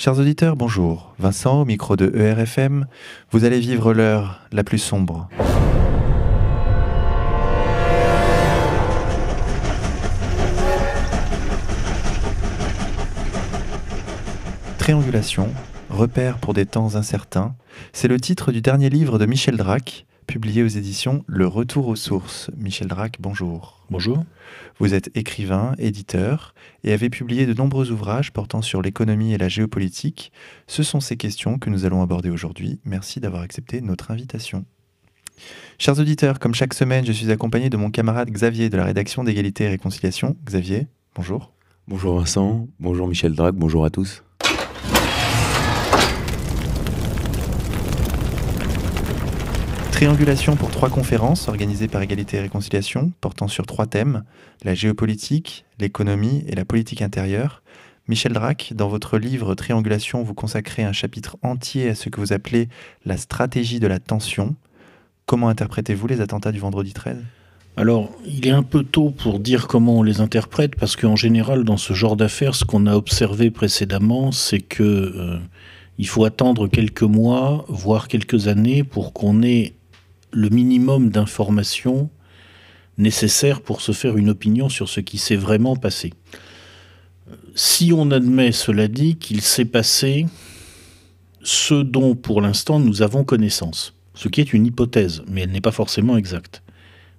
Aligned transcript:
Chers 0.00 0.20
auditeurs, 0.20 0.54
bonjour. 0.54 1.12
Vincent, 1.18 1.62
au 1.62 1.64
micro 1.64 1.96
de 1.96 2.16
ERFM, 2.16 2.86
vous 3.32 3.44
allez 3.44 3.58
vivre 3.58 3.92
l'heure 3.92 4.42
la 4.52 4.62
plus 4.62 4.78
sombre. 4.78 5.28
Triangulation, 14.78 15.48
repère 15.90 16.38
pour 16.38 16.54
des 16.54 16.64
temps 16.64 16.94
incertains, 16.94 17.56
c'est 17.92 18.06
le 18.06 18.20
titre 18.20 18.52
du 18.52 18.60
dernier 18.60 18.90
livre 18.90 19.18
de 19.18 19.26
Michel 19.26 19.56
Drac, 19.56 20.06
publié 20.28 20.62
aux 20.62 20.68
éditions 20.68 21.24
Le 21.26 21.46
Retour 21.46 21.88
aux 21.88 21.96
sources. 21.96 22.50
Michel 22.56 22.86
Drac, 22.86 23.16
bonjour. 23.18 23.86
Bonjour. 23.90 24.24
Vous 24.78 24.92
êtes 24.92 25.10
écrivain, 25.16 25.74
éditeur 25.78 26.54
et 26.84 26.92
avez 26.92 27.08
publié 27.08 27.46
de 27.46 27.54
nombreux 27.54 27.90
ouvrages 27.90 28.30
portant 28.30 28.60
sur 28.60 28.82
l'économie 28.82 29.32
et 29.32 29.38
la 29.38 29.48
géopolitique. 29.48 30.30
Ce 30.66 30.82
sont 30.82 31.00
ces 31.00 31.16
questions 31.16 31.58
que 31.58 31.70
nous 31.70 31.86
allons 31.86 32.02
aborder 32.02 32.28
aujourd'hui. 32.28 32.78
Merci 32.84 33.20
d'avoir 33.20 33.40
accepté 33.40 33.80
notre 33.80 34.10
invitation. 34.10 34.66
Chers 35.78 35.98
auditeurs, 35.98 36.38
comme 36.38 36.54
chaque 36.54 36.74
semaine, 36.74 37.06
je 37.06 37.12
suis 37.12 37.32
accompagné 37.32 37.70
de 37.70 37.78
mon 37.78 37.90
camarade 37.90 38.30
Xavier 38.30 38.68
de 38.68 38.76
la 38.76 38.84
rédaction 38.84 39.24
d'égalité 39.24 39.64
et 39.64 39.68
réconciliation. 39.68 40.36
Xavier, 40.44 40.88
bonjour. 41.14 41.54
Bonjour 41.88 42.18
Vincent, 42.18 42.68
bonjour 42.80 43.08
Michel 43.08 43.34
Drac, 43.34 43.54
bonjour 43.54 43.86
à 43.86 43.90
tous. 43.90 44.22
Triangulation 49.98 50.54
pour 50.54 50.70
trois 50.70 50.90
conférences 50.90 51.48
organisées 51.48 51.88
par 51.88 52.00
Égalité 52.02 52.36
et 52.36 52.40
Réconciliation, 52.40 53.10
portant 53.20 53.48
sur 53.48 53.66
trois 53.66 53.86
thèmes, 53.86 54.22
la 54.62 54.72
géopolitique, 54.72 55.64
l'économie 55.80 56.44
et 56.46 56.54
la 56.54 56.64
politique 56.64 57.02
intérieure. 57.02 57.64
Michel 58.06 58.32
Drac, 58.32 58.74
dans 58.76 58.86
votre 58.86 59.18
livre 59.18 59.56
Triangulation, 59.56 60.22
vous 60.22 60.34
consacrez 60.34 60.84
un 60.84 60.92
chapitre 60.92 61.36
entier 61.42 61.88
à 61.88 61.96
ce 61.96 62.10
que 62.10 62.20
vous 62.20 62.32
appelez 62.32 62.68
la 63.06 63.16
stratégie 63.16 63.80
de 63.80 63.88
la 63.88 63.98
tension. 63.98 64.54
Comment 65.26 65.48
interprétez-vous 65.48 66.06
les 66.06 66.20
attentats 66.20 66.52
du 66.52 66.60
vendredi 66.60 66.92
13 66.92 67.16
alors, 67.76 68.10
il 68.26 68.44
est 68.48 68.50
un 68.50 68.64
peu 68.64 68.82
tôt 68.82 69.10
pour 69.10 69.38
dire 69.38 69.68
comment 69.68 69.98
on 69.98 70.02
les 70.02 70.20
interprète, 70.20 70.74
parce 70.74 70.96
qu'en 70.96 71.14
général, 71.14 71.62
dans 71.62 71.76
ce 71.76 71.92
genre 71.92 72.16
d'affaires, 72.16 72.56
ce 72.56 72.64
qu'on 72.64 72.86
a 72.86 72.96
observé 72.96 73.52
précédemment, 73.52 74.32
c'est 74.32 74.58
que 74.58 74.82
euh, 74.82 75.38
il 75.96 76.08
faut 76.08 76.24
attendre 76.24 76.66
quelques 76.66 77.04
mois, 77.04 77.64
voire 77.68 78.08
quelques 78.08 78.48
années, 78.48 78.82
pour 78.82 79.12
qu'on 79.12 79.44
ait 79.44 79.74
le 80.30 80.48
minimum 80.48 81.10
d'informations 81.10 82.10
nécessaires 82.96 83.60
pour 83.60 83.80
se 83.80 83.92
faire 83.92 84.16
une 84.16 84.28
opinion 84.28 84.68
sur 84.68 84.88
ce 84.88 85.00
qui 85.00 85.18
s'est 85.18 85.36
vraiment 85.36 85.76
passé. 85.76 86.12
Si 87.54 87.92
on 87.92 88.10
admet, 88.10 88.52
cela 88.52 88.88
dit, 88.88 89.16
qu'il 89.16 89.40
s'est 89.40 89.64
passé 89.64 90.26
ce 91.42 91.74
dont 91.74 92.14
pour 92.14 92.40
l'instant 92.40 92.80
nous 92.80 93.02
avons 93.02 93.24
connaissance, 93.24 93.94
ce 94.14 94.28
qui 94.28 94.40
est 94.40 94.52
une 94.52 94.66
hypothèse, 94.66 95.22
mais 95.28 95.42
elle 95.42 95.52
n'est 95.52 95.60
pas 95.60 95.72
forcément 95.72 96.16
exacte. 96.16 96.62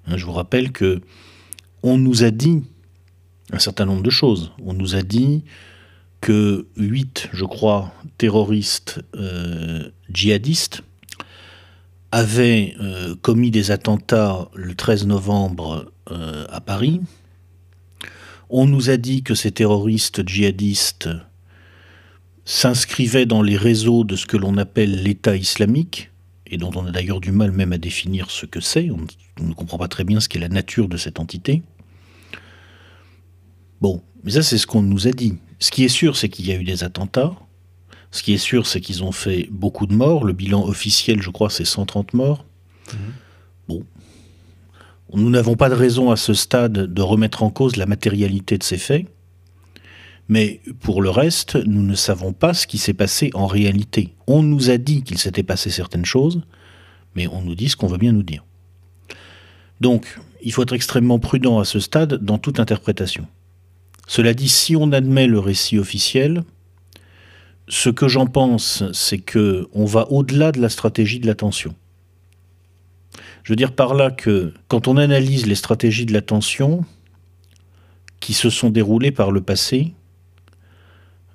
Hein, 0.08 0.18
je 0.18 0.26
vous 0.26 0.34
rappelle 0.34 0.72
que 0.72 1.02
on 1.82 1.98
nous 1.98 2.24
a 2.24 2.32
dit 2.32 2.62
un 3.52 3.60
certain 3.60 3.86
nombre 3.86 4.04
de 4.04 4.10
choses. 4.10 4.52
On 4.64 4.74
nous 4.74 4.96
a 4.96 5.02
dit 5.02 5.44
que 6.22 6.68
huit, 6.76 7.30
je 7.32 7.46
crois, 7.46 7.94
terroristes 8.18 9.02
euh, 9.16 9.90
djihadistes 10.12 10.84
avait 12.12 12.76
euh, 12.80 13.16
commis 13.16 13.52
des 13.52 13.72
attentats 13.72 14.50
le 14.56 14.76
13 14.76 15.06
novembre 15.08 15.92
euh, 16.12 16.46
à 16.50 16.62
Paris. 16.62 17.02
On 18.50 18.66
nous 18.66 18.90
a 18.90 18.98
dit 18.98 19.22
que 19.22 19.36
ces 19.36 19.52
terroristes 19.52 20.28
djihadistes 20.28 21.10
s'inscrivaient 22.46 23.28
dans 23.28 23.44
les 23.44 23.58
réseaux 23.58 24.04
de 24.04 24.16
ce 24.16 24.26
que 24.26 24.38
l'on 24.38 24.58
appelle 24.58 25.04
l'État 25.04 25.36
islamique, 25.36 26.10
et 26.48 26.58
dont 26.58 26.72
on 26.76 26.88
a 26.88 26.92
d'ailleurs 26.92 27.22
du 27.22 27.32
mal 27.32 27.52
même 27.52 27.74
à 27.74 27.78
définir 27.78 28.32
ce 28.32 28.48
que 28.48 28.60
c'est. 28.60 28.90
On, 28.90 29.06
on 29.40 29.44
ne 29.44 29.54
comprend 29.54 29.78
pas 29.78 29.88
très 29.88 30.04
bien 30.04 30.20
ce 30.20 30.28
qu'est 30.28 30.40
la 30.40 30.50
nature 30.50 30.90
de 30.90 30.98
cette 30.98 31.19
entité. 31.19 31.62
Bon, 33.81 34.02
mais 34.24 34.31
ça 34.31 34.42
c'est 34.42 34.58
ce 34.58 34.66
qu'on 34.66 34.81
nous 34.81 35.08
a 35.08 35.12
dit. 35.12 35.38
Ce 35.59 35.69
qui 35.69 35.84
est 35.84 35.90
sûr, 35.90 36.18
c'est 36.18 36.30
qu'il 36.30 36.48
y 36.48 36.52
a 36.52 36.56
eu 36.56 36.64
des 36.64 36.84
attentats, 36.84 37.36
ce 38.12 38.24
qui 38.24 38.34
est 38.34 38.40
sûr, 38.40 38.66
c'est 38.66 38.81
qu'ils 38.81 39.03
ont 39.03 39.12
fait 39.12 39.47
beaucoup 39.52 39.86
de 39.86 39.94
morts. 39.94 40.24
Le 40.24 40.34
bilan 40.34 40.66
officiel, 40.66 41.22
je 41.22 41.30
crois, 41.30 41.50
c'est 41.50 41.66
130 41.66 42.14
morts. 42.14 42.46
Mhm. 42.94 43.00
Bon. 43.68 43.84
Nous 45.14 45.30
n'avons 45.30 45.56
pas 45.56 45.70
de 45.70 45.75
raison 45.75 46.12
à 46.12 46.16
ce 46.16 46.34
stade 46.34 46.74
de 46.74 47.02
remettre 47.02 47.44
en 47.44 47.50
cause 47.50 47.75
la 47.75 47.86
matérialité 47.86 48.58
de 48.58 48.64
ces 48.64 48.78
faits. 48.78 49.08
Mais 50.28 50.62
pour 50.81 51.02
le 51.02 51.09
reste, 51.09 51.56
nous 51.56 51.81
ne 51.81 51.96
savons 51.96 52.34
pas 52.34 52.53
ce 52.53 52.68
qui 52.68 52.78
s'est 52.78 52.94
passé 52.94 53.31
en 53.34 53.48
réalité. 53.48 54.14
On 54.28 54.44
nous 54.44 54.69
a 54.69 54.78
dit 54.78 55.02
qu'il 55.02 55.18
s'était 55.18 55.44
passé 55.44 55.72
certaines 55.72 56.06
choses, 56.06 56.44
mais 57.16 57.28
on 57.28 57.42
nous 57.42 57.56
dit 57.56 57.69
ce 57.69 57.75
qu'on 57.75 57.88
veut 57.88 57.98
bien 57.98 58.12
nous 58.12 58.24
dire. 58.24 58.46
Donc, 59.81 60.19
il 60.44 60.52
faut 60.52 60.62
être 60.62 60.74
extrêmement 60.74 61.18
prudent 61.18 61.59
à 61.59 61.66
ce 61.66 61.80
stade 61.80 62.24
dans 62.24 62.38
toute 62.38 62.59
interprétation. 62.59 63.25
Cela 64.08 64.36
dit, 64.36 64.50
si 64.50 64.75
on 64.75 64.92
admet 64.92 65.25
le 65.25 65.40
récit 65.40 65.80
officiel, 65.80 66.44
ce 67.69 67.90
que 67.90 68.07
j'en 68.07 68.25
pense, 68.25 68.84
c'est 68.94 69.19
que 69.19 69.68
on 69.74 69.85
va 69.85 70.12
au-delà 70.12 70.52
de 70.52 70.59
la 70.59 70.69
stratégie 70.69 71.19
de 71.19 71.28
l'attention. 71.28 71.75
Je 73.44 73.53
veux 73.53 73.57
dire 73.57 73.72
par 73.72 73.94
là 73.94 74.12
que 74.12 74.53
quand 74.68 74.88
on 74.88 74.97
analyse 74.97 75.46
les 75.46 75.56
stratégies 75.56 76.06
de 76.06 76.13
l'attention 76.13 76.84
qui 78.19 78.34
se 78.34 78.50
sont 78.50 78.69
déroulées 78.69 79.12
par 79.12 79.31
le 79.31 79.41
passé, 79.41 79.94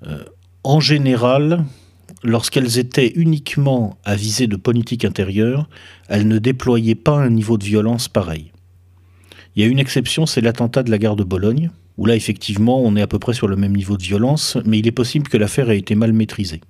euh, 0.05 0.23
en 0.63 0.79
général, 0.79 1.65
lorsqu'elles 2.23 2.79
étaient 2.79 3.13
uniquement 3.15 3.97
à 4.03 4.15
viser 4.15 4.47
de 4.47 4.55
politique 4.55 5.05
intérieure, 5.05 5.69
elles 6.09 6.27
ne 6.27 6.37
déployaient 6.37 6.95
pas 6.95 7.17
un 7.17 7.29
niveau 7.29 7.57
de 7.57 7.63
violence 7.63 8.07
pareil. 8.07 8.51
Il 9.55 9.63
y 9.63 9.65
a 9.65 9.69
une 9.69 9.79
exception, 9.79 10.25
c'est 10.25 10.41
l'attentat 10.41 10.83
de 10.83 10.91
la 10.91 10.97
gare 10.97 11.15
de 11.15 11.23
Bologne, 11.23 11.71
où 11.97 12.05
là, 12.05 12.15
effectivement, 12.15 12.81
on 12.81 12.95
est 12.95 13.01
à 13.01 13.07
peu 13.07 13.19
près 13.19 13.33
sur 13.33 13.47
le 13.47 13.55
même 13.55 13.75
niveau 13.75 13.97
de 13.97 14.03
violence, 14.03 14.57
mais 14.65 14.79
il 14.79 14.87
est 14.87 14.91
possible 14.91 15.29
que 15.29 15.37
l'affaire 15.37 15.69
ait 15.69 15.77
été 15.77 15.95
mal 15.95 16.13
maîtrisée. 16.13 16.61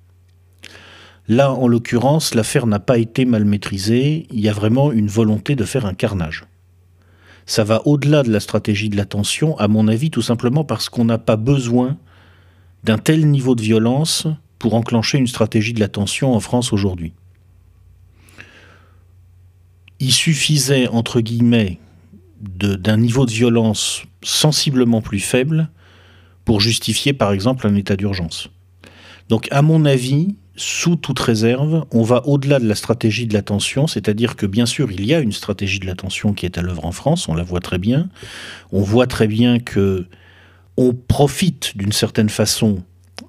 Là, 1.28 1.52
en 1.52 1.66
l'occurrence, 1.66 2.34
l'affaire 2.34 2.66
n'a 2.66 2.78
pas 2.78 2.98
été 2.98 3.24
mal 3.24 3.44
maîtrisée, 3.44 4.26
il 4.30 4.40
y 4.40 4.48
a 4.48 4.52
vraiment 4.52 4.92
une 4.92 5.08
volonté 5.08 5.56
de 5.56 5.64
faire 5.64 5.84
un 5.84 5.94
carnage. 5.94 6.44
Ça 7.46 7.64
va 7.64 7.82
au-delà 7.86 8.22
de 8.22 8.30
la 8.30 8.40
stratégie 8.40 8.88
de 8.88 8.96
l'attention, 8.96 9.58
à 9.58 9.66
mon 9.66 9.88
avis, 9.88 10.10
tout 10.10 10.22
simplement 10.22 10.64
parce 10.64 10.88
qu'on 10.88 11.04
n'a 11.04 11.18
pas 11.18 11.36
besoin 11.36 11.96
d'un 12.84 12.98
tel 12.98 13.28
niveau 13.28 13.56
de 13.56 13.62
violence 13.62 14.28
pour 14.58 14.74
enclencher 14.74 15.18
une 15.18 15.26
stratégie 15.26 15.72
de 15.72 15.80
l'attention 15.80 16.34
en 16.34 16.40
France 16.40 16.72
aujourd'hui. 16.72 17.12
Il 19.98 20.12
suffisait, 20.12 20.86
entre 20.88 21.20
guillemets, 21.20 21.78
d'un 22.40 22.96
niveau 22.96 23.26
de 23.26 23.30
violence 23.30 24.02
sensiblement 24.22 25.00
plus 25.00 25.20
faible 25.20 25.70
pour 26.44 26.60
justifier 26.60 27.12
par 27.12 27.32
exemple 27.32 27.66
un 27.66 27.74
état 27.74 27.96
d'urgence. 27.96 28.48
Donc 29.28 29.48
à 29.50 29.62
mon 29.62 29.84
avis, 29.84 30.36
sous 30.54 30.96
toute 30.96 31.18
réserve, 31.18 31.84
on 31.90 32.02
va 32.02 32.26
au-delà 32.26 32.58
de 32.58 32.66
la 32.66 32.74
stratégie 32.74 33.26
de 33.26 33.34
l'attention, 33.34 33.86
c'est-à-dire 33.86 34.36
que 34.36 34.46
bien 34.46 34.66
sûr 34.66 34.90
il 34.90 35.04
y 35.04 35.14
a 35.14 35.20
une 35.20 35.32
stratégie 35.32 35.80
de 35.80 35.86
l'attention 35.86 36.32
qui 36.32 36.46
est 36.46 36.58
à 36.58 36.62
l'œuvre 36.62 36.84
en 36.84 36.92
France, 36.92 37.28
on 37.28 37.34
la 37.34 37.42
voit 37.42 37.60
très 37.60 37.78
bien. 37.78 38.08
On 38.72 38.82
voit 38.82 39.06
très 39.06 39.26
bien 39.26 39.58
que 39.58 40.06
on 40.76 40.92
profite 40.94 41.76
d'une 41.76 41.92
certaine 41.92 42.28
façon 42.28 42.82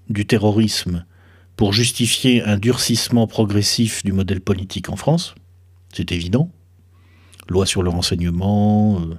du 0.09 0.25
terrorisme 0.25 1.05
pour 1.55 1.73
justifier 1.73 2.43
un 2.43 2.57
durcissement 2.57 3.25
progressif 3.25 4.03
du 4.03 4.11
modèle 4.11 4.41
politique 4.41 4.89
en 4.89 4.95
France, 4.95 5.33
c'est 5.93 6.11
évident 6.11 6.51
loi 7.51 7.65
sur 7.65 7.83
le 7.83 7.89
renseignement, 7.89 8.99
euh, 8.99 9.15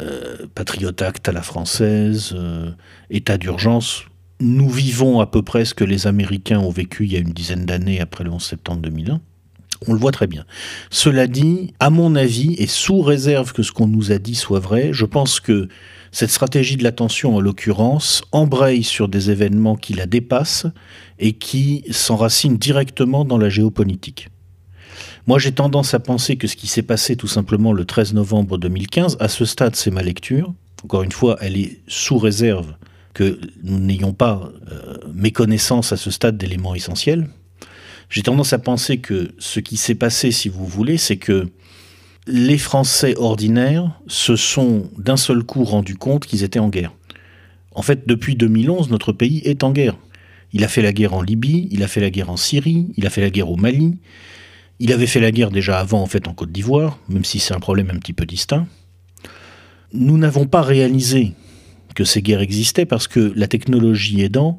euh, 0.00 0.46
Patriot 0.54 0.92
Act 1.00 1.28
à 1.28 1.32
la 1.32 1.42
française, 1.42 2.32
euh, 2.36 2.70
état 3.10 3.38
d'urgence. 3.38 4.04
Nous 4.40 4.70
vivons 4.70 5.20
à 5.20 5.26
peu 5.26 5.42
près 5.42 5.64
ce 5.64 5.74
que 5.74 5.84
les 5.84 6.06
Américains 6.06 6.60
ont 6.60 6.70
vécu 6.70 7.04
il 7.04 7.12
y 7.12 7.16
a 7.16 7.20
une 7.20 7.32
dizaine 7.32 7.66
d'années 7.66 8.00
après 8.00 8.24
le 8.24 8.30
11 8.30 8.42
septembre 8.42 8.82
2001. 8.82 9.20
On 9.86 9.94
le 9.94 9.98
voit 9.98 10.12
très 10.12 10.26
bien. 10.26 10.44
Cela 10.90 11.26
dit, 11.26 11.72
à 11.80 11.90
mon 11.90 12.14
avis, 12.14 12.54
et 12.58 12.66
sous 12.66 13.00
réserve 13.00 13.52
que 13.52 13.62
ce 13.62 13.72
qu'on 13.72 13.86
nous 13.86 14.12
a 14.12 14.18
dit 14.18 14.34
soit 14.34 14.60
vrai, 14.60 14.90
je 14.92 15.06
pense 15.06 15.40
que 15.40 15.68
cette 16.12 16.30
stratégie 16.30 16.76
de 16.76 16.84
l'attention, 16.84 17.36
en 17.36 17.40
l'occurrence, 17.40 18.22
embraye 18.32 18.82
sur 18.82 19.08
des 19.08 19.30
événements 19.30 19.76
qui 19.76 19.94
la 19.94 20.06
dépassent 20.06 20.66
et 21.18 21.32
qui 21.32 21.84
s'enracinent 21.90 22.58
directement 22.58 23.24
dans 23.24 23.38
la 23.38 23.48
géopolitique. 23.48 24.28
Moi, 25.30 25.38
j'ai 25.38 25.52
tendance 25.52 25.94
à 25.94 26.00
penser 26.00 26.34
que 26.34 26.48
ce 26.48 26.56
qui 26.56 26.66
s'est 26.66 26.82
passé 26.82 27.14
tout 27.14 27.28
simplement 27.28 27.72
le 27.72 27.84
13 27.84 28.14
novembre 28.14 28.58
2015, 28.58 29.16
à 29.20 29.28
ce 29.28 29.44
stade, 29.44 29.76
c'est 29.76 29.92
ma 29.92 30.02
lecture. 30.02 30.52
Encore 30.82 31.04
une 31.04 31.12
fois, 31.12 31.36
elle 31.40 31.56
est 31.56 31.78
sous 31.86 32.18
réserve 32.18 32.74
que 33.14 33.38
nous 33.62 33.78
n'ayons 33.78 34.12
pas 34.12 34.50
euh, 34.72 34.96
méconnaissance 35.14 35.92
à 35.92 35.96
ce 35.96 36.10
stade 36.10 36.36
d'éléments 36.36 36.74
essentiels. 36.74 37.28
J'ai 38.08 38.22
tendance 38.22 38.52
à 38.52 38.58
penser 38.58 38.98
que 38.98 39.30
ce 39.38 39.60
qui 39.60 39.76
s'est 39.76 39.94
passé, 39.94 40.32
si 40.32 40.48
vous 40.48 40.66
voulez, 40.66 40.96
c'est 40.96 41.18
que 41.18 41.46
les 42.26 42.58
Français 42.58 43.14
ordinaires 43.16 44.00
se 44.08 44.34
sont 44.34 44.90
d'un 44.98 45.16
seul 45.16 45.44
coup 45.44 45.62
rendus 45.62 45.94
compte 45.94 46.26
qu'ils 46.26 46.42
étaient 46.42 46.58
en 46.58 46.70
guerre. 46.70 46.92
En 47.70 47.82
fait, 47.82 48.08
depuis 48.08 48.34
2011, 48.34 48.90
notre 48.90 49.12
pays 49.12 49.42
est 49.44 49.62
en 49.62 49.70
guerre. 49.70 49.96
Il 50.52 50.64
a 50.64 50.68
fait 50.68 50.82
la 50.82 50.92
guerre 50.92 51.14
en 51.14 51.22
Libye, 51.22 51.68
il 51.70 51.84
a 51.84 51.86
fait 51.86 52.00
la 52.00 52.10
guerre 52.10 52.30
en 52.30 52.36
Syrie, 52.36 52.88
il 52.96 53.06
a 53.06 53.10
fait 53.10 53.20
la 53.20 53.30
guerre 53.30 53.48
au 53.48 53.56
Mali, 53.56 53.98
il 54.80 54.92
avait 54.92 55.06
fait 55.06 55.20
la 55.20 55.30
guerre 55.30 55.50
déjà 55.50 55.78
avant 55.78 56.02
en 56.02 56.06
fait 56.06 56.26
Côte 56.34 56.50
d'Ivoire, 56.50 56.98
même 57.08 57.24
si 57.24 57.38
c'est 57.38 57.54
un 57.54 57.60
problème 57.60 57.90
un 57.90 57.98
petit 57.98 58.14
peu 58.14 58.24
distinct. 58.24 58.66
Nous 59.92 60.16
n'avons 60.16 60.46
pas 60.46 60.62
réalisé 60.62 61.34
que 61.94 62.04
ces 62.04 62.22
guerres 62.22 62.40
existaient 62.40 62.86
parce 62.86 63.06
que 63.06 63.32
la 63.36 63.46
technologie 63.46 64.22
aidant, 64.22 64.58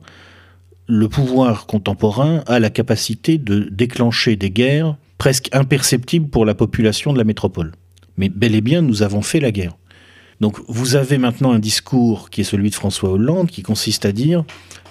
le 0.87 1.09
pouvoir 1.09 1.65
contemporain 1.65 2.43
a 2.45 2.59
la 2.59 2.69
capacité 2.69 3.39
de 3.39 3.67
déclencher 3.71 4.35
des 4.35 4.51
guerres 4.51 4.95
presque 5.17 5.49
imperceptibles 5.53 6.29
pour 6.29 6.45
la 6.45 6.53
population 6.53 7.13
de 7.13 7.17
la 7.17 7.23
métropole. 7.23 7.71
Mais 8.17 8.29
bel 8.29 8.53
et 8.53 8.61
bien, 8.61 8.81
nous 8.81 9.01
avons 9.01 9.21
fait 9.21 9.39
la 9.39 9.51
guerre. 9.51 9.75
Donc 10.39 10.59
vous 10.67 10.95
avez 10.95 11.17
maintenant 11.17 11.51
un 11.51 11.59
discours 11.59 12.29
qui 12.29 12.41
est 12.41 12.43
celui 12.43 12.69
de 12.69 12.75
François 12.75 13.11
Hollande 13.11 13.49
qui 13.49 13.63
consiste 13.63 14.05
à 14.05 14.11
dire 14.11 14.43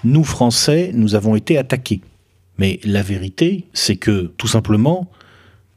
nous 0.03 0.25
Français, 0.25 0.91
nous 0.95 1.15
avons 1.15 1.37
été 1.37 1.57
attaqués. 1.59 2.01
Mais 2.59 2.81
la 2.85 3.03
vérité, 3.03 3.67
c'est 3.73 3.97
que 3.97 4.33
tout 4.37 4.49
simplement, 4.49 5.11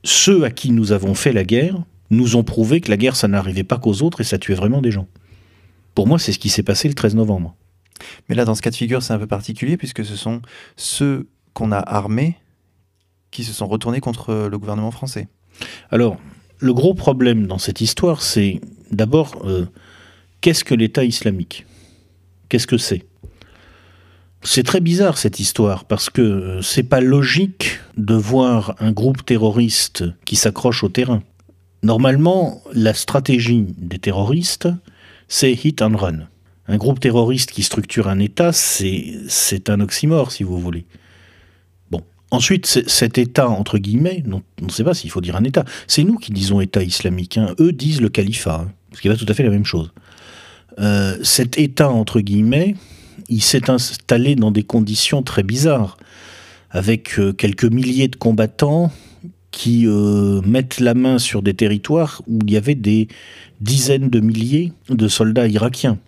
ceux 0.03 0.43
à 0.43 0.51
qui 0.51 0.71
nous 0.71 0.91
avons 0.91 1.15
fait 1.15 1.33
la 1.33 1.43
guerre 1.43 1.83
nous 2.09 2.35
ont 2.35 2.43
prouvé 2.43 2.81
que 2.81 2.89
la 2.89 2.97
guerre, 2.97 3.15
ça 3.15 3.27
n'arrivait 3.27 3.63
pas 3.63 3.77
qu'aux 3.77 4.01
autres 4.01 4.21
et 4.21 4.23
ça 4.23 4.37
tuait 4.37 4.55
vraiment 4.55 4.81
des 4.81 4.91
gens. 4.91 5.07
Pour 5.95 6.07
moi, 6.07 6.19
c'est 6.19 6.31
ce 6.31 6.39
qui 6.39 6.49
s'est 6.49 6.63
passé 6.63 6.87
le 6.87 6.93
13 6.93 7.15
novembre. 7.15 7.55
Mais 8.27 8.35
là, 8.35 8.45
dans 8.45 8.55
ce 8.55 8.61
cas 8.61 8.69
de 8.69 8.75
figure, 8.75 9.01
c'est 9.01 9.13
un 9.13 9.19
peu 9.19 9.27
particulier 9.27 9.77
puisque 9.77 10.03
ce 10.05 10.15
sont 10.15 10.41
ceux 10.75 11.27
qu'on 11.53 11.71
a 11.71 11.77
armés 11.77 12.35
qui 13.31 13.43
se 13.43 13.53
sont 13.53 13.67
retournés 13.67 13.99
contre 13.99 14.47
le 14.49 14.59
gouvernement 14.59 14.91
français. 14.91 15.27
Alors, 15.91 16.17
le 16.59 16.73
gros 16.73 16.93
problème 16.93 17.47
dans 17.47 17.57
cette 17.57 17.81
histoire, 17.81 18.21
c'est 18.21 18.61
d'abord, 18.91 19.35
euh, 19.45 19.65
qu'est-ce 20.41 20.63
que 20.63 20.75
l'État 20.75 21.03
islamique? 21.03 21.65
Qu'est-ce 22.49 22.67
que 22.67 22.77
c'est? 22.77 23.05
C'est 24.43 24.63
très 24.63 24.81
bizarre 24.81 25.17
cette 25.17 25.39
histoire 25.39 25.85
parce 25.85 26.09
que 26.09 26.21
euh, 26.21 26.61
c'est 26.61 26.83
pas 26.83 27.01
logique 27.01 27.79
de 27.97 28.13
voir 28.13 28.75
un 28.79 28.91
groupe 28.91 29.25
terroriste 29.25 30.03
qui 30.25 30.35
s'accroche 30.35 30.83
au 30.83 30.89
terrain. 30.89 31.23
Normalement, 31.81 32.61
la 32.73 32.93
stratégie 32.93 33.65
des 33.77 33.99
terroristes, 33.99 34.69
c'est 35.27 35.51
hit 35.51 35.81
and 35.81 35.97
run. 35.97 36.19
Un 36.67 36.77
groupe 36.77 36.99
terroriste 36.99 37.51
qui 37.51 37.63
structure 37.63 38.07
un 38.07 38.19
État, 38.19 38.51
c'est 38.53 39.69
un 39.69 39.81
oxymore, 39.81 40.31
si 40.31 40.43
vous 40.43 40.57
voulez. 40.57 40.85
Bon. 41.91 42.01
Ensuite, 42.31 42.65
cet 42.87 43.17
État, 43.17 43.49
entre 43.49 43.77
guillemets, 43.77 44.23
on 44.31 44.65
ne 44.65 44.71
sait 44.71 44.85
pas 44.85 44.93
s'il 44.93 45.09
faut 45.09 45.19
dire 45.19 45.35
un 45.35 45.43
État, 45.43 45.65
c'est 45.87 46.05
nous 46.05 46.15
qui 46.15 46.31
disons 46.31 46.61
État 46.61 46.81
islamique. 46.81 47.37
Hein. 47.37 47.53
Eux 47.59 47.73
disent 47.73 47.99
le 47.99 48.07
califat, 48.07 48.61
hein, 48.65 48.71
ce 48.93 49.01
qui 49.01 49.09
va 49.09 49.17
tout 49.17 49.25
à 49.27 49.33
fait 49.33 49.43
la 49.43 49.49
même 49.49 49.65
chose. 49.65 49.91
Euh, 50.79 51.17
cet 51.21 51.57
État, 51.57 51.89
entre 51.89 52.21
guillemets, 52.21 52.75
il 53.29 53.41
s'est 53.41 53.69
installé 53.69 54.35
dans 54.35 54.51
des 54.51 54.63
conditions 54.63 55.23
très 55.23 55.43
bizarres, 55.43 55.97
avec 56.69 57.19
euh, 57.19 57.33
quelques 57.33 57.65
milliers 57.65 58.07
de 58.07 58.15
combattants 58.15 58.91
qui 59.51 59.85
euh, 59.85 60.41
mettent 60.41 60.79
la 60.79 60.95
main 60.95 61.19
sur 61.19 61.43
des 61.43 61.53
territoires 61.53 62.23
où 62.27 62.39
il 62.45 62.51
y 62.51 62.57
avait 62.57 62.75
des 62.75 63.07
dizaines 63.61 64.09
de 64.09 64.19
milliers 64.19 64.73
de 64.89 65.07
soldats 65.07 65.47
irakiens. 65.47 65.99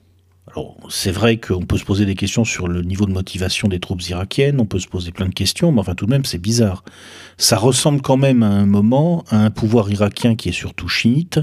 Alors, 0.52 0.78
c'est 0.90 1.12
vrai 1.12 1.38
qu'on 1.38 1.66
peut 1.66 1.78
se 1.78 1.84
poser 1.84 2.06
des 2.06 2.16
questions 2.16 2.44
sur 2.44 2.68
le 2.68 2.82
niveau 2.82 3.06
de 3.06 3.12
motivation 3.12 3.68
des 3.68 3.80
troupes 3.80 4.02
irakiennes, 4.04 4.60
on 4.60 4.66
peut 4.66 4.80
se 4.80 4.88
poser 4.88 5.12
plein 5.12 5.28
de 5.28 5.34
questions, 5.34 5.72
mais 5.72 5.82
enfin 5.82 5.96
tout 5.96 6.06
de 6.06 6.12
même 6.12 6.26
c'est 6.26 6.40
bizarre. 6.40 6.84
Ça 7.38 7.58
ressemble 7.58 8.02
quand 8.02 8.18
même 8.18 8.42
à 8.42 8.48
un 8.48 8.66
moment 8.66 9.24
à 9.30 9.38
un 9.38 9.52
pouvoir 9.52 9.92
irakien 9.92 10.36
qui 10.36 10.50
est 10.50 10.54
surtout 10.54 10.88
chiite, 10.88 11.40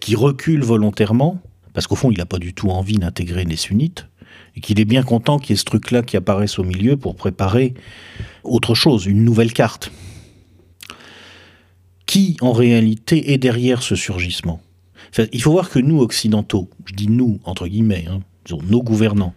qui 0.00 0.16
recule 0.16 0.62
volontairement, 0.62 1.40
parce 1.74 1.86
qu'au 1.86 1.94
fond 1.94 2.10
il 2.10 2.18
n'a 2.18 2.26
pas 2.26 2.38
du 2.38 2.54
tout 2.54 2.70
envie 2.70 2.96
d'intégrer 2.96 3.44
les 3.44 3.56
sunnites, 3.56 4.06
et 4.56 4.60
qu'il 4.60 4.80
est 4.80 4.84
bien 4.84 5.02
content 5.02 5.38
qu'il 5.38 5.50
y 5.50 5.54
ait 5.54 5.56
ce 5.56 5.64
truc-là 5.64 6.02
qui 6.02 6.16
apparaisse 6.16 6.58
au 6.58 6.64
milieu 6.64 6.96
pour 6.96 7.14
préparer 7.14 7.74
autre 8.44 8.74
chose, 8.74 9.06
une 9.06 9.24
nouvelle 9.24 9.52
carte. 9.52 9.90
Qui, 12.06 12.36
en 12.40 12.52
réalité, 12.52 13.32
est 13.32 13.38
derrière 13.38 13.82
ce 13.82 13.94
surgissement? 13.94 14.60
Il 15.32 15.42
faut 15.42 15.52
voir 15.52 15.70
que 15.70 15.78
nous, 15.78 16.00
occidentaux, 16.00 16.68
je 16.86 16.94
dis 16.94 17.08
nous, 17.08 17.40
entre 17.44 17.66
guillemets, 17.66 18.06
hein, 18.08 18.20
nos 18.68 18.82
gouvernants, 18.82 19.34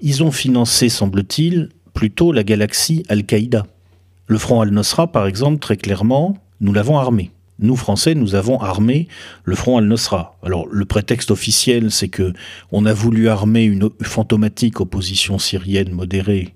ils 0.00 0.22
ont 0.22 0.30
financé, 0.30 0.88
semble-t-il, 0.88 1.70
plutôt 1.94 2.32
la 2.32 2.44
galaxie 2.44 3.04
Al-Qaïda. 3.08 3.66
Le 4.26 4.38
front 4.38 4.60
Al-Nosra, 4.60 5.10
par 5.10 5.26
exemple, 5.26 5.58
très 5.58 5.76
clairement, 5.76 6.36
nous 6.60 6.72
l'avons 6.72 6.98
armé 6.98 7.30
nous 7.58 7.76
Français, 7.76 8.14
nous 8.14 8.34
avons 8.34 8.60
armé 8.60 9.08
le 9.44 9.56
front 9.56 9.78
al-Nosra. 9.78 10.36
Alors 10.42 10.66
le 10.70 10.84
prétexte 10.84 11.30
officiel, 11.30 11.90
c'est 11.90 12.08
que 12.08 12.32
on 12.70 12.84
a 12.86 12.92
voulu 12.92 13.28
armer 13.28 13.64
une 13.64 13.88
fantomatique 14.02 14.80
opposition 14.80 15.38
syrienne 15.38 15.92
modérée. 15.92 16.54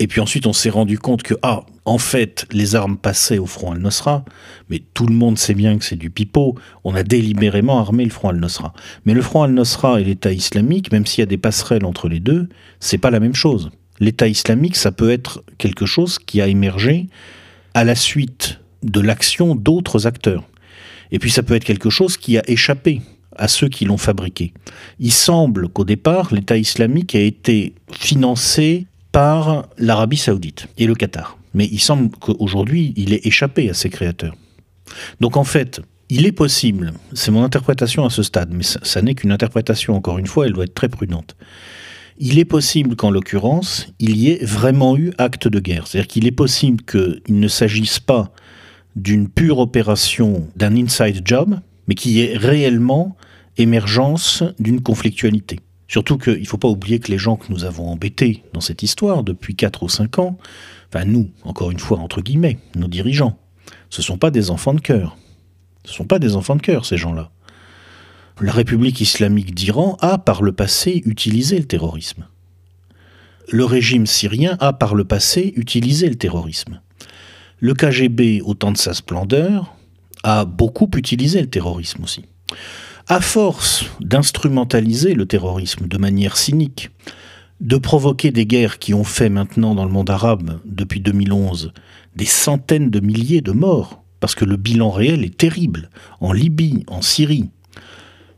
Et 0.00 0.08
puis 0.08 0.20
ensuite, 0.20 0.46
on 0.46 0.52
s'est 0.52 0.70
rendu 0.70 0.98
compte 0.98 1.22
que 1.22 1.34
ah, 1.42 1.64
en 1.84 1.98
fait, 1.98 2.46
les 2.50 2.74
armes 2.74 2.96
passaient 2.96 3.38
au 3.38 3.46
front 3.46 3.72
al-Nosra, 3.72 4.24
mais 4.68 4.82
tout 4.92 5.06
le 5.06 5.14
monde 5.14 5.38
sait 5.38 5.54
bien 5.54 5.78
que 5.78 5.84
c'est 5.84 5.94
du 5.94 6.10
pipeau. 6.10 6.56
On 6.82 6.96
a 6.96 7.04
délibérément 7.04 7.78
armé 7.78 8.04
le 8.04 8.10
front 8.10 8.30
al-Nosra. 8.30 8.72
Mais 9.04 9.14
le 9.14 9.22
front 9.22 9.44
al-Nosra 9.44 10.00
et 10.00 10.04
l'État 10.04 10.32
islamique, 10.32 10.90
même 10.90 11.06
s'il 11.06 11.20
y 11.20 11.22
a 11.22 11.26
des 11.26 11.38
passerelles 11.38 11.84
entre 11.84 12.08
les 12.08 12.18
deux, 12.18 12.48
c'est 12.80 12.98
pas 12.98 13.12
la 13.12 13.20
même 13.20 13.36
chose. 13.36 13.70
L'État 14.00 14.26
islamique, 14.26 14.74
ça 14.74 14.90
peut 14.90 15.10
être 15.10 15.44
quelque 15.58 15.86
chose 15.86 16.18
qui 16.18 16.40
a 16.40 16.48
émergé 16.48 17.06
à 17.74 17.84
la 17.84 17.94
suite 17.94 18.58
de 18.84 19.00
l'action 19.00 19.54
d'autres 19.54 20.06
acteurs. 20.06 20.44
Et 21.10 21.18
puis 21.18 21.30
ça 21.30 21.42
peut 21.42 21.54
être 21.54 21.64
quelque 21.64 21.90
chose 21.90 22.16
qui 22.16 22.38
a 22.38 22.42
échappé 22.48 23.00
à 23.36 23.48
ceux 23.48 23.68
qui 23.68 23.84
l'ont 23.84 23.96
fabriqué. 23.98 24.52
Il 25.00 25.12
semble 25.12 25.68
qu'au 25.68 25.84
départ, 25.84 26.32
l'État 26.32 26.56
islamique 26.56 27.14
a 27.14 27.20
été 27.20 27.74
financé 27.92 28.86
par 29.12 29.68
l'Arabie 29.78 30.16
saoudite 30.16 30.66
et 30.78 30.86
le 30.86 30.94
Qatar. 30.94 31.38
Mais 31.52 31.68
il 31.70 31.80
semble 31.80 32.10
qu'aujourd'hui, 32.18 32.92
il 32.96 33.12
ait 33.12 33.20
échappé 33.24 33.70
à 33.70 33.74
ses 33.74 33.90
créateurs. 33.90 34.34
Donc 35.20 35.36
en 35.36 35.44
fait, 35.44 35.80
il 36.08 36.26
est 36.26 36.32
possible, 36.32 36.92
c'est 37.12 37.30
mon 37.30 37.42
interprétation 37.42 38.04
à 38.04 38.10
ce 38.10 38.22
stade, 38.22 38.52
mais 38.52 38.62
ça, 38.62 38.80
ça 38.82 39.02
n'est 39.02 39.14
qu'une 39.14 39.32
interprétation, 39.32 39.94
encore 39.94 40.18
une 40.18 40.26
fois, 40.26 40.46
elle 40.46 40.52
doit 40.52 40.64
être 40.64 40.74
très 40.74 40.88
prudente. 40.88 41.36
Il 42.18 42.38
est 42.38 42.44
possible 42.44 42.94
qu'en 42.94 43.10
l'occurrence, 43.10 43.88
il 43.98 44.16
y 44.16 44.30
ait 44.30 44.44
vraiment 44.44 44.96
eu 44.96 45.12
acte 45.18 45.48
de 45.48 45.58
guerre. 45.58 45.86
C'est-à-dire 45.86 46.06
qu'il 46.06 46.26
est 46.26 46.32
possible 46.32 46.84
qu'il 46.84 47.40
ne 47.40 47.48
s'agisse 47.48 47.98
pas 47.98 48.32
d'une 48.96 49.28
pure 49.28 49.58
opération, 49.58 50.48
d'un 50.56 50.76
inside 50.76 51.22
job, 51.24 51.58
mais 51.88 51.94
qui 51.94 52.20
est 52.20 52.36
réellement 52.36 53.16
émergence 53.56 54.42
d'une 54.58 54.80
conflictualité. 54.80 55.60
Surtout 55.88 56.18
qu'il 56.18 56.40
ne 56.40 56.46
faut 56.46 56.58
pas 56.58 56.68
oublier 56.68 56.98
que 56.98 57.10
les 57.10 57.18
gens 57.18 57.36
que 57.36 57.52
nous 57.52 57.64
avons 57.64 57.88
embêtés 57.88 58.42
dans 58.52 58.60
cette 58.60 58.82
histoire 58.82 59.22
depuis 59.22 59.54
4 59.54 59.82
ou 59.82 59.88
5 59.88 60.18
ans, 60.18 60.38
enfin 60.88 61.04
nous, 61.04 61.30
encore 61.42 61.70
une 61.70 61.78
fois, 61.78 61.98
entre 61.98 62.22
guillemets, 62.22 62.58
nos 62.74 62.88
dirigeants, 62.88 63.38
ce 63.90 64.00
ne 64.00 64.04
sont 64.04 64.18
pas 64.18 64.30
des 64.30 64.50
enfants 64.50 64.74
de 64.74 64.80
cœur. 64.80 65.16
Ce 65.84 65.90
ne 65.90 65.96
sont 65.96 66.04
pas 66.04 66.18
des 66.18 66.36
enfants 66.36 66.56
de 66.56 66.62
cœur, 66.62 66.86
ces 66.86 66.96
gens-là. 66.96 67.30
La 68.40 68.52
République 68.52 69.00
islamique 69.00 69.54
d'Iran 69.54 69.96
a 70.00 70.18
par 70.18 70.42
le 70.42 70.52
passé 70.52 71.02
utilisé 71.04 71.58
le 71.58 71.66
terrorisme. 71.66 72.26
Le 73.52 73.64
régime 73.64 74.06
syrien 74.06 74.56
a 74.60 74.72
par 74.72 74.94
le 74.94 75.04
passé 75.04 75.52
utilisé 75.56 76.08
le 76.08 76.16
terrorisme. 76.16 76.80
Le 77.64 77.72
KGB, 77.72 78.42
au 78.44 78.52
temps 78.52 78.72
de 78.72 78.76
sa 78.76 78.92
splendeur, 78.92 79.74
a 80.22 80.44
beaucoup 80.44 80.90
utilisé 80.96 81.40
le 81.40 81.46
terrorisme 81.46 82.04
aussi. 82.04 82.26
À 83.08 83.22
force 83.22 83.86
d'instrumentaliser 84.00 85.14
le 85.14 85.24
terrorisme 85.24 85.88
de 85.88 85.96
manière 85.96 86.36
cynique, 86.36 86.90
de 87.62 87.78
provoquer 87.78 88.32
des 88.32 88.44
guerres 88.44 88.78
qui 88.78 88.92
ont 88.92 89.02
fait 89.02 89.30
maintenant 89.30 89.74
dans 89.74 89.86
le 89.86 89.90
monde 89.90 90.10
arabe, 90.10 90.60
depuis 90.66 91.00
2011, 91.00 91.72
des 92.14 92.26
centaines 92.26 92.90
de 92.90 93.00
milliers 93.00 93.40
de 93.40 93.52
morts, 93.52 94.04
parce 94.20 94.34
que 94.34 94.44
le 94.44 94.58
bilan 94.58 94.90
réel 94.90 95.24
est 95.24 95.38
terrible, 95.38 95.88
en 96.20 96.34
Libye, 96.34 96.84
en 96.86 97.00
Syrie, 97.00 97.48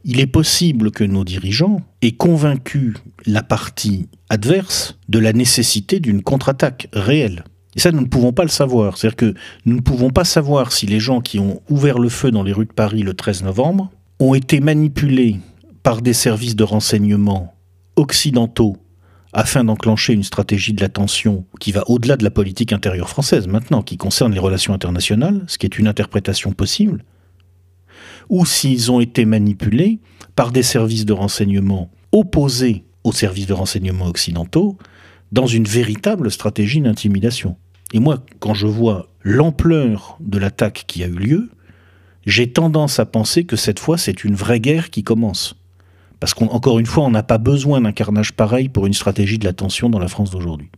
il 0.04 0.20
est 0.20 0.28
possible 0.28 0.92
que 0.92 1.02
nos 1.02 1.24
dirigeants 1.24 1.80
aient 2.00 2.12
convaincu 2.12 2.94
la 3.26 3.42
partie 3.42 4.08
adverse 4.30 5.00
de 5.08 5.18
la 5.18 5.32
nécessité 5.32 5.98
d'une 5.98 6.22
contre-attaque 6.22 6.86
réelle. 6.92 7.42
Et 7.76 7.80
ça, 7.80 7.92
nous 7.92 8.00
ne 8.00 8.06
pouvons 8.06 8.32
pas 8.32 8.42
le 8.42 8.48
savoir. 8.48 8.96
C'est-à-dire 8.96 9.16
que 9.16 9.34
nous 9.66 9.76
ne 9.76 9.80
pouvons 9.80 10.10
pas 10.10 10.24
savoir 10.24 10.72
si 10.72 10.86
les 10.86 10.98
gens 10.98 11.20
qui 11.20 11.38
ont 11.38 11.60
ouvert 11.68 11.98
le 11.98 12.08
feu 12.08 12.30
dans 12.30 12.42
les 12.42 12.52
rues 12.52 12.66
de 12.66 12.72
Paris 12.72 13.02
le 13.02 13.14
13 13.14 13.44
novembre 13.44 13.90
ont 14.18 14.34
été 14.34 14.60
manipulés 14.60 15.36
par 15.82 16.00
des 16.00 16.14
services 16.14 16.56
de 16.56 16.64
renseignement 16.64 17.54
occidentaux 17.96 18.76
afin 19.34 19.64
d'enclencher 19.64 20.14
une 20.14 20.22
stratégie 20.22 20.72
de 20.72 20.80
l'attention 20.80 21.44
qui 21.60 21.70
va 21.70 21.84
au-delà 21.88 22.16
de 22.16 22.24
la 22.24 22.30
politique 22.30 22.72
intérieure 22.72 23.10
française 23.10 23.46
maintenant, 23.46 23.82
qui 23.82 23.98
concerne 23.98 24.32
les 24.32 24.38
relations 24.38 24.72
internationales, 24.72 25.44
ce 25.46 25.58
qui 25.58 25.66
est 25.66 25.78
une 25.78 25.88
interprétation 25.88 26.52
possible, 26.52 27.04
ou 28.30 28.46
s'ils 28.46 28.90
ont 28.90 29.00
été 29.00 29.26
manipulés 29.26 30.00
par 30.34 30.52
des 30.52 30.62
services 30.62 31.04
de 31.04 31.12
renseignement 31.12 31.90
opposés 32.12 32.84
aux 33.04 33.12
services 33.12 33.46
de 33.46 33.52
renseignement 33.52 34.06
occidentaux 34.06 34.78
dans 35.32 35.46
une 35.46 35.64
véritable 35.64 36.30
stratégie 36.30 36.80
d'intimidation. 36.80 37.56
Et 37.92 38.00
moi, 38.00 38.22
quand 38.40 38.54
je 38.54 38.66
vois 38.66 39.08
l'ampleur 39.22 40.16
de 40.20 40.38
l'attaque 40.38 40.84
qui 40.86 41.04
a 41.04 41.06
eu 41.06 41.16
lieu, 41.16 41.50
j'ai 42.26 42.52
tendance 42.52 42.98
à 42.98 43.06
penser 43.06 43.44
que 43.44 43.56
cette 43.56 43.78
fois, 43.78 43.98
c'est 43.98 44.24
une 44.24 44.34
vraie 44.34 44.60
guerre 44.60 44.90
qui 44.90 45.04
commence. 45.04 45.54
Parce 46.18 46.34
qu'encore 46.34 46.78
une 46.78 46.86
fois, 46.86 47.04
on 47.04 47.10
n'a 47.10 47.22
pas 47.22 47.38
besoin 47.38 47.80
d'un 47.80 47.92
carnage 47.92 48.32
pareil 48.32 48.68
pour 48.68 48.86
une 48.86 48.94
stratégie 48.94 49.38
de 49.38 49.44
la 49.44 49.52
tension 49.52 49.88
dans 49.90 49.98
la 49.98 50.08
France 50.08 50.30
d'aujourd'hui. 50.30 50.70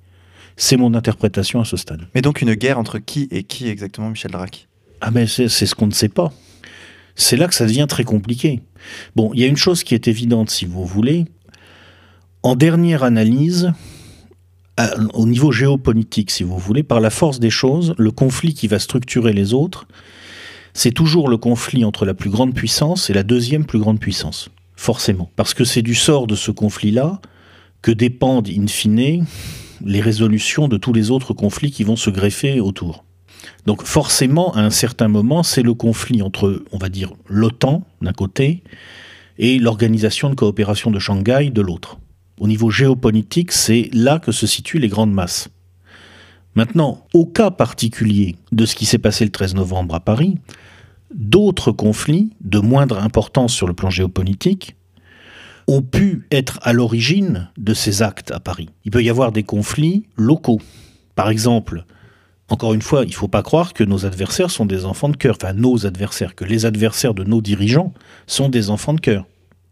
C'est 0.57 0.77
mon 0.77 0.95
interprétation 0.95 1.61
à 1.61 1.65
ce 1.65 1.77
stade. 1.77 2.09
Mais 2.15 2.21
donc 2.21 2.43
une 2.43 2.55
guerre 2.55 2.79
entre 2.79 2.99
qui 2.99 3.29
et 3.31 3.45
qui 3.45 3.69
exactement, 3.69 4.11
Michel 4.11 4.33
Drac? 4.33 4.69
Ah 5.01 5.13
mais 5.13 5.27
c'est 5.27 5.49
ce 5.49 5.75
qu'on 5.75 5.87
ne 5.87 5.93
sait 5.93 6.09
pas. 6.09 6.33
C'est 7.15 7.37
là 7.37 7.47
que 7.47 7.55
ça 7.55 7.67
devient 7.67 7.87
très 7.89 8.05
compliqué. 8.05 8.61
Bon, 9.17 9.33
il 9.35 9.41
y 9.41 9.45
a 9.45 9.47
une 9.47 9.57
chose 9.57 9.85
qui 9.85 9.95
est 9.95 10.09
évidente, 10.09 10.51
si 10.51 10.67
vous 10.67 10.85
voulez. 10.85 11.27
En 12.43 12.57
dernière 12.57 13.05
analyse, 13.05 13.73
au 15.15 15.27
niveau 15.27 15.53
géopolitique, 15.53 16.31
si 16.31 16.45
vous 16.45 16.59
voulez, 16.59 16.83
par 16.83 17.01
la 17.01 17.11
force 17.11 17.41
des 17.41 17.51
choses, 17.51 17.95
le 17.99 18.11
conflit 18.11 18.55
qui 18.55 18.69
va 18.69 18.79
structurer 18.79 19.33
les 19.33 19.55
autres, 19.55 19.87
c'est 20.75 20.93
toujours 20.93 21.29
le 21.29 21.37
conflit 21.37 21.85
entre 21.85 22.05
la 22.05 22.15
plus 22.15 22.31
grande 22.31 22.55
puissance 22.55 23.11
et 23.11 23.13
la 23.13 23.23
deuxième 23.23 23.65
plus 23.65 23.79
grande 23.79 23.99
puissance. 23.99 24.51
Forcément. 24.77 25.31
Parce 25.35 25.55
que 25.55 25.65
c'est 25.65 25.83
du 25.83 25.97
sort 25.97 26.29
de 26.29 26.37
ce 26.37 26.53
conflit-là 26.53 27.21
que 27.83 27.91
dépendent, 27.91 28.49
in 28.49 28.69
fine, 28.69 29.27
les 29.85 30.01
résolutions 30.01 30.69
de 30.69 30.77
tous 30.77 30.93
les 30.93 31.11
autres 31.11 31.35
conflits 31.35 31.73
qui 31.73 31.83
vont 31.83 31.97
se 31.97 32.11
greffer 32.11 32.61
autour. 32.61 33.05
Donc 33.67 33.83
forcément, 33.83 34.55
à 34.55 34.61
un 34.61 34.71
certain 34.71 35.09
moment, 35.09 35.43
c'est 35.43 35.63
le 35.63 35.75
conflit 35.75 36.23
entre, 36.23 36.63
on 36.73 36.79
va 36.79 36.89
dire, 36.89 37.13
l'OTAN 37.27 37.85
d'un 38.03 38.13
côté 38.13 38.63
et 39.39 39.59
l'Organisation 39.59 40.31
de 40.31 40.35
coopération 40.35 40.91
de 40.91 40.99
Shanghai 40.99 41.51
de 41.51 41.61
l'autre. 41.61 41.99
Au 42.41 42.49
niveau 42.49 42.71
géopolitique, 42.71 43.53
c'est 43.53 43.91
là 43.93 44.19
que 44.19 44.33
se 44.33 44.47
situent 44.47 44.79
les 44.79 44.89
grandes 44.89 45.13
masses. 45.13 45.49
Maintenant, 46.55 47.07
au 47.15 47.27
cas 47.27 47.51
particulier 47.51 48.37
de 48.53 48.67
ce 48.67 48.75
qui 48.75 48.87
s'est 48.87 48.99
passé 48.99 49.25
le 49.25 49.31
13 49.31 49.55
novembre 49.55 49.95
à 49.95 50.01
Paris, 50.01 50.39
d'autres 51.15 51.73
conflits 51.73 52.31
de 52.41 52.59
moindre 52.59 52.99
importance 52.99 53.53
sur 53.53 53.67
le 53.67 53.75
plan 53.75 53.91
géopolitique 53.91 54.77
ont 55.67 55.83
pu 55.83 56.27
être 56.33 56.59
à 56.63 56.73
l'origine 56.73 57.51
de 57.59 57.75
ces 57.75 58.03
actes 58.03 58.31
à 58.31 58.41
Paris. 58.41 58.71
Il 58.85 58.91
peut 58.91 59.03
y 59.03 59.11
avoir 59.11 59.33
des 59.33 59.43
conflits 59.43 60.07
locaux. 60.17 60.61
Par 61.15 61.29
exemple, 61.29 61.85
encore 62.49 62.73
une 62.73 62.83
fois, 62.83 63.05
il 63.05 63.11
ne 63.11 63.15
faut 63.15 63.29
pas 63.29 63.43
croire 63.43 63.75
que 63.75 63.85
nos 63.85 64.07
adversaires 64.07 64.51
sont 64.51 64.65
des 64.65 64.87
enfants 64.87 65.11
de 65.11 65.17
cœur, 65.17 65.37
enfin 65.41 65.53
nos 65.53 65.87
adversaires, 65.87 66.35
que 66.35 66.45
les 66.45 66.65
adversaires 66.65 67.13
de 67.13 67.25
nos 67.25 67.43
dirigeants 67.43 67.93
sont 68.27 68.49
des 68.49 68.71
enfants 68.71 68.95
de 68.95 69.01
cœur. 69.01 69.27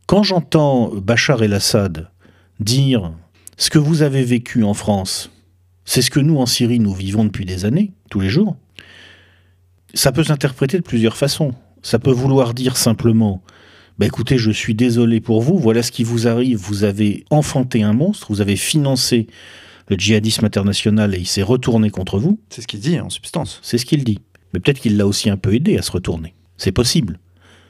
Quand 0.07 0.23
j'entends 0.23 0.93
Bachar 0.95 1.43
el-Assad 1.43 2.11
dire 2.61 3.13
ce 3.57 3.71
que 3.71 3.79
vous 3.79 4.03
avez 4.03 4.25
vécu 4.25 4.65
en 4.65 4.75
France, 4.75 5.31
c'est 5.85 6.03
ce 6.03 6.11
que 6.11 6.21
nous 6.21 6.39
en 6.39 6.47
Syrie 6.47 6.81
nous 6.81 6.95
vivons 6.95 7.25
depuis 7.25 7.45
des 7.45 7.65
années, 7.65 7.93
tous 8.11 8.21
les 8.21 8.29
jours, 8.29 8.57
ça 9.95 10.13
peut 10.13 10.25
s'interpréter 10.25 10.77
de 10.77 10.83
plusieurs 10.83 11.17
façons. 11.17 11.55
Ça 11.83 11.99
peut 11.99 12.11
vouloir 12.11 12.53
dire 12.53 12.77
simplement 12.77 13.43
bah 13.99 14.05
écoutez, 14.05 14.37
je 14.37 14.51
suis 14.51 14.75
désolé 14.75 15.21
pour 15.21 15.41
vous, 15.41 15.59
voilà 15.59 15.83
ce 15.83 15.91
qui 15.91 16.05
vous 16.05 16.29
arrive, 16.29 16.59
vous 16.59 16.85
avez 16.85 17.25
enfanté 17.31 17.83
un 17.83 17.95
monstre, 17.95 18.27
vous 18.29 18.43
avez 18.43 18.57
financé 18.57 19.27
le 19.89 19.97
djihadisme 19.97 20.45
international 20.45 21.15
et 21.15 21.19
il 21.19 21.27
s'est 21.27 21.43
retourné 21.43 21.89
contre 21.89 22.19
vous. 22.19 22.39
C'est 22.51 22.61
ce 22.61 22.67
qu'il 22.67 22.81
dit 22.81 23.01
en 23.01 23.09
substance. 23.09 23.59
C'est 23.63 23.79
ce 23.79 23.87
qu'il 23.87 24.05
dit. 24.05 24.19
Mais 24.53 24.61
peut-être 24.61 24.81
qu'il 24.81 24.99
l'a 24.99 25.07
aussi 25.07 25.31
un 25.31 25.39
peu 25.39 25.55
aidé 25.55 25.79
à 25.79 25.83
se 25.83 25.91
retourner. 25.93 26.35
C'est 26.59 26.73
possible. 26.73 27.19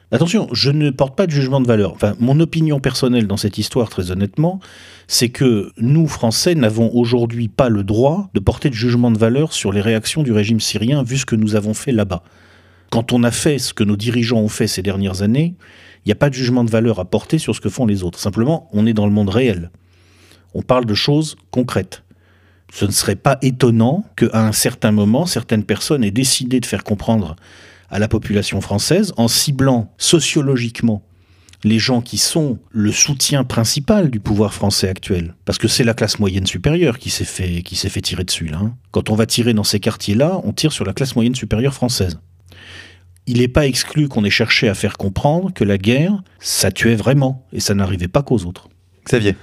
Attention, 0.09 0.47
je 0.53 0.71
ne 0.71 0.89
porte 0.89 1.17
pas 1.17 1.27
de 1.27 1.31
jugement 1.31 1.59
de 1.59 1.67
valeur. 1.67 1.97
Mon 2.21 2.39
opinion 2.39 2.79
personnelle 2.79 3.27
dans 3.27 3.35
cette 3.35 3.57
histoire, 3.57 3.89
très 3.89 4.09
honnêtement, 4.09 4.61
c'est 5.07 5.27
que 5.27 5.73
nous, 5.77 6.07
Français, 6.07 6.55
n'avons 6.55 6.89
aujourd'hui 6.95 7.49
pas 7.49 7.67
le 7.67 7.83
droit 7.83 8.29
de 8.33 8.39
porter 8.39 8.69
de 8.69 8.73
jugement 8.73 9.11
de 9.11 9.17
valeur 9.17 9.51
sur 9.51 9.73
les 9.73 9.81
réactions 9.81 10.23
du 10.23 10.31
régime 10.31 10.61
syrien, 10.61 11.03
vu 11.03 11.17
ce 11.17 11.25
que 11.25 11.35
nous 11.35 11.55
avons 11.55 11.73
fait 11.73 11.91
là-bas. 11.91 12.23
Quand 12.89 13.11
on 13.11 13.21
a 13.23 13.31
fait 13.31 13.59
ce 13.59 13.73
que 13.73 13.83
nos 13.83 13.97
dirigeants 13.97 14.39
ont 14.39 14.47
fait 14.47 14.67
ces 14.67 14.81
dernières 14.81 15.23
années, 15.23 15.55
il 16.05 16.07
n'y 16.07 16.13
a 16.13 16.15
pas 16.15 16.29
de 16.29 16.35
jugement 16.35 16.63
de 16.63 16.71
valeur 16.71 17.01
à 17.01 17.05
porter 17.05 17.37
sur 17.37 17.53
ce 17.53 17.59
que 17.59 17.67
font 17.67 17.85
les 17.85 18.03
autres. 18.03 18.17
Simplement, 18.17 18.69
on 18.71 18.85
est 18.85 18.93
dans 18.93 19.07
le 19.07 19.11
monde 19.11 19.29
réel. 19.29 19.71
On 20.53 20.61
parle 20.61 20.85
de 20.85 20.93
choses 20.93 21.35
concrètes. 21.51 22.03
Ce 22.71 22.85
ne 22.85 22.91
serait 22.91 23.17
pas 23.17 23.37
étonnant 23.41 24.05
qu'à 24.15 24.45
un 24.47 24.53
certain 24.53 24.93
moment, 24.93 25.25
certaines 25.25 25.65
personnes 25.65 26.05
aient 26.05 26.11
décidé 26.11 26.61
de 26.61 26.65
faire 26.65 26.85
comprendre 26.85 27.35
à 27.89 27.99
la 27.99 28.07
population 28.07 28.61
française, 28.61 29.13
en 29.17 29.27
ciblant 29.27 29.93
sociologiquement 29.97 31.03
les 31.63 31.79
gens 31.79 32.01
qui 32.01 32.17
sont 32.17 32.59
le 32.71 32.91
soutien 32.91 33.43
principal 33.43 34.09
du 34.09 34.19
pouvoir 34.19 34.53
français 34.53 34.89
actuel. 34.89 35.35
Parce 35.45 35.57
que 35.57 35.67
c'est 35.67 35.83
la 35.83 35.93
classe 35.93 36.19
moyenne 36.19 36.45
supérieure 36.45 36.99
qui 36.99 37.09
s'est 37.09 37.25
fait, 37.25 37.63
qui 37.63 37.75
s'est 37.75 37.89
fait 37.89 38.01
tirer 38.01 38.23
dessus. 38.23 38.47
Là, 38.47 38.59
hein. 38.61 38.75
Quand 38.91 39.09
on 39.09 39.15
va 39.15 39.25
tirer 39.25 39.53
dans 39.53 39.63
ces 39.63 39.79
quartiers-là, 39.79 40.39
on 40.43 40.53
tire 40.53 40.71
sur 40.71 40.85
la 40.85 40.93
classe 40.93 41.15
moyenne 41.15 41.35
supérieure 41.35 41.73
française. 41.73 42.19
Il 43.25 43.39
n'est 43.39 43.47
pas 43.47 43.65
exclu 43.65 44.07
qu'on 44.07 44.23
ait 44.23 44.29
cherché 44.29 44.69
à 44.69 44.73
faire 44.73 44.97
comprendre 44.97 45.51
que 45.53 45.63
la 45.63 45.77
guerre, 45.77 46.23
ça 46.39 46.71
tuait 46.71 46.95
vraiment, 46.95 47.45
et 47.51 47.59
ça 47.59 47.73
n'arrivait 47.73 48.07
pas 48.07 48.23
qu'aux 48.23 48.45
autres. 48.45 48.69
Xavier 49.05 49.35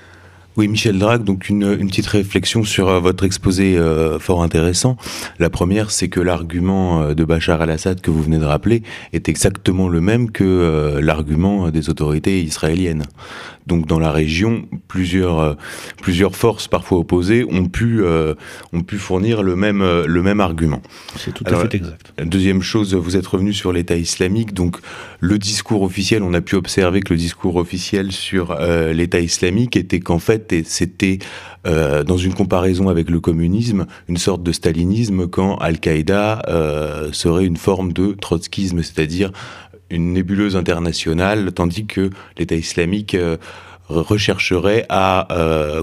oui, 0.57 0.69
Michel 0.69 0.99
Drac, 1.01 1.25
donc 1.25 1.49
une, 1.49 1.77
petite 1.89 2.07
réflexion 2.07 2.63
sur 2.63 2.89
euh, 2.89 3.01
votre 3.01 3.25
exposé 3.25 3.77
euh, 3.77 4.21
fort 4.21 4.45
intéressant. 4.45 4.97
La 5.41 5.51
première, 5.51 5.91
c'est 5.91 6.09
que 6.09 6.21
l'argument 6.21 7.03
euh, 7.03 7.15
de 7.15 7.25
Bachar 7.25 7.61
al-Assad 7.61 8.01
que 8.01 8.13
vous 8.13 8.23
venez 8.23 8.39
de 8.39 8.45
rappeler 8.45 8.85
est 9.13 9.29
exactement 9.29 9.89
le 9.89 10.01
même 10.01 10.31
que 10.31 11.01
l'argument 11.03 11.71
des 11.71 11.91
autorités 11.91 12.41
israéliennes. 12.41 13.03
Donc 13.67 13.87
dans 13.87 13.99
la 13.99 14.11
région, 14.11 14.67
plusieurs, 14.89 15.57
plusieurs 16.03 16.37
forces 16.37 16.69
parfois 16.69 16.99
opposées 16.99 17.45
ont 17.45 17.67
pu, 17.67 18.05
ont 18.05 18.83
pu 18.83 18.99
fournir 18.99 19.43
le 19.43 19.57
même, 19.57 19.83
le 19.83 20.23
même 20.23 20.41
argument. 20.41 20.83
C'est 21.17 21.33
tout 21.33 21.45
à 21.47 21.57
fait 21.57 21.75
exact. 21.75 22.13
Deuxième 22.23 22.63
chose, 22.63 22.95
vous 22.95 23.17
êtes 23.17 23.27
revenu 23.27 23.53
sur 23.53 23.73
l'État 23.73 23.97
islamique. 23.97 24.55
Donc 24.55 24.77
le 25.21 25.39
discours 25.39 25.83
officiel, 25.83 26.23
on 26.23 26.35
a 26.35 26.41
pu 26.41 26.57
observer 26.57 27.01
que 27.01 27.15
le 27.15 27.19
discours 27.19 27.57
officiel 27.57 28.13
sur 28.13 28.55
l'État 28.59 29.21
islamique 29.21 29.77
était 29.77 30.01
qu'en 30.01 30.19
fait, 30.19 30.55
c'était 30.65 31.19
euh, 31.67 32.05
dans 32.05 32.19
une 32.19 32.35
comparaison 32.35 32.89
avec 32.89 33.09
le 33.09 33.21
communisme, 33.21 33.87
une 34.09 34.19
sorte 34.19 34.43
de 34.43 34.53
stalinisme 34.53 35.27
quand 35.29 35.57
Al-Qaïda 35.57 36.43
euh, 36.49 37.11
serait 37.13 37.47
une 37.47 37.57
forme 37.57 37.95
de 37.95 38.13
trotskisme, 38.13 38.83
c'est-à-dire 38.83 39.33
une 39.95 40.13
nébuleuse 40.13 40.57
internationale, 40.57 41.53
tandis 41.53 41.87
que 41.87 42.11
l'État 42.39 42.57
islamique 42.57 43.15
euh, 43.15 43.37
rechercherait 43.89 44.87
à 44.89 45.29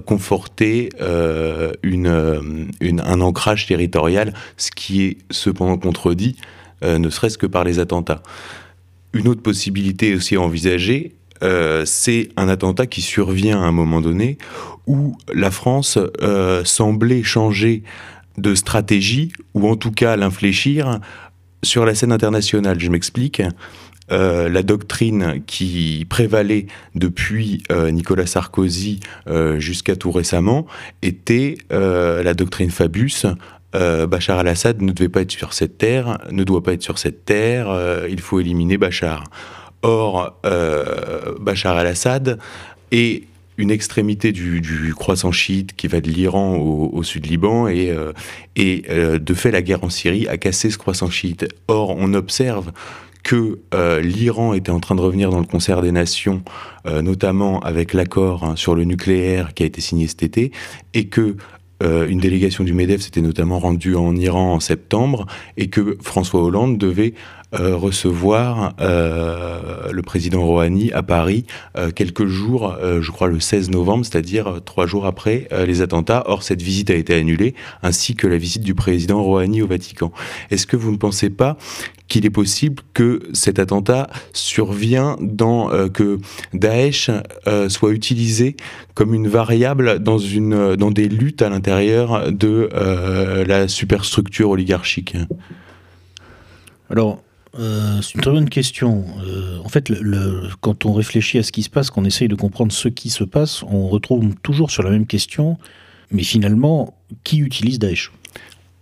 conforter 0.08 0.90
un 1.00 3.22
ancrage 3.22 3.68
territorial, 3.68 4.34
ce 4.58 4.72
qui 4.72 5.04
est 5.04 5.18
cependant 5.30 5.78
contredit, 5.78 6.36
ne 6.82 7.10
serait-ce 7.12 7.38
que 7.38 7.46
par 7.46 7.64
les 7.64 7.78
attentats. 7.78 8.24
Une 9.14 9.28
autre 9.28 9.44
possibilité 9.44 10.16
aussi 10.16 10.36
envisagée 10.36 11.14
euh, 11.44 11.84
c'est 11.86 12.30
un 12.38 12.48
attentat 12.50 12.86
qui 12.86 13.02
survient 13.02 13.62
à 13.62 13.66
un 13.66 13.72
moment 13.72 14.02
donné 14.02 14.38
où 14.86 15.18
la 15.34 15.52
France 15.52 15.98
euh, 16.22 16.64
semblait 16.66 17.24
changer 17.24 17.84
de 18.38 18.56
stratégie, 18.56 19.32
ou 19.54 19.68
en 19.68 19.76
tout 19.76 19.92
cas 19.92 20.16
l'infléchir, 20.16 21.00
sur 21.64 21.86
la 21.86 21.96
scène 21.96 22.12
internationale. 22.12 22.80
Je 22.80 22.90
m'explique. 22.90 23.42
Euh, 24.12 24.50
la 24.50 24.64
doctrine 24.64 25.42
qui 25.46 26.06
prévalait 26.10 26.68
depuis 26.96 27.64
Nicolas 27.92 28.26
Sarkozy 28.26 29.00
jusqu'à 29.58 29.96
tout 29.96 30.12
récemment 30.12 30.68
était 31.02 31.58
la 31.70 32.34
doctrine 32.34 32.70
Fabius. 32.70 33.26
Bachar 33.74 34.40
al-Assad 34.40 34.82
ne 34.82 34.92
devait 34.92 35.10
pas 35.10 35.22
être 35.22 35.32
sur 35.32 35.54
cette 35.54 35.78
terre, 35.78 36.18
ne 36.32 36.44
doit 36.44 36.62
pas 36.62 36.74
être 36.74 36.84
sur 36.84 36.98
cette 36.98 37.26
terre, 37.26 38.06
il 38.10 38.20
faut 38.20 38.40
éliminer 38.40 38.78
Bachar. 38.78 39.24
Or, 39.84 40.40
euh, 40.46 41.36
Bachar 41.40 41.80
el-Assad 41.80 42.40
est 42.92 43.24
une 43.58 43.72
extrémité 43.72 44.32
du, 44.32 44.94
croissant 44.96 45.32
chiite 45.32 45.76
qui 45.76 45.88
va 45.88 46.02
de 46.02 46.10
l'Iran 46.10 46.58
au, 46.58 47.04
sud 47.04 47.28
Liban 47.28 47.68
et, 47.68 47.92
euh, 47.92 48.14
euh, 48.60 49.20
de 49.20 49.34
fait 49.34 49.52
la 49.52 49.62
guerre 49.62 49.84
en 49.84 49.90
Syrie 49.90 50.28
a 50.28 50.38
cassé 50.38 50.70
ce 50.70 50.78
croissant 50.78 51.10
chiite. 51.10 51.48
Or, 51.68 51.96
on 51.98 52.14
observe 52.14 52.72
que 53.24 53.60
l'Iran 54.02 54.54
était 54.54 54.72
en 54.72 54.80
train 54.80 54.96
de 54.96 55.02
revenir 55.02 55.30
dans 55.30 55.40
le 55.40 55.46
concert 55.46 55.82
des 55.82 55.92
nations, 55.92 56.44
notamment 56.86 57.60
avec 57.60 57.94
l'accord 57.94 58.44
hein, 58.44 58.56
sur 58.56 58.76
le 58.76 58.84
nucléaire 58.84 59.54
qui 59.54 59.64
a 59.64 59.66
été 59.66 59.82
signé 59.82 60.08
cet 60.08 60.24
été, 60.24 60.52
et 60.94 61.08
que 61.08 61.36
une 61.84 62.20
délégation 62.20 62.64
du 62.64 62.74
MEDEF 62.74 63.02
s'était 63.02 63.22
notamment 63.22 63.58
rendue 63.58 63.96
en 63.96 64.16
Iran 64.16 64.54
en 64.54 64.60
septembre, 64.60 65.26
et 65.58 65.68
que 65.68 65.98
François 66.02 66.44
Hollande 66.44 66.78
devait 66.78 67.14
euh, 67.54 67.76
recevoir 67.76 68.76
euh, 68.80 69.92
le 69.92 70.02
président 70.02 70.46
Rouhani 70.46 70.94
à 70.94 71.04
Paris 71.04 71.46
euh, 71.78 71.92
quelques 71.92 72.26
jours, 72.26 72.78
je 72.82 73.12
crois 73.12 73.28
le 73.28 73.42
16 73.42 73.70
novembre, 73.72 74.06
c'est-à-dire 74.06 74.62
trois 74.64 74.86
jours 74.86 75.06
après 75.06 75.50
les 75.66 75.82
attentats. 75.82 76.24
Or, 76.28 76.44
cette 76.44 76.62
visite 76.62 76.90
a 76.90 76.96
été 76.96 77.14
annulée, 77.14 77.56
ainsi 77.84 78.16
que 78.16 78.28
la 78.28 78.38
visite 78.38 78.64
du 78.64 78.74
président 78.74 79.22
Rouhani 79.22 79.62
au 79.62 79.68
Vatican. 79.68 80.14
Est-ce 80.50 80.66
que 80.66 80.78
vous 80.78 80.92
ne 80.92 80.98
pensez 80.98 81.30
pas 81.30 81.58
qu'il 82.08 82.26
est 82.26 82.32
possible 82.32 82.82
que 82.94 83.22
cet 83.34 83.60
attentat 83.60 84.10
survient 84.34 85.18
dans 85.20 85.70
que 85.90 86.20
Daesh 86.54 87.10
soit 87.68 87.92
utilisé 87.92 88.56
comme 88.94 89.14
une 89.14 89.28
variable 89.28 90.00
dans 90.00 90.18
une 90.18 90.76
dans 90.76 90.92
des 90.92 91.08
luttes 91.08 91.42
à 91.42 91.50
l'intérieur 91.50 92.32
de 92.32 92.70
la 93.46 93.68
superstructure 93.68 94.50
oligarchique? 94.50 95.16
Alors, 96.90 97.22
euh, 97.60 98.02
c'est 98.02 98.16
une 98.16 98.22
très 98.22 98.32
bonne 98.32 98.50
question. 98.50 99.06
Euh, 99.26 99.60
en 99.64 99.70
fait, 99.70 99.92
quand 100.62 100.86
on 100.86 100.94
réfléchit 100.94 101.38
à 101.38 101.44
ce 101.44 101.52
qui 101.52 101.64
se 101.64 101.70
passe, 101.70 101.90
qu'on 101.90 102.06
essaye 102.06 102.28
de 102.28 102.36
comprendre 102.36 102.72
ce 102.72 102.88
qui 102.88 103.10
se 103.10 103.24
passe, 103.24 103.64
on 103.64 103.88
retrouve 103.88 104.36
toujours 104.42 104.72
sur 104.72 104.84
la 104.84 104.90
même 104.90 105.06
question 105.06 105.58
Mais 106.12 106.24
finalement, 106.24 106.98
qui 107.24 107.40
utilise 107.40 107.80
Daesh? 107.80 108.12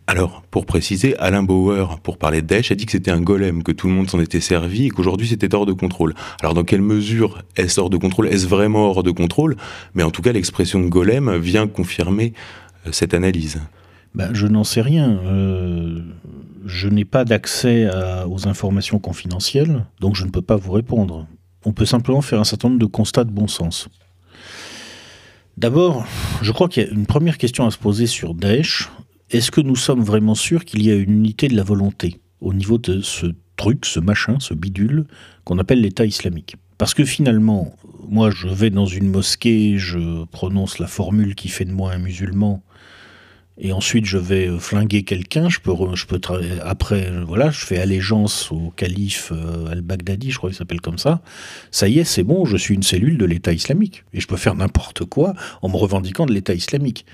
Alors, 0.05 0.41
pour 0.49 0.65
préciser, 0.65 1.15
Alain 1.17 1.43
Bauer, 1.43 1.99
pour 2.01 2.17
parler 2.17 2.41
de 2.41 2.47
Daesh, 2.47 2.71
a 2.71 2.75
dit 2.75 2.87
que 2.87 2.91
c'était 2.91 3.11
un 3.11 3.21
golem, 3.21 3.61
que 3.61 3.71
tout 3.71 3.87
le 3.87 3.93
monde 3.93 4.09
s'en 4.09 4.19
était 4.19 4.39
servi 4.39 4.87
et 4.87 4.89
qu'aujourd'hui 4.89 5.27
c'était 5.27 5.53
hors 5.53 5.67
de 5.67 5.73
contrôle. 5.73 6.15
Alors, 6.41 6.55
dans 6.55 6.63
quelle 6.63 6.81
mesure 6.81 7.43
est-ce 7.55 7.79
hors 7.79 7.91
de 7.91 7.97
contrôle? 7.97 8.27
Est-ce 8.27 8.47
vraiment 8.47 8.89
hors 8.89 9.03
de 9.03 9.11
contrôle? 9.11 9.55
Mais 9.93 10.01
en 10.01 10.09
tout 10.09 10.23
cas, 10.23 10.31
l'expression 10.31 10.79
golem 10.79 11.37
vient 11.37 11.67
confirmer 11.67 12.33
euh, 12.87 12.91
cette 12.91 13.13
analyse. 13.13 13.61
Ben, 14.15 14.33
je 14.33 14.47
n'en 14.47 14.63
sais 14.63 14.81
rien. 14.81 15.19
Euh, 15.23 16.01
je 16.65 16.87
n'ai 16.87 17.05
pas 17.05 17.25
d'accès 17.25 17.89
aux 18.27 18.47
informations 18.47 18.99
confidentielles, 18.99 19.85
donc 19.99 20.15
je 20.15 20.25
ne 20.25 20.29
peux 20.29 20.41
pas 20.41 20.55
vous 20.55 20.71
répondre. 20.71 21.25
On 21.65 21.71
peut 21.71 21.85
simplement 21.85 22.21
faire 22.21 22.39
un 22.39 22.43
certain 22.43 22.69
nombre 22.69 22.79
de 22.79 22.85
constats 22.85 23.23
de 23.23 23.31
bon 23.31 23.47
sens. 23.47 23.87
D'abord, 25.57 26.05
je 26.41 26.51
crois 26.51 26.69
qu'il 26.69 26.83
y 26.83 26.85
a 26.85 26.89
une 26.89 27.05
première 27.05 27.37
question 27.37 27.65
à 27.65 27.71
se 27.71 27.77
poser 27.77 28.07
sur 28.07 28.33
Daesh 28.33 28.89
est-ce 29.31 29.51
que 29.51 29.61
nous 29.61 29.75
sommes 29.75 30.01
vraiment 30.01 30.33
sûrs 30.33 30.65
qu'il 30.65 30.83
y 30.83 30.89
a 30.89 30.95
une 30.95 31.11
unité 31.11 31.47
de 31.49 31.55
la 31.55 31.61
volonté 31.61 32.19
au 32.41 32.51
niveau 32.51 32.79
de 32.79 33.01
ce 33.01 33.27
truc, 33.57 33.85
ce 33.85 33.99
machin, 33.99 34.37
ce 34.39 34.55
bidule 34.55 35.05
qu'on 35.43 35.59
appelle 35.59 35.81
l'État 35.81 36.03
islamique? 36.03 36.55
Parce 36.79 36.95
que 36.95 37.05
finalement, 37.05 37.75
moi 38.07 38.31
je 38.31 38.47
vais 38.47 38.71
dans 38.71 38.87
une 38.87 39.11
mosquée, 39.11 39.77
je 39.77 40.25
prononce 40.25 40.79
la 40.79 40.87
formule 40.87 41.35
qui 41.35 41.47
fait 41.47 41.65
de 41.65 41.71
moi 41.71 41.91
un 41.91 41.99
musulman, 41.99 42.63
et 43.59 43.73
ensuite 43.73 44.05
je 44.05 44.17
vais 44.17 44.47
euh, 44.47 44.57
flinguer 44.57 45.03
quelqu'un, 45.03 45.49
je 45.49 45.59
peux, 45.59 45.73
je 45.93 46.05
peux 46.05 46.19
après, 46.63 47.11
voilà, 47.27 47.51
je 47.51 47.65
fais 47.65 47.77
allégeance 47.77 48.51
au 48.51 48.71
calife 48.75 49.31
euh, 49.33 49.71
al-Baghdadi, 49.71 50.31
je 50.31 50.37
crois 50.37 50.49
qu'il 50.49 50.57
s'appelle 50.57 50.81
comme 50.81 50.97
ça. 50.97 51.21
Ça 51.71 51.87
y 51.87 51.99
est, 51.99 52.03
c'est 52.03 52.23
bon, 52.23 52.45
je 52.45 52.57
suis 52.57 52.75
une 52.75 52.83
cellule 52.83 53.17
de 53.17 53.25
l'État 53.25 53.51
islamique 53.51 54.03
et 54.13 54.19
je 54.19 54.27
peux 54.27 54.37
faire 54.37 54.55
n'importe 54.55 55.05
quoi 55.05 55.33
en 55.61 55.69
me 55.69 55.75
revendiquant 55.75 56.25
de 56.25 56.33
l'État 56.33 56.53
islamique. 56.53 57.05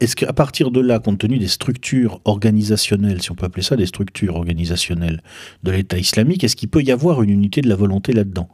Est-ce 0.00 0.16
qu'à 0.16 0.32
partir 0.32 0.72
de 0.72 0.80
là, 0.80 0.98
compte 0.98 1.18
tenu 1.18 1.38
des 1.38 1.46
structures 1.48 2.20
organisationnelles, 2.24 3.22
si 3.22 3.30
on 3.30 3.36
peut 3.36 3.46
appeler 3.46 3.62
ça 3.62 3.76
des 3.76 3.86
structures 3.86 4.34
organisationnelles 4.34 5.22
de 5.62 5.70
l'État 5.70 5.98
islamique, 5.98 6.42
est-ce 6.42 6.56
qu'il 6.56 6.68
peut 6.68 6.82
y 6.82 6.90
avoir 6.90 7.22
une 7.22 7.30
unité 7.30 7.60
de 7.60 7.68
la 7.68 7.76
volonté 7.76 8.12
là-dedans? 8.12 8.48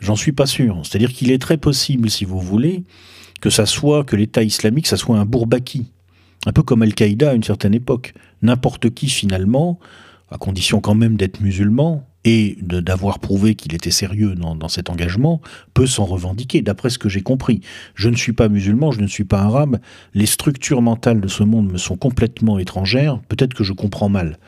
J'en 0.00 0.14
suis 0.14 0.32
pas 0.32 0.46
sûr. 0.46 0.80
C'est-à-dire 0.84 1.12
qu'il 1.12 1.32
est 1.32 1.42
très 1.42 1.56
possible, 1.56 2.08
si 2.08 2.24
vous 2.24 2.38
voulez, 2.40 2.84
que 3.40 3.50
ça 3.50 3.66
soit 3.66 4.04
que 4.04 4.14
l'État 4.14 4.44
islamique, 4.44 4.86
ça 4.86 4.96
soit 4.96 5.18
un 5.18 5.24
bourbaki, 5.24 5.88
un 6.46 6.52
peu 6.52 6.62
comme 6.62 6.82
Al-Qaïda 6.82 7.30
à 7.30 7.34
une 7.34 7.42
certaine 7.42 7.74
époque. 7.74 8.14
N'importe 8.42 8.90
qui 8.90 9.08
finalement, 9.08 9.78
à 10.30 10.38
condition 10.38 10.80
quand 10.80 10.94
même 10.94 11.16
d'être 11.16 11.40
musulman, 11.40 12.06
et 12.24 12.58
d'avoir 12.60 13.18
prouvé 13.18 13.54
qu'il 13.54 13.74
était 13.74 13.90
sérieux 13.90 14.34
dans, 14.34 14.68
cet 14.68 14.90
engagement, 14.90 15.40
peut 15.72 15.86
s'en 15.86 16.04
revendiquer, 16.04 16.60
d'après 16.60 16.90
ce 16.90 16.98
que 16.98 17.08
j'ai 17.08 17.22
compris. 17.22 17.60
Je 17.94 18.08
ne 18.10 18.16
suis 18.16 18.32
pas 18.32 18.48
musulman, 18.48 18.90
je 18.90 19.00
ne 19.00 19.06
suis 19.06 19.24
pas 19.24 19.40
arabe, 19.40 19.78
les 20.14 20.26
structures 20.26 20.82
mentales 20.82 21.20
de 21.20 21.28
ce 21.28 21.42
monde 21.42 21.72
me 21.72 21.78
sont 21.78 21.96
complètement 21.96 22.58
étrangères, 22.58 23.20
peut-être 23.28 23.54
que 23.54 23.64
je 23.64 23.72
comprends 23.72 24.10
mal, 24.10 24.38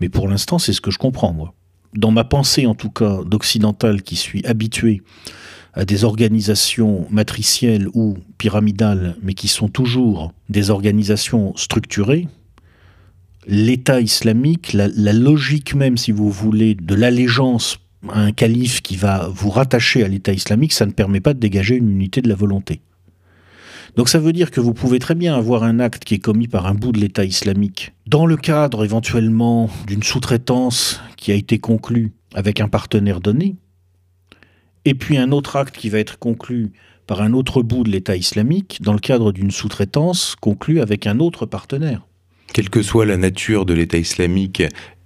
mais 0.00 0.08
pour 0.08 0.28
l'instant 0.28 0.58
c'est 0.58 0.72
ce 0.72 0.80
que 0.80 0.90
je 0.90 0.98
comprends, 0.98 1.32
moi. 1.32 1.54
Dans 1.94 2.10
ma 2.10 2.24
pensée 2.24 2.66
en 2.66 2.74
tout 2.74 2.90
cas 2.90 3.18
d'occidental 3.24 4.02
qui 4.02 4.16
suis 4.16 4.44
habitué 4.46 5.02
à 5.74 5.84
des 5.84 6.04
organisations 6.04 7.06
matricielles 7.10 7.88
ou 7.94 8.16
pyramidales, 8.38 9.16
mais 9.22 9.34
qui 9.34 9.48
sont 9.48 9.68
toujours 9.68 10.32
des 10.48 10.70
organisations 10.70 11.54
structurées, 11.56 12.28
l'État 13.46 14.00
islamique, 14.00 14.72
la, 14.72 14.88
logique 15.12 15.74
même, 15.74 15.96
si 15.96 16.12
vous 16.12 16.30
voulez, 16.30 16.74
de 16.74 16.94
l'allégeance 16.94 17.78
à 18.08 18.20
un 18.20 18.32
calife 18.32 18.80
qui 18.80 18.96
va 18.96 19.28
vous 19.32 19.50
rattacher 19.50 20.04
à 20.04 20.08
l'État 20.08 20.32
islamique, 20.32 20.72
ça 20.72 20.86
ne 20.86 20.92
permet 20.92 21.20
pas 21.20 21.34
de 21.34 21.38
dégager 21.38 21.76
une 21.76 21.90
unité 21.90 22.22
de 22.22 22.28
la 22.28 22.34
volonté. 22.34 22.80
Donc 23.96 24.08
ça 24.08 24.20
veut 24.20 24.32
dire 24.32 24.50
que 24.50 24.60
vous 24.60 24.72
pouvez 24.72 24.98
très 24.98 25.14
bien 25.14 25.36
avoir 25.36 25.64
un 25.64 25.80
acte 25.80 26.04
qui 26.04 26.14
est 26.14 26.20
commis 26.20 26.48
par 26.48 26.66
un 26.66 26.74
bout 26.74 26.92
de 26.92 27.00
l'État 27.00 27.24
islamique, 27.24 27.92
dans 28.06 28.24
le 28.24 28.36
cadre 28.36 28.84
éventuellement 28.84 29.68
d'une 29.86 30.02
sous-traitance 30.02 31.00
qui 31.16 31.32
a 31.32 31.34
été 31.34 31.58
conclue 31.58 32.12
avec 32.34 32.60
un 32.60 32.68
partenaire 32.68 33.20
donné, 33.20 33.56
et 34.84 34.94
puis 34.94 35.18
un 35.18 35.32
autre 35.32 35.56
acte 35.56 35.76
qui 35.76 35.88
va 35.90 35.98
être 35.98 36.18
conclu 36.18 36.72
par 37.06 37.22
un 37.22 37.32
autre 37.32 37.62
bout 37.62 37.82
de 37.82 37.90
l'État 37.90 38.16
islamique 38.16 38.78
dans 38.82 38.92
le 38.92 39.00
cadre 39.00 39.32
d'une 39.32 39.50
sous-traitance 39.50 40.36
conclue 40.40 40.80
avec 40.80 41.06
un 41.06 41.18
autre 41.18 41.44
partenaire. 41.44 42.06
Quelle 42.52 42.70
que 42.70 42.82
soit 42.82 43.06
la 43.06 43.16
nature 43.16 43.66
de 43.66 43.74
l'État 43.74 43.98
islamique 43.98 44.62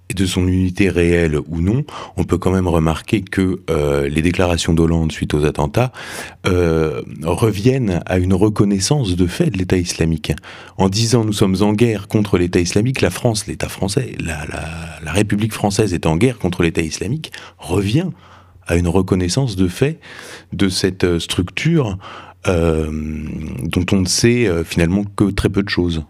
et 0.09 0.13
de 0.13 0.25
son 0.25 0.47
unité 0.47 0.89
réelle 0.89 1.39
ou 1.47 1.61
non, 1.61 1.83
on 2.15 2.23
peut 2.23 2.37
quand 2.37 2.51
même 2.51 2.67
remarquer 2.67 3.21
que 3.21 3.61
euh, 3.69 4.07
les 4.07 4.21
déclarations 4.21 4.73
d'Hollande 4.73 5.11
suite 5.11 5.33
aux 5.33 5.45
attentats 5.45 5.91
euh, 6.45 7.01
reviennent 7.23 8.01
à 8.05 8.19
une 8.19 8.33
reconnaissance 8.33 9.15
de 9.15 9.25
fait 9.25 9.49
de 9.49 9.57
l'État 9.57 9.77
islamique. 9.77 10.31
En 10.77 10.89
disant 10.89 11.25
nous 11.25 11.33
sommes 11.33 11.57
en 11.61 11.73
guerre 11.73 12.07
contre 12.07 12.37
l'État 12.37 12.59
islamique, 12.59 13.01
la 13.01 13.09
France, 13.09 13.47
l'État 13.47 13.69
français, 13.69 14.15
la, 14.19 14.45
la, 15.03 15.11
République 15.11 15.53
française 15.53 15.93
est 15.93 16.05
en 16.05 16.17
guerre 16.17 16.37
contre 16.37 16.61
l'État 16.61 16.81
islamique, 16.81 17.31
revient 17.57 18.09
à 18.67 18.75
une 18.75 18.87
reconnaissance 18.87 19.55
de 19.55 19.67
fait 19.67 19.99
de 20.53 20.69
cette 20.69 21.19
structure 21.19 21.97
euh, 22.47 22.89
dont 23.63 23.85
on 23.91 24.01
ne 24.01 24.07
sait 24.07 24.49
finalement 24.63 25.03
que 25.15 25.31
très 25.31 25.49
peu 25.49 25.63
de 25.63 25.69
choses. 25.69 26.03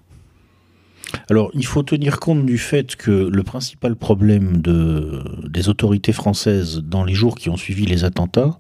Alors, 1.30 1.50
il 1.54 1.66
faut 1.66 1.84
tenir 1.84 2.20
compte 2.20 2.46
du 2.46 2.58
fait 2.58 2.96
que 2.96 3.12
le 3.12 3.44
principal 3.44 3.96
problème 3.96 4.62
des 4.62 5.70
autorités 5.70 6.14
françaises 6.14 6.82
dans 6.84 7.04
les 7.04 7.14
jours 7.14 7.36
qui 7.36 7.50
ont 7.50 7.58
suivi 7.58 7.86
les 7.86 8.04
attentats, 8.04 8.60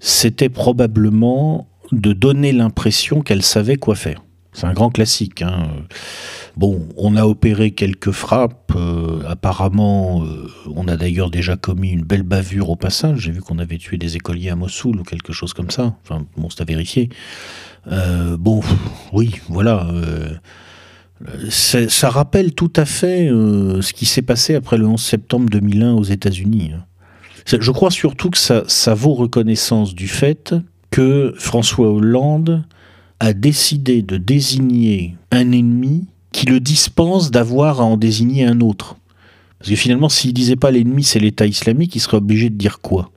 c'était 0.00 0.48
probablement 0.48 1.68
de 1.92 2.12
donner 2.12 2.52
l'impression 2.52 3.20
qu'elles 3.20 3.42
savaient 3.42 3.76
quoi 3.76 3.94
faire. 3.94 4.22
C'est 4.52 4.66
un 4.66 4.74
grand 4.74 4.90
classique. 4.90 5.40
Hein. 5.40 5.68
Bon, 6.56 6.86
on 6.96 7.16
a 7.16 7.24
opéré 7.24 7.70
quelques 7.70 8.10
frappes. 8.10 8.72
Euh, 8.76 9.22
apparemment, 9.26 10.22
euh, 10.24 10.48
on 10.74 10.88
a 10.88 10.96
d'ailleurs 10.96 11.30
déjà 11.30 11.56
commis 11.56 11.90
une 11.90 12.02
belle 12.02 12.22
bavure 12.22 12.68
au 12.68 12.76
passage. 12.76 13.20
J'ai 13.20 13.32
vu 13.32 13.40
qu'on 13.40 13.58
avait 13.58 13.78
tué 13.78 13.96
des 13.96 14.16
écoliers 14.16 14.50
à 14.50 14.56
Mossoul 14.56 15.00
ou 15.00 15.04
quelque 15.04 15.32
chose 15.32 15.54
comme 15.54 15.70
ça. 15.70 15.96
Enfin, 16.02 16.26
bon, 16.36 16.50
c'est 16.50 16.60
à 16.60 16.64
vérifier. 16.64 17.08
Euh, 17.90 18.36
bon, 18.36 18.60
oui, 19.12 19.40
voilà 19.48 19.88
ça 21.50 22.10
rappelle 22.10 22.52
tout 22.52 22.72
à 22.74 22.84
fait 22.84 23.28
ce 23.28 23.92
qui 23.92 24.06
s'est 24.06 24.22
passé 24.22 24.56
après 24.56 24.76
le 24.76 24.88
11 24.88 25.00
septembre 25.00 25.48
2001 25.50 25.92
aux 25.92 26.02
États-Unis. 26.02 26.72
Je 27.46 27.70
crois 27.70 27.92
surtout 27.92 28.30
que 28.30 28.38
ça, 28.38 28.64
ça 28.66 28.94
vaut 28.94 29.14
reconnaissance 29.14 29.94
du 29.94 30.08
fait 30.08 30.52
que 30.90 31.32
François 31.36 31.92
Hollande 31.92 32.64
a 33.22 33.34
décidé 33.34 34.02
de 34.02 34.16
désigner 34.16 35.14
un 35.30 35.52
ennemi 35.52 36.06
qui 36.32 36.46
le 36.46 36.58
dispense 36.58 37.30
d'avoir 37.30 37.80
à 37.80 37.84
en 37.84 37.96
désigner 37.96 38.44
un 38.44 38.60
autre. 38.60 38.96
Parce 39.60 39.70
que 39.70 39.76
finalement, 39.76 40.08
s'il 40.08 40.34
disait 40.34 40.56
pas 40.56 40.72
l'ennemi, 40.72 41.04
c'est 41.04 41.20
l'État 41.20 41.46
islamique, 41.46 41.94
il 41.94 42.00
serait 42.00 42.16
obligé 42.16 42.50
de 42.50 42.56
dire 42.56 42.80
quoi? 42.80 43.12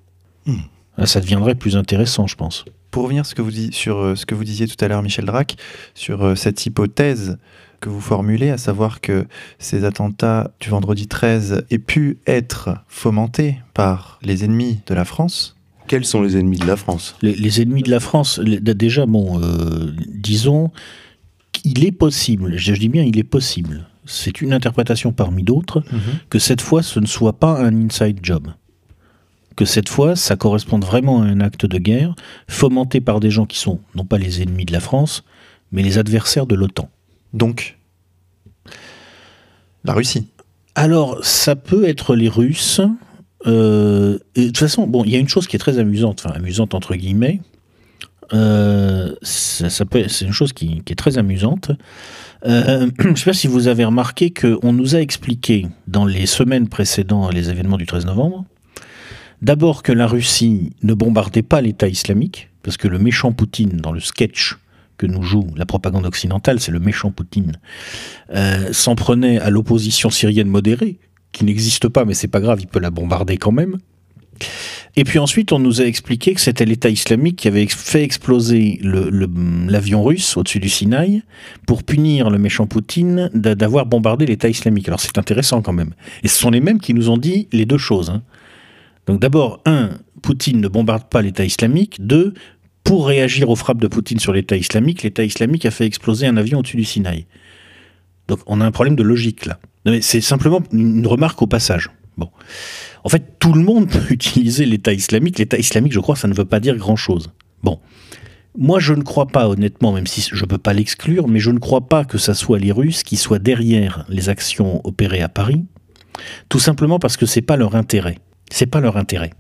Hmm. 0.46 1.06
Ça 1.06 1.22
deviendrait 1.22 1.56
plus 1.56 1.76
intéressant, 1.76 2.28
je 2.28 2.36
pense. 2.36 2.66
Pour 2.92 3.06
revenir 3.06 3.26
sur 3.26 3.98
euh, 3.98 4.16
ce 4.16 4.28
que 4.28 4.36
vous 4.36 4.44
disiez 4.44 4.68
tout 4.68 4.78
à 4.86 4.88
l'heure, 4.88 5.02
Michel 5.02 5.26
Drac, 5.26 5.56
sur 5.96 6.24
euh, 6.24 6.36
cette 6.36 6.64
hypothèse 6.68 7.40
que 7.82 7.90
vous 7.90 8.00
formulez, 8.00 8.52
à 8.52 8.60
savoir 8.60 9.02
que 9.02 9.26
ces 9.58 9.86
attentats 9.86 10.52
du 10.60 10.70
vendredi 10.70 11.08
13 11.08 11.66
aient 11.72 11.80
pu 11.80 12.20
être 12.28 12.78
fomentés 12.88 13.58
par 13.74 14.20
les 14.22 14.46
ennemis 14.46 14.82
de 14.86 14.94
la 14.94 15.04
France. 15.04 15.55
Quels 15.88 16.06
sont 16.06 16.22
les 16.22 16.38
ennemis 16.38 16.58
de 16.58 16.66
la 16.66 16.76
France? 16.76 17.16
Les, 17.22 17.62
ennemis 17.62 17.84
de 17.84 17.92
la 17.92 18.00
France, 18.00 18.40
déjà, 18.40 19.06
bon, 19.06 19.40
euh, 19.40 19.92
disons 20.08 20.72
qu'il 21.52 21.86
est 21.86 21.92
possible, 21.92 22.58
je 22.58 22.74
dis 22.74 22.90
bien 22.90 23.04
il 23.04 23.18
est 23.18 23.24
possible, 23.24 23.88
c'est 24.06 24.42
une 24.42 24.54
interprétation 24.54 25.12
parmi 25.12 25.44
d'autres, 25.44 25.84
mhm. 25.92 26.00
que 26.30 26.40
cette 26.40 26.62
fois 26.62 26.84
ce 26.84 27.00
ne 27.00 27.06
soit 27.06 27.40
pas 27.40 27.60
un 27.60 27.86
inside 27.86 28.20
job. 28.22 28.48
Que 29.56 29.64
cette 29.64 29.88
fois, 29.88 30.18
ça 30.18 30.36
corresponde 30.36 30.84
vraiment 30.84 31.22
à 31.22 31.26
un 31.26 31.40
acte 31.40 31.66
de 31.66 31.78
guerre 31.78 32.14
fomenté 32.50 33.00
par 33.00 33.22
des 33.22 33.32
gens 33.32 33.46
qui 33.46 33.58
sont 33.58 33.80
non 33.96 34.04
pas 34.04 34.18
les 34.18 34.42
ennemis 34.42 34.66
de 34.66 34.74
la 34.74 34.82
France, 34.82 35.24
mais 35.72 35.82
les 35.82 35.98
adversaires 35.98 36.46
de 36.46 36.56
l'OTAN. 36.56 36.90
Donc, 37.34 37.78
la 39.86 39.94
Russie. 39.94 40.28
Alors, 40.76 41.24
ça 41.24 41.56
peut 41.56 41.88
être 41.88 42.16
les 42.16 42.28
Russes. 42.28 42.82
Euh, 43.48 44.18
de 44.36 44.46
toute 44.48 44.58
façon, 44.58 44.88
bon, 44.88 45.04
il 45.04 45.12
y 45.12 45.16
a 45.16 45.20
une 45.20 45.28
chose 45.28 45.48
qui 45.48 45.56
est 45.56 45.60
très 45.60 45.78
amusante, 45.80 46.24
enfin 46.26 46.36
amusante 46.36 46.74
entre 46.74 46.96
guillemets. 46.96 47.42
Euh, 48.34 49.14
ça, 49.22 49.70
c'est 49.70 50.26
une 50.26 50.34
chose 50.34 50.54
qui, 50.54 50.82
est 50.88 50.96
très 50.96 51.18
amusante. 51.18 51.72
Euh, 52.46 52.90
je 53.00 53.08
ne 53.10 53.16
sais 53.16 53.26
pas 53.26 53.34
si 53.34 53.48
vous 53.48 53.68
avez 53.68 53.86
remarqué 53.86 54.32
qu'on 54.32 54.74
nous 54.74 54.96
a 54.96 55.00
expliqué 55.00 55.68
dans 55.88 56.06
les 56.06 56.26
semaines 56.26 56.68
précédant 56.68 57.30
les 57.30 57.50
événements 57.50 57.78
du 57.78 57.86
13 57.86 58.06
novembre, 58.06 58.46
d'abord 59.42 59.84
que 59.84 59.92
la 59.92 60.08
Russie 60.08 60.72
ne 60.82 60.94
bombardait 60.94 61.44
pas 61.44 61.62
l'État 61.62 61.88
islamique, 61.88 62.50
parce 62.64 62.78
que 62.78 62.88
le 62.88 62.98
méchant 62.98 63.32
Poutine, 63.32 63.78
dans 63.78 63.92
le 63.92 64.00
sketch 64.00 64.58
que 64.98 65.06
nous 65.06 65.22
joue 65.22 65.48
la 65.56 65.66
propagande 65.66 66.06
occidentale, 66.06 66.60
c'est 66.60 66.72
le 66.72 66.80
méchant 66.80 67.12
Poutine, 67.12 67.60
s'en 68.72 68.96
prenait 68.96 69.40
à 69.40 69.50
l'opposition 69.50 70.10
syrienne 70.10 70.48
modérée, 70.48 70.98
qui 71.36 71.46
n'existe 71.46 71.88
pas, 71.88 72.06
mais 72.06 72.14
c'est 72.14 72.28
pas 72.28 72.40
grave, 72.40 72.60
il 72.62 72.68
peut 72.68 72.80
la 72.80 72.90
bombarder 72.90 73.38
quand 73.38 73.52
même. 73.52 73.78
Et 74.98 75.04
puis 75.04 75.20
ensuite, 75.20 75.52
on 75.52 75.60
nous 75.60 75.82
a 75.82 75.86
expliqué 75.86 76.34
que 76.34 76.42
c'était 76.42 76.66
l'État 76.66 76.90
islamique 76.90 77.36
qui 77.36 77.48
avait 77.48 77.68
fait 77.68 78.04
exploser 78.04 78.80
l'avion 78.82 80.04
russe 80.04 80.38
au-dessus 80.38 80.60
du 80.60 80.70
Sinaï 80.70 81.22
pour 81.68 81.84
punir 81.84 82.30
le 82.30 82.38
méchant 82.38 82.66
Poutine 82.66 83.30
d'avoir 83.34 83.86
bombardé 83.86 84.26
l'État 84.26 84.48
islamique. 84.48 84.88
Alors 84.88 85.02
c'est 85.02 85.18
intéressant 85.18 85.62
quand 85.62 85.74
même. 85.74 85.94
Et 86.24 86.30
ce 86.30 86.40
sont 86.40 86.50
les 86.50 86.62
mêmes 86.62 86.80
qui 86.80 86.94
nous 86.94 87.10
ont 87.10 87.18
dit 87.18 87.48
les 87.52 87.66
deux 87.66 87.78
choses. 87.78 88.10
Hein. 88.10 88.24
Donc 89.06 89.20
d'abord, 89.20 89.62
un, 89.66 89.92
Poutine 90.22 90.62
ne 90.62 90.68
bombarde 90.68 91.04
pas 91.10 91.22
l'État 91.22 91.44
islamique. 91.44 91.98
Deux, 92.00 92.34
pour 92.84 93.08
réagir 93.08 93.50
aux 93.50 93.56
frappes 93.56 93.82
de 93.82 93.88
Poutine 93.88 94.20
sur 94.20 94.32
l'État 94.32 94.56
islamique, 94.56 95.04
l'État 95.04 95.24
islamique 95.24 95.66
a 95.66 95.72
fait 95.72 95.86
exploser 95.86 96.26
un 96.26 96.38
avion 96.38 96.60
au-dessus 96.60 96.78
du 96.78 96.86
Sinaï. 96.86 97.26
Donc 98.28 98.40
on 98.48 98.62
a 98.62 98.66
un 98.66 98.72
problème 98.72 98.96
de 98.96 99.04
logique 99.04 99.46
là. 99.46 99.60
C'est 100.02 100.22
simplement 100.22 100.62
une 100.72 101.06
remarque 101.06 101.42
au 101.42 101.48
passage. 101.48 101.92
Bon. 102.18 102.30
En 103.04 103.10
fait, 103.10 103.38
tout 103.40 103.54
le 103.54 103.62
monde 103.62 103.90
peut 103.92 104.12
utiliser 104.12 104.66
l'État 104.66 104.94
islamique. 104.94 105.38
L'État 105.38 105.58
islamique, 105.58 105.94
je 105.94 106.00
crois, 106.00 106.16
ça 106.16 106.28
ne 106.28 106.34
veut 106.34 106.46
pas 106.46 106.60
dire 106.60 106.76
grand-chose. 106.76 107.32
Bon. 107.64 107.80
Moi, 108.58 108.80
je 108.80 108.94
ne 108.94 109.04
crois 109.04 109.28
pas, 109.28 109.50
honnêtement, 109.50 109.92
même 109.92 110.08
si 110.08 110.28
je 110.34 110.42
ne 110.42 110.48
peux 110.48 110.58
pas 110.58 110.74
l'exclure, 110.74 111.28
mais 111.28 111.40
je 111.40 111.52
ne 111.52 111.60
crois 111.60 111.88
pas 111.88 112.06
que 112.06 112.18
ça 112.18 112.34
soit 112.34 112.58
les 112.58 112.72
Russes 112.72 113.04
qui 113.04 113.18
soient 113.18 113.40
derrière 113.40 114.06
les 114.08 114.30
actions 114.30 114.82
opérées 114.86 115.22
à 115.22 115.30
Paris, 115.30 115.66
tout 116.48 116.60
simplement 116.60 116.98
parce 116.98 117.18
que 117.18 117.26
c'est 117.26 117.42
pas 117.42 117.58
leur 117.58 117.76
intérêt. 117.76 118.18
C'est 118.50 118.66
pas 118.66 118.80
leur 118.80 118.96
intérêt. 118.96 119.32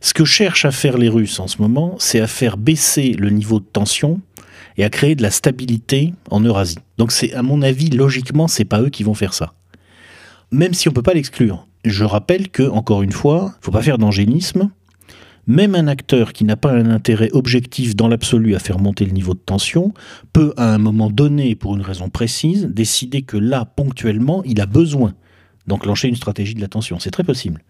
Ce 0.00 0.14
que 0.14 0.24
cherchent 0.24 0.64
à 0.64 0.70
faire 0.70 0.96
les 0.96 1.08
Russes 1.08 1.40
en 1.40 1.48
ce 1.48 1.60
moment, 1.60 1.96
c'est 1.98 2.20
à 2.20 2.28
faire 2.28 2.56
baisser 2.56 3.14
le 3.14 3.30
niveau 3.30 3.58
de 3.58 3.64
tension 3.64 4.20
et 4.76 4.84
à 4.84 4.90
créer 4.90 5.14
de 5.14 5.22
la 5.22 5.30
stabilité 5.30 6.14
en 6.30 6.40
Eurasie. 6.40 6.78
Donc 6.98 7.12
c'est 7.12 7.32
à 7.34 7.42
mon 7.42 7.62
avis 7.62 7.90
logiquement 7.90 8.48
c'est 8.48 8.64
pas 8.64 8.80
eux 8.80 8.90
qui 8.90 9.02
vont 9.02 9.14
faire 9.14 9.34
ça. 9.34 9.54
Même 10.50 10.74
si 10.74 10.88
on 10.88 10.92
peut 10.92 11.02
pas 11.02 11.14
l'exclure. 11.14 11.66
Je 11.84 12.04
rappelle 12.04 12.48
que 12.48 12.62
encore 12.64 13.02
une 13.02 13.12
fois, 13.12 13.54
faut 13.60 13.70
pas 13.70 13.82
faire 13.82 13.98
d'angélisme. 13.98 14.70
Même 15.46 15.76
un 15.76 15.86
acteur 15.86 16.32
qui 16.32 16.44
n'a 16.44 16.56
pas 16.56 16.72
un 16.72 16.90
intérêt 16.90 17.30
objectif 17.32 17.94
dans 17.94 18.08
l'absolu 18.08 18.56
à 18.56 18.58
faire 18.58 18.80
monter 18.80 19.04
le 19.04 19.12
niveau 19.12 19.34
de 19.34 19.38
tension 19.38 19.94
peut 20.32 20.52
à 20.56 20.74
un 20.74 20.78
moment 20.78 21.08
donné, 21.08 21.54
pour 21.54 21.76
une 21.76 21.82
raison 21.82 22.08
précise, 22.08 22.66
décider 22.66 23.22
que 23.22 23.36
là, 23.36 23.64
ponctuellement, 23.64 24.42
il 24.44 24.60
a 24.60 24.66
besoin 24.66 25.14
d'enclencher 25.68 26.08
une 26.08 26.16
stratégie 26.16 26.54
de 26.54 26.60
la 26.60 26.66
tension. 26.66 26.98
C'est 26.98 27.12
très 27.12 27.22
possible. 27.22 27.62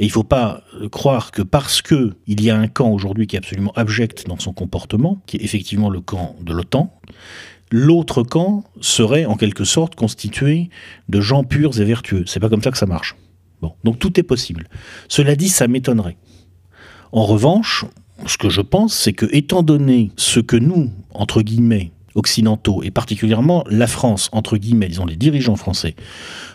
Et 0.00 0.04
il 0.04 0.06
ne 0.06 0.12
faut 0.12 0.24
pas 0.24 0.62
euh, 0.80 0.88
croire 0.88 1.30
que 1.30 1.42
parce 1.42 1.82
que 1.82 2.14
il 2.26 2.42
y 2.42 2.48
a 2.48 2.56
un 2.56 2.68
camp 2.68 2.90
aujourd'hui 2.90 3.26
qui 3.26 3.36
est 3.36 3.38
absolument 3.38 3.72
abject 3.76 4.26
dans 4.26 4.38
son 4.38 4.54
comportement, 4.54 5.20
qui 5.26 5.36
est 5.36 5.44
effectivement 5.44 5.90
le 5.90 6.00
camp 6.00 6.36
de 6.40 6.54
l'OTAN, 6.54 6.98
l'autre 7.70 8.22
camp 8.22 8.64
serait 8.80 9.26
en 9.26 9.36
quelque 9.36 9.64
sorte 9.64 9.94
constitué 9.96 10.70
de 11.10 11.20
gens 11.20 11.44
purs 11.44 11.78
et 11.78 11.84
vertueux. 11.84 12.24
C'est 12.26 12.40
pas 12.40 12.48
comme 12.48 12.62
ça 12.62 12.70
que 12.70 12.78
ça 12.78 12.86
marche. 12.86 13.14
Bon, 13.60 13.74
donc 13.84 13.98
tout 13.98 14.18
est 14.18 14.22
possible. 14.22 14.68
Cela 15.06 15.36
dit, 15.36 15.50
ça 15.50 15.68
m'étonnerait. 15.68 16.16
En 17.12 17.26
revanche, 17.26 17.84
ce 18.24 18.38
que 18.38 18.48
je 18.48 18.62
pense, 18.62 18.94
c'est 18.94 19.12
que 19.12 19.26
étant 19.32 19.62
donné 19.62 20.12
ce 20.16 20.40
que 20.40 20.56
nous, 20.56 20.90
entre 21.12 21.42
guillemets, 21.42 21.92
occidentaux, 22.14 22.82
et 22.82 22.90
particulièrement 22.90 23.64
la 23.68 23.86
France, 23.86 24.30
entre 24.32 24.56
guillemets, 24.56 24.88
disons 24.88 25.04
les 25.04 25.16
dirigeants 25.16 25.56
français, 25.56 25.94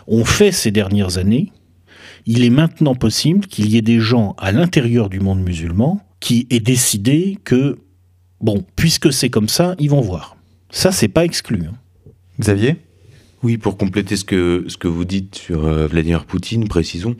ont 0.08 0.24
fait 0.24 0.50
ces 0.50 0.72
dernières 0.72 1.18
années, 1.18 1.52
il 2.26 2.44
est 2.44 2.50
maintenant 2.50 2.94
possible 2.94 3.46
qu'il 3.46 3.68
y 3.68 3.76
ait 3.76 3.82
des 3.82 4.00
gens 4.00 4.34
à 4.38 4.52
l'intérieur 4.52 5.08
du 5.08 5.20
monde 5.20 5.40
musulman 5.40 6.00
qui 6.20 6.46
aient 6.50 6.60
décidé 6.60 7.38
que, 7.44 7.78
bon, 8.40 8.64
puisque 8.74 9.12
c'est 9.12 9.30
comme 9.30 9.48
ça, 9.48 9.76
ils 9.78 9.90
vont 9.90 10.00
voir. 10.00 10.36
Ça, 10.70 10.90
c'est 10.90 11.08
pas 11.08 11.24
exclu. 11.24 11.62
Hein. 11.68 11.74
Xavier? 12.40 12.76
Oui, 13.42 13.58
pour 13.58 13.76
compléter 13.76 14.16
ce 14.16 14.24
que, 14.24 14.64
ce 14.66 14.76
que 14.76 14.88
vous 14.88 15.04
dites 15.04 15.36
sur 15.36 15.66
euh, 15.66 15.86
Vladimir 15.86 16.24
Poutine, 16.24 16.66
précisons, 16.66 17.16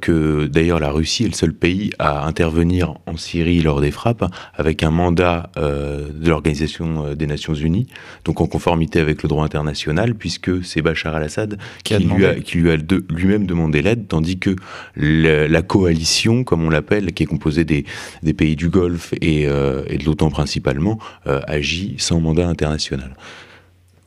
que 0.00 0.46
d'ailleurs 0.46 0.80
la 0.80 0.90
Russie 0.90 1.24
est 1.24 1.28
le 1.28 1.34
seul 1.34 1.52
pays 1.52 1.90
à 1.98 2.26
intervenir 2.26 2.94
en 3.06 3.16
Syrie 3.16 3.60
lors 3.60 3.80
des 3.80 3.90
frappes 3.90 4.24
avec 4.54 4.82
un 4.82 4.90
mandat 4.90 5.50
euh, 5.56 6.08
de 6.12 6.28
l'Organisation 6.28 7.06
euh, 7.06 7.14
des 7.14 7.26
Nations 7.26 7.54
Unies, 7.54 7.86
donc 8.24 8.40
en 8.40 8.46
conformité 8.46 9.00
avec 9.00 9.22
le 9.22 9.28
droit 9.28 9.44
international, 9.44 10.14
puisque 10.14 10.64
c'est 10.64 10.82
Bachar 10.82 11.14
al-Assad 11.14 11.58
qui, 11.84 11.96
lui 11.98 12.26
a, 12.26 12.34
qui 12.34 12.58
lui 12.58 12.70
a 12.70 12.76
lui-même 12.76 13.46
demandé 13.46 13.82
l'aide, 13.82 14.08
tandis 14.08 14.38
que 14.38 14.56
la 14.96 15.62
coalition, 15.62 16.44
comme 16.44 16.62
on 16.64 16.70
l'appelle, 16.70 17.12
qui 17.12 17.22
est 17.22 17.26
composée 17.26 17.64
des, 17.64 17.84
des 18.22 18.34
pays 18.34 18.56
du 18.56 18.68
Golfe 18.68 19.12
et, 19.20 19.42
et 19.42 19.98
de 19.98 20.04
l'OTAN 20.04 20.30
principalement, 20.30 20.98
agit 21.24 21.96
sans 21.98 22.20
mandat 22.20 22.48
international. 22.48 23.14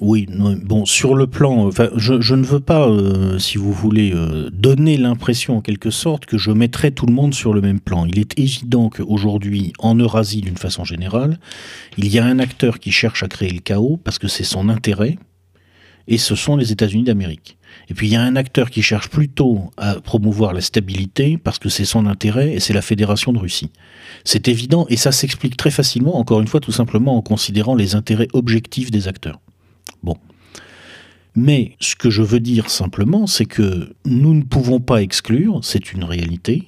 Oui, 0.01 0.27
bon, 0.29 0.85
sur 0.85 1.13
le 1.13 1.27
plan, 1.27 1.67
enfin, 1.67 1.89
je, 1.97 2.33
ne 2.33 2.43
veux 2.43 2.61
pas, 2.61 2.87
euh, 2.87 3.37
si 3.37 3.57
vous 3.57 3.73
voulez, 3.73 4.13
euh, 4.13 4.49
donner 4.49 4.95
l'impression 4.95 5.57
en 5.57 5.61
quelque 5.61 5.91
sorte 5.91 6.25
que 6.25 6.37
je 6.37 6.51
mettrai 6.51 6.91
tout 6.91 7.05
le 7.05 7.11
monde 7.11 7.33
sur 7.33 7.53
le 7.53 7.59
même 7.59 7.81
plan. 7.81 8.05
Il 8.05 8.17
est 8.17 8.39
évident 8.39 8.89
qu'aujourd'hui, 8.89 9.73
en 9.77 9.95
Eurasie 9.95 10.39
d'une 10.39 10.55
façon 10.55 10.85
générale, 10.85 11.37
il 11.97 12.07
y 12.07 12.17
a 12.17 12.23
un 12.23 12.39
acteur 12.39 12.79
qui 12.79 12.91
cherche 12.91 13.23
à 13.23 13.27
créer 13.27 13.49
le 13.49 13.59
chaos 13.59 13.99
parce 14.01 14.19
que 14.19 14.29
c'est 14.29 14.45
son 14.45 14.69
intérêt, 14.69 15.17
et 16.07 16.17
ce 16.17 16.33
sont 16.33 16.55
les 16.55 16.71
États-Unis 16.71 17.03
d'Amérique. 17.03 17.57
Et 17.89 17.93
puis 17.93 18.07
il 18.07 18.13
y 18.13 18.15
a 18.15 18.21
un 18.21 18.37
acteur 18.37 18.69
qui 18.69 18.81
cherche 18.81 19.09
plutôt 19.09 19.69
à 19.75 19.95
promouvoir 19.95 20.53
la 20.53 20.61
stabilité 20.61 21.37
parce 21.37 21.59
que 21.59 21.67
c'est 21.67 21.85
son 21.85 22.05
intérêt 22.05 22.53
et 22.53 22.61
c'est 22.61 22.73
la 22.73 22.81
Fédération 22.81 23.33
de 23.33 23.37
Russie. 23.37 23.71
C'est 24.23 24.47
évident 24.47 24.85
et 24.89 24.95
ça 24.95 25.11
s'explique 25.11 25.57
très 25.57 25.71
facilement, 25.71 26.17
encore 26.17 26.39
une 26.39 26.47
fois, 26.47 26.61
tout 26.61 26.71
simplement 26.71 27.17
en 27.17 27.21
considérant 27.21 27.75
les 27.75 27.95
intérêts 27.95 28.29
objectifs 28.33 28.91
des 28.91 29.09
acteurs. 29.09 29.39
Bon. 30.03 30.15
Mais 31.35 31.75
ce 31.79 31.95
que 31.95 32.09
je 32.09 32.21
veux 32.21 32.39
dire 32.39 32.69
simplement, 32.69 33.27
c'est 33.27 33.45
que 33.45 33.93
nous 34.05 34.33
ne 34.33 34.43
pouvons 34.43 34.79
pas 34.79 35.01
exclure, 35.01 35.59
c'est 35.63 35.93
une 35.93 36.03
réalité, 36.03 36.67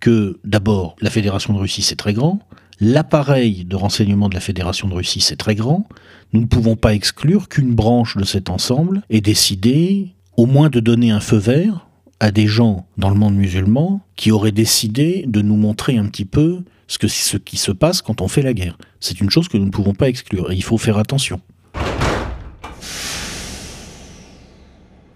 que 0.00 0.38
d'abord, 0.44 0.96
la 1.00 1.10
Fédération 1.10 1.54
de 1.54 1.58
Russie, 1.58 1.82
c'est 1.82 1.96
très 1.96 2.12
grand, 2.12 2.40
l'appareil 2.80 3.64
de 3.64 3.76
renseignement 3.76 4.28
de 4.28 4.34
la 4.34 4.40
Fédération 4.40 4.88
de 4.88 4.94
Russie, 4.94 5.20
c'est 5.20 5.36
très 5.36 5.54
grand, 5.54 5.88
nous 6.32 6.40
ne 6.40 6.46
pouvons 6.46 6.76
pas 6.76 6.94
exclure 6.94 7.48
qu'une 7.48 7.74
branche 7.74 8.16
de 8.16 8.24
cet 8.24 8.50
ensemble 8.50 9.02
ait 9.08 9.20
décidé 9.20 10.14
au 10.36 10.46
moins 10.46 10.68
de 10.68 10.80
donner 10.80 11.10
un 11.10 11.20
feu 11.20 11.36
vert 11.36 11.86
à 12.20 12.30
des 12.30 12.46
gens 12.46 12.86
dans 12.98 13.10
le 13.10 13.16
monde 13.16 13.36
musulman 13.36 14.00
qui 14.16 14.30
auraient 14.30 14.52
décidé 14.52 15.24
de 15.26 15.40
nous 15.40 15.56
montrer 15.56 15.96
un 15.96 16.06
petit 16.06 16.24
peu 16.24 16.62
ce, 16.86 17.06
ce 17.06 17.36
qui 17.36 17.56
se 17.56 17.72
passe 17.72 18.02
quand 18.02 18.20
on 18.20 18.28
fait 18.28 18.42
la 18.42 18.52
guerre. 18.52 18.76
C'est 19.00 19.20
une 19.20 19.30
chose 19.30 19.48
que 19.48 19.56
nous 19.56 19.66
ne 19.66 19.70
pouvons 19.70 19.94
pas 19.94 20.08
exclure 20.08 20.50
et 20.50 20.54
il 20.54 20.62
faut 20.62 20.78
faire 20.78 20.98
attention. 20.98 21.40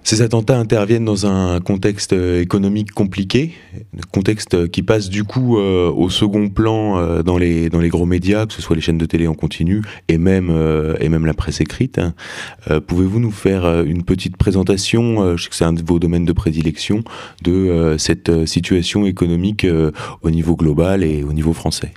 Ces 0.09 0.23
attentats 0.23 0.59
interviennent 0.59 1.05
dans 1.05 1.27
un 1.27 1.61
contexte 1.61 2.15
euh, 2.15 2.41
économique 2.41 2.93
compliqué, 2.93 3.53
contexte 4.11 4.69
qui 4.69 4.83
passe 4.83 5.11
du 5.11 5.23
coup 5.23 5.59
euh, 5.59 5.91
au 5.91 6.09
second 6.09 6.49
plan 6.49 6.97
euh, 6.97 7.23
dans, 7.23 7.37
les, 7.37 7.69
dans 7.69 7.79
les 7.79 7.91
gros 7.91 8.07
médias, 8.07 8.47
que 8.47 8.55
ce 8.55 8.63
soit 8.63 8.75
les 8.75 8.81
chaînes 8.81 8.97
de 8.97 9.05
télé 9.05 9.27
en 9.27 9.35
continu 9.35 9.83
et 10.09 10.17
même, 10.17 10.51
et 10.99 11.11
même 11.11 11.27
la 11.27 11.35
presse 11.35 11.61
écrite. 11.61 12.01
Pouvez-vous 12.87 13.21
nous 13.21 13.31
faire 13.31 13.83
une 13.83 14.03
petite 14.03 14.39
présentation, 14.39 15.37
je 15.37 15.43
sais 15.43 15.51
que 15.51 15.55
c'est 15.55 15.67
un 15.67 15.75
de 15.75 15.83
vos 15.87 15.99
domaines 15.99 16.25
de 16.25 16.33
prédilection, 16.33 17.05
de 17.43 17.97
cette 17.99 18.47
situation 18.47 19.05
économique 19.05 19.67
au 20.23 20.31
niveau 20.31 20.57
global 20.57 21.05
et 21.05 21.23
au 21.23 21.35
niveau 21.35 21.53
français? 21.53 21.93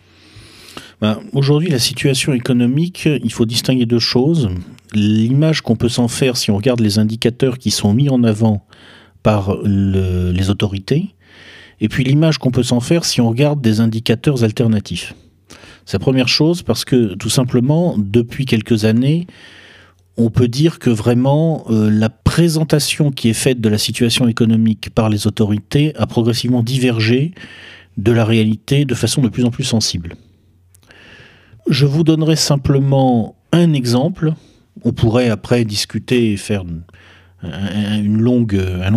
Ben, 1.02 1.20
Aujourd'hui, 1.34 1.70
la 1.70 1.80
situation 1.80 2.34
économique, 2.34 3.06
il 3.06 3.32
faut 3.32 3.46
distinguer 3.46 3.86
deux 3.86 4.00
choses 4.00 4.50
l'image 4.94 5.62
qu'on 5.62 5.76
peut 5.76 5.90
s'en 5.90 6.08
faire 6.08 6.38
si 6.38 6.52
on 6.52 6.58
regarde 6.58 6.80
les 6.80 7.00
indicateurs 7.00 7.58
qui 7.58 7.72
sont 7.72 7.94
mis 7.94 8.10
en 8.10 8.24
avant 8.24 8.66
par 9.24 9.58
les 9.64 10.50
autorités, 10.50 11.14
et 11.80 11.88
puis 11.90 12.04
l'image 12.04 12.38
qu'on 12.38 12.52
peut 12.52 12.64
s'en 12.64 12.80
faire 12.80 13.06
si 13.06 13.22
on 13.22 13.30
regarde 13.30 13.62
des 13.62 13.80
indicateurs 13.80 14.44
alternatifs. 14.44 15.14
C'est 15.86 15.98
la 15.98 16.00
première 16.00 16.28
chose 16.28 16.64
parce 16.64 16.86
que 16.86 17.16
tout 17.16 17.30
simplement, 17.30 17.96
depuis 17.98 18.46
quelques 18.46 18.86
années, 18.86 19.28
on 20.18 20.30
peut 20.30 20.48
dire 20.48 20.80
que 20.80 20.90
vraiment 20.90 21.66
euh, 21.70 21.90
la 21.90 22.10
présentation 22.10 23.12
qui 23.12 23.30
est 23.30 23.34
faite 23.34 23.62
de 23.62 23.70
la 23.70 23.78
situation 23.78 24.28
économique 24.28 24.90
par 24.94 25.10
les 25.10 25.26
autorités 25.26 25.96
a 25.96 26.06
progressivement 26.06 26.64
divergé 26.64 27.34
de 27.98 28.12
la 28.12 28.26
réalité 28.26 28.86
de 28.86 28.94
façon 28.94 29.22
de 29.22 29.30
plus 29.30 29.46
en 29.46 29.52
plus 29.52 29.64
sensible. 29.64 30.16
Je 31.70 31.86
vous 31.86 32.04
donnerai 32.04 32.36
simplement 32.36 33.36
un 33.52 33.74
exemple 33.74 34.34
on 34.84 34.94
pourrait 34.94 35.30
après 35.30 35.66
discuter 35.66 36.34
et 36.34 36.38
faire 36.38 36.64
un 37.44 38.02
long 38.04 38.46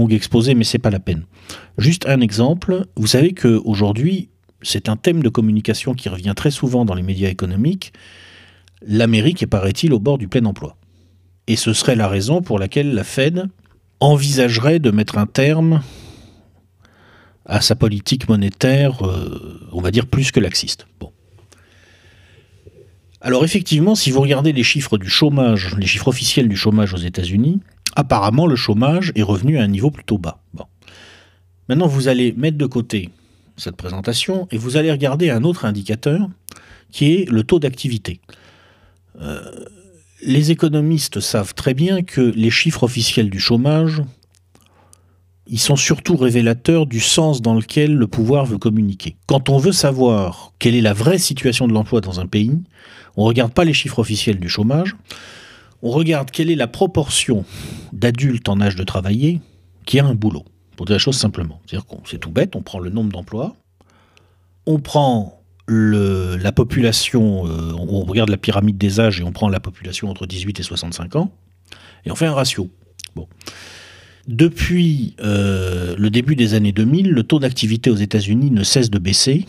exposé, 0.08 0.54
mais 0.54 0.64
c'est 0.64 0.78
pas 0.78 0.90
la 0.90 1.00
peine. 1.00 1.24
Juste 1.78 2.06
un 2.06 2.20
exemple. 2.20 2.86
Vous 2.96 3.06
savez 3.06 3.32
qu'aujourd'hui, 3.32 4.28
c'est 4.62 4.88
un 4.88 4.96
thème 4.96 5.22
de 5.22 5.28
communication 5.28 5.94
qui 5.94 6.08
revient 6.08 6.34
très 6.36 6.50
souvent 6.50 6.84
dans 6.84 6.94
les 6.94 7.02
médias 7.02 7.28
économiques. 7.28 7.92
L'Amérique 8.86 9.42
est, 9.42 9.46
paraît-il, 9.46 9.92
au 9.92 9.98
bord 9.98 10.18
du 10.18 10.28
plein 10.28 10.44
emploi. 10.44 10.76
Et 11.46 11.56
ce 11.56 11.72
serait 11.72 11.96
la 11.96 12.08
raison 12.08 12.42
pour 12.42 12.58
laquelle 12.58 12.94
la 12.94 13.04
Fed 13.04 13.48
envisagerait 14.00 14.78
de 14.78 14.90
mettre 14.90 15.18
un 15.18 15.26
terme 15.26 15.82
à 17.46 17.60
sa 17.60 17.74
politique 17.74 18.28
monétaire, 18.28 19.06
euh, 19.06 19.68
on 19.72 19.82
va 19.82 19.90
dire 19.90 20.06
plus 20.06 20.32
que 20.32 20.40
laxiste. 20.40 20.86
Bon. 20.98 21.12
Alors 23.24 23.42
effectivement, 23.42 23.94
si 23.94 24.10
vous 24.10 24.20
regardez 24.20 24.52
les 24.52 24.62
chiffres 24.62 24.98
du 24.98 25.08
chômage, 25.08 25.74
les 25.78 25.86
chiffres 25.86 26.08
officiels 26.08 26.46
du 26.46 26.56
chômage 26.56 26.92
aux 26.92 26.98
États-Unis, 26.98 27.58
apparemment 27.96 28.46
le 28.46 28.54
chômage 28.54 29.12
est 29.14 29.22
revenu 29.22 29.56
à 29.56 29.62
un 29.62 29.66
niveau 29.66 29.90
plutôt 29.90 30.18
bas. 30.18 30.42
Maintenant, 31.70 31.86
vous 31.86 32.08
allez 32.08 32.34
mettre 32.36 32.58
de 32.58 32.66
côté 32.66 33.08
cette 33.56 33.76
présentation 33.76 34.46
et 34.50 34.58
vous 34.58 34.76
allez 34.76 34.90
regarder 34.90 35.30
un 35.30 35.42
autre 35.42 35.64
indicateur 35.64 36.28
qui 36.90 37.14
est 37.14 37.30
le 37.30 37.44
taux 37.44 37.58
d'activité. 37.58 38.20
Euh, 39.22 39.64
les 40.20 40.50
économistes 40.50 41.20
savent 41.20 41.54
très 41.54 41.72
bien 41.72 42.02
que 42.02 42.20
les 42.20 42.50
chiffres 42.50 42.82
officiels 42.82 43.30
du 43.30 43.40
chômage, 43.40 44.02
ils 45.46 45.58
sont 45.58 45.76
surtout 45.76 46.16
révélateurs 46.16 46.84
du 46.84 47.00
sens 47.00 47.40
dans 47.40 47.54
lequel 47.54 47.94
le 47.94 48.06
pouvoir 48.06 48.44
veut 48.44 48.58
communiquer. 48.58 49.16
Quand 49.26 49.48
on 49.48 49.56
veut 49.56 49.72
savoir 49.72 50.52
quelle 50.58 50.74
est 50.74 50.82
la 50.82 50.92
vraie 50.92 51.18
situation 51.18 51.66
de 51.66 51.72
l'emploi 51.72 52.02
dans 52.02 52.20
un 52.20 52.26
pays, 52.26 52.58
on 53.16 53.22
ne 53.22 53.28
regarde 53.28 53.52
pas 53.52 53.64
les 53.64 53.72
chiffres 53.72 53.98
officiels 53.98 54.38
du 54.38 54.48
chômage, 54.48 54.96
on 55.82 55.90
regarde 55.90 56.30
quelle 56.30 56.50
est 56.50 56.56
la 56.56 56.66
proportion 56.66 57.44
d'adultes 57.92 58.48
en 58.48 58.60
âge 58.60 58.76
de 58.76 58.84
travailler 58.84 59.40
qui 59.84 59.98
a 59.98 60.04
un 60.04 60.14
boulot. 60.14 60.44
Pour 60.76 60.86
dire 60.86 60.94
la 60.94 60.98
chose 60.98 61.16
simplement. 61.16 61.60
C'est 62.04 62.18
tout 62.18 62.30
bête, 62.30 62.56
on 62.56 62.62
prend 62.62 62.80
le 62.80 62.90
nombre 62.90 63.12
d'emplois, 63.12 63.54
on 64.66 64.80
prend 64.80 65.40
la 65.66 66.52
population, 66.52 67.46
euh, 67.46 67.72
on 67.78 68.04
regarde 68.04 68.28
la 68.28 68.36
pyramide 68.36 68.76
des 68.76 69.00
âges 69.00 69.20
et 69.20 69.24
on 69.24 69.32
prend 69.32 69.48
la 69.48 69.60
population 69.60 70.10
entre 70.10 70.26
18 70.26 70.60
et 70.60 70.62
65 70.62 71.16
ans, 71.16 71.30
et 72.04 72.10
on 72.10 72.14
fait 72.14 72.26
un 72.26 72.34
ratio. 72.34 72.68
Depuis 74.26 75.14
euh, 75.20 75.94
le 75.98 76.10
début 76.10 76.34
des 76.34 76.54
années 76.54 76.72
2000, 76.72 77.10
le 77.10 77.22
taux 77.22 77.38
d'activité 77.38 77.90
aux 77.90 77.96
États-Unis 77.96 78.50
ne 78.50 78.62
cesse 78.62 78.90
de 78.90 78.98
baisser. 78.98 79.46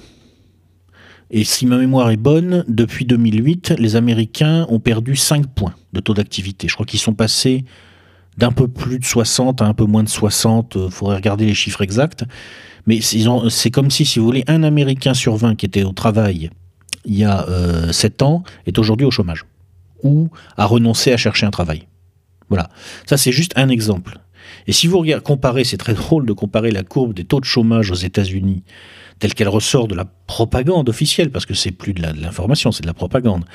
Et 1.32 1.44
si 1.44 1.66
ma 1.66 1.78
mémoire 1.78 2.12
est 2.12 2.18
bonne, 2.18 2.64
depuis 2.68 3.06
2008, 3.06 3.76
les 3.80 3.96
Américains 3.96 4.66
ont 4.70 4.80
perdu 4.80 5.16
5 5.16 5.48
points 5.48 5.74
de 5.94 6.00
taux 6.00 6.14
d'activité. 6.14 6.68
Je 6.68 6.74
crois 6.74 6.86
qu'ils 6.86 7.00
sont 7.00 7.14
passés 7.14 7.66
d'un 8.38 8.52
peu 8.52 8.68
plus 8.68 9.00
de 9.00 9.06
60 9.06 9.62
à 9.62 9.66
un 9.66 9.74
peu 9.74 9.86
moins 9.86 10.04
de 10.04 10.10
60. 10.10 10.78
Il 10.86 10.92
faudrait 10.92 11.16
regarder 11.16 11.46
les 11.46 11.54
chiffres 11.54 11.82
exacts. 11.82 12.24
Mais 12.86 13.00
c'est 13.02 13.72
comme 13.72 13.90
si, 13.90 14.06
si 14.06 14.20
vous 14.20 14.26
voulez, 14.26 14.44
un 14.48 14.62
Américain 14.64 15.14
sur 15.14 15.36
20 15.36 15.56
qui 15.56 15.66
était 15.66 15.84
au 15.84 15.94
travail 15.94 16.52
il 17.06 17.16
y 17.16 17.24
a 17.24 17.46
7 17.92 18.22
euh, 18.22 18.26
ans 18.26 18.44
est 18.66 18.78
aujourd'hui 18.78 19.06
au 19.06 19.12
chômage 19.12 19.46
ou 20.04 20.30
a 20.58 20.66
renoncé 20.66 21.14
à 21.14 21.18
chercher 21.18 21.46
un 21.46 21.52
travail. 21.52 21.88
Voilà. 22.50 22.70
Ça, 23.06 23.18
c'est 23.18 23.32
juste 23.32 23.54
un 23.56 23.70
exemple. 23.70 24.20
Et 24.68 24.72
si 24.72 24.88
vous 24.88 25.04
comparez, 25.24 25.64
c'est 25.64 25.78
très 25.78 25.94
drôle 25.96 26.26
de 26.26 26.34
comparer 26.34 26.72
la 26.72 26.84
courbe 26.84 27.14
des 27.14 27.24
taux 27.24 27.40
de 27.40 27.46
chômage 27.46 27.92
aux 27.92 27.96
États-Unis 27.96 28.64
telle 29.20 29.34
qu'elle 29.34 29.50
ressort 29.50 29.88
de 29.88 29.96
la 29.96 30.06
propagande 30.06 30.90
officielle, 30.90 31.32
parce 31.32 31.46
que 31.46 31.54
c'est 31.54 31.72
plus 31.72 31.94
de 31.94 32.02
l'information, 32.02 32.72
c'est 32.72 32.84
de 32.84 32.88
la 32.88 32.94
propagande. 32.94 33.46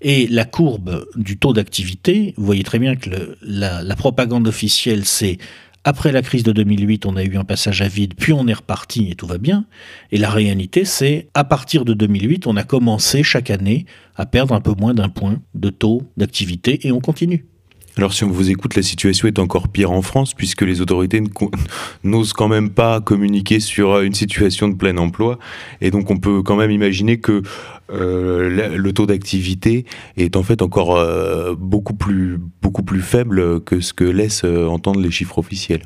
Et 0.00 0.26
la 0.28 0.44
courbe 0.44 1.06
du 1.16 1.38
taux 1.38 1.52
d'activité, 1.52 2.34
vous 2.36 2.44
voyez 2.44 2.62
très 2.62 2.78
bien 2.78 2.94
que 2.94 3.36
la, 3.42 3.82
la 3.82 3.96
propagande 3.96 4.46
officielle, 4.46 5.04
c'est 5.04 5.38
après 5.84 6.12
la 6.12 6.22
crise 6.22 6.42
de 6.42 6.52
2008, 6.52 7.06
on 7.06 7.16
a 7.16 7.24
eu 7.24 7.36
un 7.36 7.44
passage 7.44 7.80
à 7.82 7.88
vide, 7.88 8.14
puis 8.14 8.32
on 8.32 8.46
est 8.46 8.52
reparti 8.52 9.10
et 9.10 9.14
tout 9.14 9.26
va 9.26 9.38
bien. 9.38 9.64
Et 10.12 10.18
la 10.18 10.28
réalité, 10.28 10.84
c'est 10.84 11.28
à 11.34 11.44
partir 11.44 11.84
de 11.84 11.94
2008, 11.94 12.46
on 12.46 12.56
a 12.56 12.64
commencé 12.64 13.22
chaque 13.22 13.50
année 13.50 13.86
à 14.16 14.26
perdre 14.26 14.54
un 14.54 14.60
peu 14.60 14.74
moins 14.78 14.92
d'un 14.92 15.08
point 15.08 15.40
de 15.54 15.70
taux 15.70 16.02
d'activité 16.16 16.86
et 16.86 16.92
on 16.92 17.00
continue. 17.00 17.46
Alors 17.98 18.12
si 18.12 18.22
on 18.22 18.30
vous 18.30 18.48
écoute, 18.48 18.76
la 18.76 18.82
situation 18.82 19.26
est 19.26 19.40
encore 19.40 19.66
pire 19.66 19.90
en 19.90 20.02
France 20.02 20.32
puisque 20.32 20.62
les 20.62 20.80
autorités 20.80 21.20
n'osent 22.04 22.32
quand 22.32 22.46
même 22.46 22.70
pas 22.70 23.00
communiquer 23.00 23.58
sur 23.58 23.90
euh, 23.90 24.02
une 24.02 24.14
situation 24.14 24.68
de 24.68 24.76
plein 24.76 24.96
emploi 24.98 25.40
et 25.80 25.90
donc 25.90 26.08
on 26.12 26.16
peut 26.16 26.44
quand 26.44 26.54
même 26.54 26.70
imaginer 26.70 27.18
que 27.18 27.42
euh, 27.90 28.76
le 28.76 28.92
taux 28.92 29.06
d'activité 29.06 29.84
est 30.16 30.36
en 30.36 30.44
fait 30.44 30.62
encore 30.62 30.94
euh, 30.94 31.56
beaucoup, 31.58 31.94
plus, 31.94 32.38
beaucoup 32.62 32.84
plus 32.84 33.00
faible 33.00 33.60
que 33.62 33.80
ce 33.80 33.92
que 33.92 34.04
laissent 34.04 34.44
entendre 34.44 35.00
les 35.00 35.10
chiffres 35.10 35.38
officiels. 35.38 35.82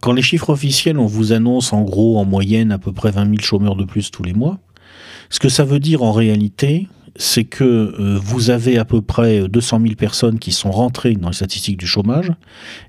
Quand 0.00 0.12
les 0.12 0.22
chiffres 0.22 0.50
officiels, 0.50 0.98
on 0.98 1.06
vous 1.06 1.32
annonce 1.32 1.72
en 1.72 1.82
gros 1.82 2.18
en 2.18 2.24
moyenne 2.24 2.72
à 2.72 2.78
peu 2.78 2.92
près 2.92 3.12
20 3.12 3.26
000 3.26 3.36
chômeurs 3.42 3.76
de 3.76 3.84
plus 3.84 4.10
tous 4.10 4.24
les 4.24 4.32
mois, 4.32 4.58
ce 5.30 5.38
que 5.38 5.48
ça 5.48 5.64
veut 5.64 5.78
dire 5.78 6.02
en 6.02 6.10
réalité, 6.10 6.88
c'est 7.16 7.44
que 7.44 7.64
euh, 7.64 8.18
vous 8.22 8.50
avez 8.50 8.78
à 8.78 8.84
peu 8.84 9.02
près 9.02 9.48
200 9.48 9.80
000 9.82 9.94
personnes 9.94 10.38
qui 10.38 10.52
sont 10.52 10.70
rentrées 10.70 11.14
dans 11.14 11.28
les 11.28 11.34
statistiques 11.34 11.78
du 11.78 11.86
chômage 11.86 12.32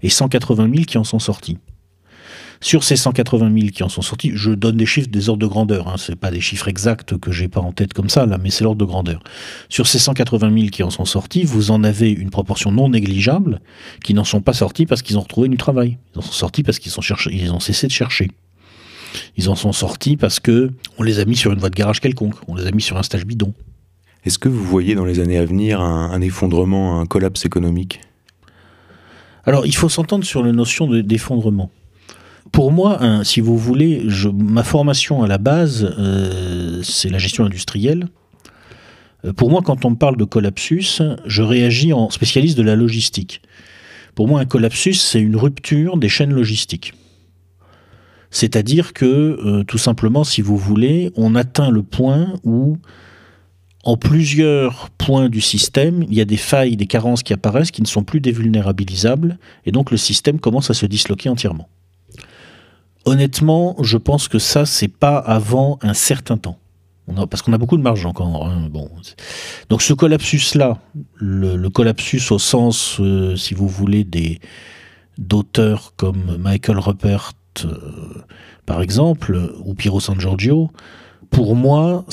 et 0.01 0.09
180 0.09 0.69
000 0.73 0.85
qui 0.85 0.97
en 0.97 1.03
sont 1.03 1.19
sorties. 1.19 1.57
Sur 2.61 2.85
ces 2.85 2.95
180 2.95 3.53
000 3.53 3.67
qui 3.73 3.83
en 3.83 3.89
sont 3.89 4.01
sortis, 4.01 4.31
je 4.35 4.51
donne 4.51 4.77
des 4.77 4.85
chiffres 4.85 5.09
des 5.09 5.27
ordres 5.27 5.41
de 5.41 5.47
grandeur. 5.47 5.89
Hein, 5.89 5.95
c'est 5.97 6.15
pas 6.15 6.31
des 6.31 6.39
chiffres 6.39 6.69
exacts 6.69 7.17
que 7.17 7.29
j'ai 7.29 7.49
pas 7.49 7.59
en 7.59 7.73
tête 7.73 7.91
comme 7.91 8.09
ça 8.09 8.25
mais 8.41 8.51
c'est 8.51 8.63
l'ordre 8.63 8.79
de 8.79 8.85
grandeur. 8.85 9.21
Sur 9.67 9.85
ces 9.85 9.99
180 9.99 10.53
000 10.53 10.69
qui 10.69 10.81
en 10.81 10.89
sont 10.89 11.03
sortis, 11.03 11.43
vous 11.43 11.71
en 11.71 11.83
avez 11.83 12.09
une 12.09 12.29
proportion 12.29 12.71
non 12.71 12.87
négligeable 12.87 13.59
qui 14.01 14.13
n'en 14.13 14.23
sont 14.23 14.39
pas 14.39 14.53
sortis 14.53 14.85
parce 14.85 15.01
qu'ils 15.01 15.17
ont 15.17 15.21
retrouvé 15.21 15.49
du 15.49 15.57
travail. 15.57 15.97
Ils 16.15 16.19
en 16.19 16.21
sont 16.21 16.31
sortis 16.31 16.63
parce 16.63 16.79
qu'ils 16.79 16.93
ont 17.51 17.59
cessé 17.59 17.87
de 17.87 17.91
chercher. 17.91 18.31
Ils 19.35 19.49
en 19.49 19.55
sont 19.55 19.73
sortis 19.73 20.15
parce 20.15 20.39
que 20.39 20.71
on 20.97 21.03
les 21.03 21.19
a 21.19 21.25
mis 21.25 21.35
sur 21.35 21.51
une 21.51 21.59
voie 21.59 21.69
de 21.69 21.75
garage 21.75 21.99
quelconque, 21.99 22.35
on 22.47 22.55
les 22.55 22.65
a 22.65 22.71
mis 22.71 22.81
sur 22.81 22.97
un 22.97 23.03
stage 23.03 23.25
bidon. 23.25 23.53
Est-ce 24.25 24.39
que 24.39 24.49
vous 24.49 24.63
voyez 24.63 24.95
dans 24.95 25.05
les 25.05 25.19
années 25.19 25.37
à 25.37 25.45
venir 25.45 25.81
un, 25.81 26.21
effondrement, 26.21 26.99
un 26.99 27.05
collapse 27.05 27.45
économique? 27.45 28.01
Alors, 29.45 29.65
il 29.65 29.75
faut 29.75 29.89
s'entendre 29.89 30.23
sur 30.23 30.43
la 30.43 30.53
notion 30.53 30.87
d'effondrement. 30.87 31.69
Pour 32.51 32.71
moi, 32.71 33.23
si 33.23 33.41
vous 33.41 33.57
voulez, 33.57 34.05
ma 34.33 34.63
formation 34.63 35.23
à 35.23 35.27
la 35.27 35.37
base, 35.37 35.93
euh, 35.97 36.81
c'est 36.83 37.09
la 37.09 37.17
gestion 37.17 37.45
industrielle. 37.45 38.07
Euh, 39.25 39.33
pour 39.33 39.49
moi, 39.49 39.61
quand 39.61 39.85
on 39.85 39.95
parle 39.95 40.17
de 40.17 40.23
collapsus, 40.23 41.01
je 41.25 41.41
réagis 41.41 41.93
en 41.93 42.09
spécialiste 42.09 42.57
de 42.57 42.63
la 42.63 42.75
logistique. 42.75 43.41
Pour 44.15 44.27
moi, 44.27 44.39
un 44.39 44.45
collapsus, 44.45 44.93
c'est 44.93 45.19
une 45.19 45.35
rupture 45.35 45.97
des 45.97 46.09
chaînes 46.09 46.33
logistiques. 46.33 46.93
C'est-à-dire 48.29 48.93
que, 48.93 49.05
euh, 49.05 49.63
tout 49.63 49.77
simplement, 49.77 50.23
si 50.23 50.41
vous 50.41 50.57
voulez, 50.57 51.11
on 51.15 51.35
atteint 51.35 51.69
le 51.69 51.83
point 51.83 52.33
où 52.43 52.77
en 53.83 53.97
plusieurs 53.97 54.89
points 54.91 55.27
du 55.27 55.41
système, 55.41 56.03
il 56.03 56.13
y 56.13 56.21
a 56.21 56.25
des 56.25 56.37
failles, 56.37 56.77
des 56.77 56.87
carences 56.87 57.21
qui 57.21 57.33
apparaissent 57.33 57.71
qui 57.71 57.81
ne 57.81 57.87
sont 57.87 58.03
plus 58.03 58.21
dévulnérabilisables, 58.21 59.37
et 59.65 59.71
donc 59.71 59.91
le 59.91 59.97
système 59.97 60.39
commence 60.39 60.69
à 60.69 60.73
se 60.73 60.85
disloquer 60.85 61.27
entièrement. 61.27 61.67
Honnêtement, 63.05 63.75
je 63.81 63.97
pense 63.97 64.29
que 64.29 64.39
ça, 64.39 64.65
c'est 64.65 64.87
pas 64.87 65.17
avant 65.17 65.77
un 65.81 65.93
certain 65.93 66.37
temps. 66.37 66.57
parce 67.29 67.41
qu'on 67.41 67.51
a 67.51 67.57
beaucoup 67.57 67.75
de 67.75 67.81
marge 67.81 68.05
encore. 68.05 68.47
Hein. 68.47 68.69
Donc 69.69 69.81
ce 69.81 69.93
collapsus-là, 69.93 70.79
le, 71.15 71.67
collapsus 71.67 72.31
au 72.31 72.39
sens, 72.39 72.97
euh, 73.01 73.35
si 73.35 73.53
vous 73.53 73.67
voulez, 73.67 74.07
d'auteurs 75.17 75.93
comme 75.97 76.37
Michael 76.39 76.79
Rupert, 76.79 77.33
euh, 77.65 78.23
par 78.65 78.81
exemple, 78.81 79.51
ou 79.65 79.73
Piero 79.73 79.99
San 79.99 80.17
Giorgio, 80.17 80.71
pour 81.33 81.55
moi, 81.55 82.05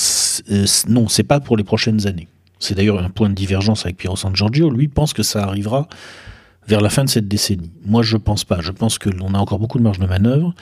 euh, 0.50 0.66
non, 0.88 1.08
c'est 1.08 1.22
pas 1.22 1.38
pour 1.38 1.56
les 1.56 1.64
prochaines 1.64 2.06
années. 2.06 2.26
C'est 2.58 2.74
d'ailleurs 2.74 2.98
un 2.98 3.10
point 3.10 3.28
de 3.28 3.34
divergence 3.34 3.84
avec 3.84 3.96
Piero 3.96 4.16
San 4.16 4.34
Giorgio. 4.34 4.70
Lui 4.70 4.88
pense 4.88 5.12
que 5.12 5.22
ça 5.22 5.44
arrivera 5.44 5.88
vers 6.66 6.80
la 6.80 6.90
fin 6.90 7.04
de 7.04 7.08
cette 7.08 7.28
décennie. 7.28 7.70
Moi, 7.84 8.02
je 8.02 8.16
pense 8.16 8.44
pas. 8.44 8.60
Je 8.60 8.72
pense 8.72 8.98
que 8.98 9.08
l'on 9.08 9.34
a 9.34 9.38
encore 9.38 9.58
beaucoup 9.58 9.78
de 9.78 9.82
marge 9.82 9.98
de 9.98 10.06
manœuvre 10.06 10.54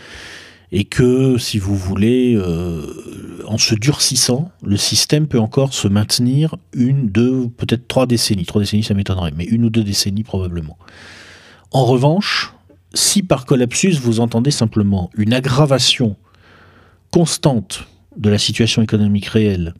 et 0.70 0.84
que, 0.84 1.38
si 1.38 1.58
vous 1.58 1.76
voulez, 1.76 2.34
euh, 2.36 3.42
en 3.46 3.58
se 3.58 3.74
durcissant, 3.74 4.50
le 4.62 4.76
système 4.76 5.26
peut 5.26 5.40
encore 5.40 5.72
se 5.72 5.88
maintenir 5.88 6.56
une, 6.72 7.08
deux, 7.08 7.48
peut-être 7.48 7.88
trois 7.88 8.06
décennies. 8.06 8.44
Trois 8.44 8.60
décennies, 8.60 8.82
ça 8.82 8.94
m'étonnerait, 8.94 9.32
mais 9.34 9.44
une 9.44 9.64
ou 9.64 9.70
deux 9.70 9.84
décennies 9.84 10.24
probablement. 10.24 10.76
En 11.70 11.84
revanche, 11.84 12.52
si 12.92 13.22
par 13.22 13.46
collapsus 13.46 13.98
vous 14.00 14.20
entendez 14.20 14.50
simplement 14.50 15.10
une 15.16 15.32
aggravation 15.32 16.16
constante 17.10 17.86
de 18.18 18.30
la 18.30 18.38
situation 18.38 18.82
économique 18.82 19.26
réelle 19.26 19.74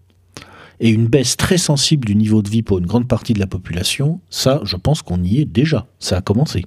et 0.81 0.91
une 0.91 1.07
baisse 1.07 1.37
très 1.37 1.59
sensible 1.59 2.07
du 2.07 2.15
niveau 2.15 2.43
de 2.43 2.49
vie 2.49 2.63
pour 2.63 2.79
une 2.79 2.87
grande 2.87 3.09
partie 3.09 3.33
de 3.33 3.41
la 3.41 3.47
population, 3.47 4.21
ça, 4.31 4.61
je 4.65 4.77
pense 4.77 5.03
qu'on 5.03 5.23
y 5.23 5.41
est 5.41 5.45
déjà. 5.45 5.87
Ça 5.99 6.19
a 6.19 6.21
commencé. 6.21 6.65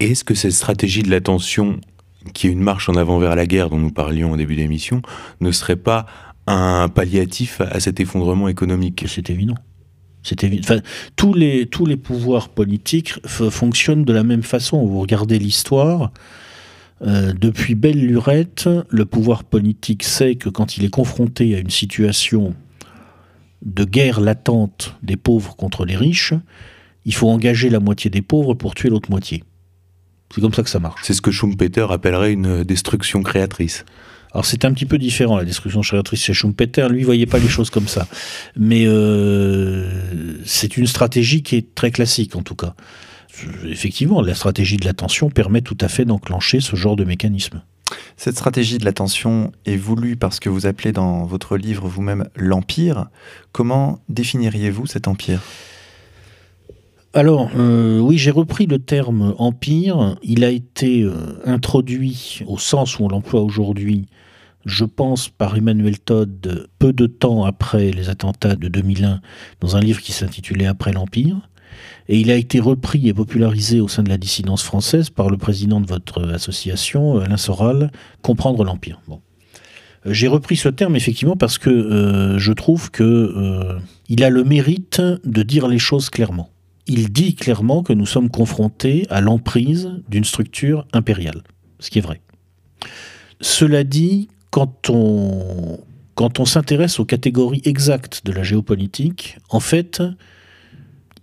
Est-ce 0.00 0.24
que 0.24 0.34
cette 0.34 0.52
stratégie 0.52 1.02
de 1.02 1.10
l'attention, 1.10 1.80
qui 2.34 2.48
est 2.48 2.50
une 2.50 2.60
marche 2.60 2.88
en 2.88 2.96
avant 2.96 3.18
vers 3.18 3.36
la 3.36 3.46
guerre 3.46 3.70
dont 3.70 3.78
nous 3.78 3.92
parlions 3.92 4.32
au 4.32 4.36
début 4.36 4.56
de 4.56 4.60
l'émission, 4.60 5.02
ne 5.40 5.52
serait 5.52 5.76
pas 5.76 6.06
un 6.46 6.88
palliatif 6.88 7.60
à 7.60 7.80
cet 7.80 8.00
effondrement 8.00 8.48
économique? 8.48 9.04
C'est 9.06 9.30
évident. 9.30 9.56
C'est 10.22 10.42
évident. 10.42 10.80
tous, 11.14 11.32
les, 11.32 11.66
tous 11.66 11.86
les 11.86 11.96
pouvoirs 11.96 12.48
politiques 12.48 13.14
fonctionnent 13.26 14.04
de 14.04 14.12
la 14.12 14.24
même 14.24 14.42
façon. 14.42 14.84
Vous 14.84 15.00
regardez 15.00 15.38
l'histoire, 15.38 16.10
euh, 17.02 17.32
depuis 17.38 17.74
belle 17.74 18.00
lurette, 18.00 18.68
le 18.88 19.04
pouvoir 19.04 19.44
politique 19.44 20.02
sait 20.02 20.36
que 20.36 20.48
quand 20.48 20.76
il 20.78 20.84
est 20.84 20.90
confronté 20.90 21.54
à 21.54 21.58
une 21.58 21.70
situation 21.70 22.54
de 23.62 23.84
guerre 23.84 24.20
latente 24.20 24.96
des 25.02 25.16
pauvres 25.16 25.56
contre 25.56 25.84
les 25.84 25.96
riches, 25.96 26.32
il 27.04 27.14
faut 27.14 27.28
engager 27.28 27.68
la 27.68 27.80
moitié 27.80 28.10
des 28.10 28.22
pauvres 28.22 28.54
pour 28.54 28.74
tuer 28.74 28.88
l'autre 28.88 29.10
moitié. 29.10 29.44
C'est 30.34 30.40
comme 30.40 30.54
ça 30.54 30.62
que 30.62 30.70
ça 30.70 30.80
marche. 30.80 31.02
C'est 31.04 31.14
ce 31.14 31.22
que 31.22 31.30
Schumpeter 31.30 31.86
appellerait 31.90 32.32
une 32.32 32.64
destruction 32.64 33.22
créatrice. 33.22 33.84
Alors 34.32 34.44
c'est 34.44 34.64
un 34.64 34.72
petit 34.72 34.86
peu 34.86 34.98
différent, 34.98 35.36
la 35.36 35.44
destruction 35.44 35.80
créatrice 35.82 36.22
chez 36.22 36.34
Schumpeter, 36.34 36.88
lui, 36.90 37.00
il 37.00 37.04
voyait 37.04 37.26
pas 37.26 37.38
les 37.38 37.48
choses 37.48 37.70
comme 37.70 37.88
ça. 37.88 38.06
Mais 38.56 38.84
euh, 38.86 39.88
c'est 40.44 40.76
une 40.76 40.86
stratégie 40.86 41.42
qui 41.42 41.56
est 41.56 41.74
très 41.74 41.90
classique, 41.90 42.36
en 42.36 42.42
tout 42.42 42.56
cas 42.56 42.74
effectivement, 43.68 44.20
la 44.22 44.34
stratégie 44.34 44.76
de 44.76 44.84
l'attention 44.84 45.30
permet 45.30 45.60
tout 45.60 45.78
à 45.80 45.88
fait 45.88 46.04
d'enclencher 46.04 46.60
ce 46.60 46.76
genre 46.76 46.96
de 46.96 47.04
mécanisme. 47.04 47.62
Cette 48.16 48.36
stratégie 48.36 48.78
de 48.78 48.84
l'attention 48.84 49.52
est 49.64 49.76
voulue 49.76 50.16
parce 50.16 50.40
que 50.40 50.48
vous 50.48 50.66
appelez 50.66 50.92
dans 50.92 51.24
votre 51.24 51.56
livre 51.56 51.86
vous-même 51.86 52.28
l'empire. 52.34 53.06
Comment 53.52 54.00
définiriez-vous 54.08 54.86
cet 54.86 55.06
empire? 55.06 55.40
Alors, 57.12 57.50
euh, 57.56 57.98
oui, 57.98 58.18
j'ai 58.18 58.30
repris 58.30 58.66
le 58.66 58.78
terme 58.78 59.34
empire. 59.38 60.16
Il 60.22 60.44
a 60.44 60.50
été 60.50 61.02
euh, 61.02 61.40
introduit 61.44 62.42
au 62.46 62.58
sens 62.58 62.98
où 62.98 63.04
on 63.04 63.08
l'emploie 63.08 63.40
aujourd'hui, 63.40 64.06
je 64.66 64.84
pense, 64.84 65.28
par 65.28 65.56
Emmanuel 65.56 65.98
Todd 65.98 66.68
peu 66.78 66.92
de 66.92 67.06
temps 67.06 67.44
après 67.44 67.90
les 67.90 68.10
attentats 68.10 68.56
de 68.56 68.68
2001, 68.68 69.20
dans 69.60 69.76
un 69.76 69.80
livre 69.80 70.02
qui 70.02 70.12
s'intitulait 70.12 70.66
Après 70.66 70.92
l'Empire. 70.92 71.48
Et 72.08 72.18
il 72.18 72.30
a 72.30 72.36
été 72.36 72.60
repris 72.60 73.08
et 73.08 73.14
popularisé 73.14 73.80
au 73.80 73.88
sein 73.88 74.02
de 74.02 74.08
la 74.08 74.18
dissidence 74.18 74.62
française 74.62 75.10
par 75.10 75.30
le 75.30 75.36
président 75.36 75.80
de 75.80 75.86
votre 75.86 76.22
association, 76.32 77.18
Alain 77.18 77.36
Soral, 77.36 77.90
Comprendre 78.22 78.64
l'Empire. 78.64 79.00
Bon. 79.08 79.20
Euh, 80.06 80.12
j'ai 80.12 80.28
repris 80.28 80.56
ce 80.56 80.68
terme 80.68 80.96
effectivement 80.96 81.36
parce 81.36 81.58
que 81.58 82.36
je 82.38 82.52
trouve 82.52 82.90
que 82.90 83.78
il 84.08 84.22
a 84.22 84.30
le 84.30 84.44
mérite 84.44 85.02
de 85.24 85.42
dire 85.42 85.66
les 85.68 85.78
choses 85.78 86.10
clairement 86.10 86.50
il 86.86 87.12
dit 87.12 87.34
clairement 87.34 87.82
que 87.82 87.92
nous 87.92 88.06
sommes 88.06 88.30
confrontés 88.30 89.06
à 89.10 89.20
l'emprise 89.20 89.90
d'une 90.08 90.24
structure 90.24 90.86
impériale, 90.92 91.42
ce 91.80 91.90
qui 91.90 91.98
est 91.98 92.02
vrai. 92.02 92.20
Cela 93.40 93.84
dit, 93.84 94.28
quand 94.50 94.88
on, 94.88 95.80
quand 96.14 96.38
on 96.40 96.44
s'intéresse 96.44 97.00
aux 97.00 97.04
catégories 97.04 97.62
exactes 97.64 98.24
de 98.24 98.32
la 98.32 98.42
géopolitique, 98.42 99.38
en 99.50 99.60
fait, 99.60 100.02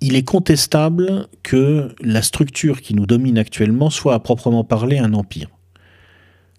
il 0.03 0.17
est 0.17 0.23
contestable 0.23 1.29
que 1.43 1.95
la 2.01 2.21
structure 2.21 2.81
qui 2.81 2.93
nous 2.93 3.05
domine 3.05 3.37
actuellement 3.37 3.89
soit 3.89 4.13
à 4.13 4.19
proprement 4.19 4.65
parler 4.65 4.97
un 4.97 5.13
empire. 5.13 5.47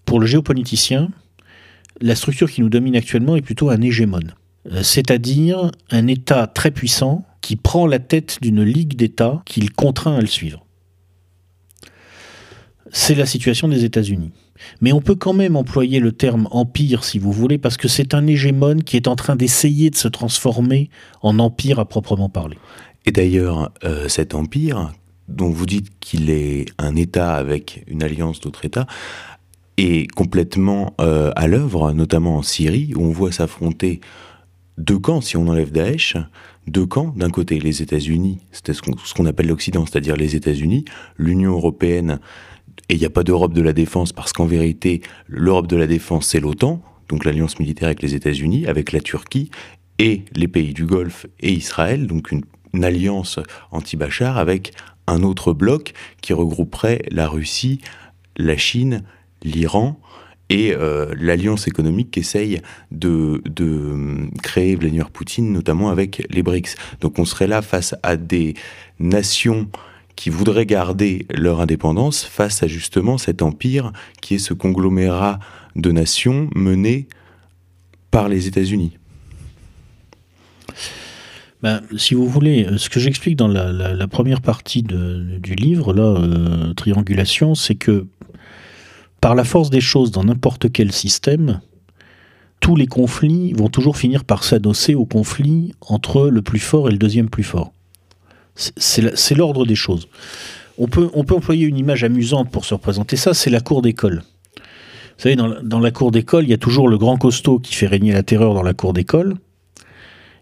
Pour 0.03 0.19
le 0.19 0.25
géopoliticien, 0.25 1.09
la 2.01 2.15
structure 2.15 2.49
qui 2.49 2.61
nous 2.61 2.69
domine 2.69 2.95
actuellement 2.95 3.35
est 3.35 3.43
plutôt 3.43 3.69
un 3.69 3.81
hégémone, 3.81 4.33
euh, 4.71 4.81
c'est-à-dire 4.81 5.69
un 5.91 6.07
État 6.07 6.47
très 6.47 6.71
puissant 6.71 7.23
qui 7.41 7.55
prend 7.55 7.85
la 7.85 7.99
tête 7.99 8.39
d'une 8.41 8.63
ligue 8.63 8.95
d'États 8.95 9.43
qu'il 9.45 9.71
contraint 9.71 10.15
à 10.15 10.21
le 10.21 10.27
suivre. 10.27 10.65
C'est 12.91 13.15
la 13.15 13.27
situation 13.27 13.67
des 13.67 13.85
États-Unis. 13.85 14.31
Mais 14.81 14.91
on 14.91 15.01
peut 15.01 15.15
quand 15.15 15.33
même 15.33 15.55
employer 15.55 15.99
le 15.99 16.13
terme 16.13 16.47
empire, 16.49 17.03
si 17.03 17.19
vous 17.19 17.31
voulez, 17.31 17.57
parce 17.59 17.77
que 17.77 17.87
c'est 17.87 18.15
un 18.15 18.25
hégémone 18.25 18.83
qui 18.83 18.95
est 18.95 19.07
en 19.07 19.15
train 19.15 19.35
d'essayer 19.35 19.91
de 19.91 19.95
se 19.95 20.07
transformer 20.07 20.89
en 21.21 21.37
empire 21.37 21.77
à 21.77 21.85
proprement 21.85 22.29
parler. 22.29 22.57
Et 23.05 23.11
d'ailleurs, 23.11 23.71
euh, 23.83 24.07
cet 24.07 24.33
empire, 24.33 24.91
dont 25.27 25.49
vous 25.49 25.65
dites 25.65 25.89
qu'il 25.99 26.29
est 26.29 26.65
un 26.77 26.95
État 26.95 27.35
avec 27.35 27.83
une 27.87 28.03
alliance 28.03 28.39
d'autres 28.39 28.65
États, 28.65 28.87
est 29.77 30.09
complètement 30.13 30.93
euh, 31.01 31.31
à 31.35 31.47
l'œuvre, 31.47 31.91
notamment 31.91 32.37
en 32.37 32.41
Syrie, 32.41 32.93
où 32.95 33.03
on 33.03 33.11
voit 33.11 33.31
s'affronter 33.31 33.99
deux 34.77 34.99
camps, 34.99 35.21
si 35.21 35.37
on 35.37 35.47
enlève 35.47 35.71
Daesh, 35.71 36.17
deux 36.67 36.85
camps. 36.85 37.13
D'un 37.15 37.29
côté, 37.29 37.59
les 37.59 37.81
États-Unis, 37.81 38.39
c'était 38.51 38.73
ce 38.73 38.81
qu'on 38.81 39.25
appelle 39.25 39.47
l'Occident, 39.47 39.85
c'est-à-dire 39.85 40.15
les 40.15 40.35
États-Unis, 40.35 40.85
l'Union 41.17 41.51
européenne, 41.53 42.19
et 42.89 42.95
il 42.95 42.99
n'y 42.99 43.05
a 43.05 43.09
pas 43.09 43.23
d'Europe 43.23 43.53
de 43.53 43.61
la 43.61 43.73
défense 43.73 44.13
parce 44.13 44.33
qu'en 44.33 44.45
vérité, 44.45 45.01
l'Europe 45.27 45.67
de 45.67 45.75
la 45.75 45.87
défense, 45.87 46.27
c'est 46.27 46.39
l'OTAN, 46.39 46.81
donc 47.09 47.25
l'alliance 47.25 47.59
militaire 47.59 47.87
avec 47.87 48.01
les 48.01 48.15
États-Unis, 48.15 48.67
avec 48.67 48.91
la 48.91 48.99
Turquie 48.99 49.49
et 49.97 50.23
les 50.35 50.47
pays 50.47 50.73
du 50.73 50.85
Golfe 50.85 51.25
et 51.39 51.53
Israël, 51.53 52.05
donc 52.05 52.31
une, 52.31 52.43
alliance 52.83 53.39
anti-Bachar 53.71 54.37
avec 54.37 54.73
un 55.07 55.23
autre 55.23 55.53
bloc 55.53 55.93
qui 56.21 56.33
regrouperait 56.33 57.03
la 57.11 57.27
Russie, 57.27 57.81
la 58.37 58.57
Chine, 58.57 59.03
l'Iran 59.43 59.99
et 60.49 60.73
euh, 60.73 61.13
l'alliance 61.17 61.67
économique 61.67 62.11
qu'essaye 62.11 62.61
de, 62.91 63.41
de, 63.45 64.27
créer 64.43 64.75
Vladimir 64.75 65.09
Poutine, 65.09 65.51
notamment 65.51 65.89
avec 65.89 66.25
les 66.29 66.43
BRICS. 66.43 66.75
Donc 67.01 67.17
on 67.17 67.25
serait 67.25 67.47
là 67.47 67.61
face 67.61 67.95
à 68.03 68.15
des 68.15 68.53
nations 68.99 69.67
qui 70.15 70.29
voudraient 70.29 70.65
garder 70.65 71.25
leur 71.33 71.61
indépendance 71.61 72.23
face 72.23 72.63
à 72.63 72.67
justement 72.67 73.17
cet 73.17 73.41
empire 73.41 73.91
qui 74.21 74.35
est 74.35 74.39
ce 74.39 74.53
conglomérat 74.53 75.39
de 75.75 75.91
nations 75.91 76.49
mené 76.55 77.07
par 78.11 78.29
les 78.29 78.47
États-Unis. 78.47 78.97
Ben, 81.65 81.81
si 81.97 82.13
vous 82.13 82.27
voulez, 82.27 82.67
euh, 82.67 82.77
ce 82.77 82.91
que 82.91 82.99
j'explique 82.99 83.37
dans 83.37 83.47
la, 83.47 84.07
première 84.07 84.41
partie 84.41 84.83
du 84.83 85.55
livre, 85.55 85.95
là, 85.95 86.03
euh, 86.03 86.75
Triangulation, 86.75 87.55
c'est 87.55 87.73
que 87.73 88.05
par 89.19 89.33
la 89.33 89.43
force 89.43 89.71
des 89.71 89.81
choses 89.81 90.11
dans 90.11 90.23
n'importe 90.23 90.71
quel 90.71 90.91
système, 90.91 91.61
tous 92.59 92.75
les 92.75 92.85
conflits 92.85 93.53
vont 93.53 93.67
toujours 93.67 93.97
finir 93.97 94.25
par 94.25 94.43
s'adosser 94.43 94.93
au 94.93 95.05
conflit 95.05 95.73
entre 95.81 96.27
le 96.27 96.43
plus 96.43 96.59
fort 96.59 96.87
et 96.87 96.91
le 96.91 96.99
deuxième 96.99 97.31
plus 97.31 97.41
fort. 97.41 97.73
C'est 98.53 99.33
l'ordre 99.33 99.65
des 99.65 99.73
choses. 99.73 100.07
On 100.77 100.87
peut, 100.87 101.09
on 101.15 101.23
peut 101.23 101.33
employer 101.33 101.65
une 101.65 101.79
image 101.79 102.03
amusante 102.03 102.51
pour 102.51 102.63
se 102.65 102.75
représenter 102.75 103.15
ça, 103.15 103.33
c'est 103.33 103.49
la 103.49 103.59
cour 103.59 103.81
d'école. 103.81 104.21
Vous 104.55 105.23
savez, 105.23 105.35
dans 105.35 105.79
la 105.79 105.91
cour 105.91 106.11
d'école, 106.11 106.43
il 106.43 106.51
y 106.51 106.53
a 106.53 106.59
toujours 106.59 106.87
le 106.87 106.99
grand 106.99 107.17
costaud 107.17 107.57
qui 107.57 107.73
fait 107.73 107.87
régner 107.87 108.13
la 108.13 108.21
terreur 108.21 108.53
dans 108.53 108.61
la 108.61 108.75
cour 108.75 108.93
d'école. 108.93 109.37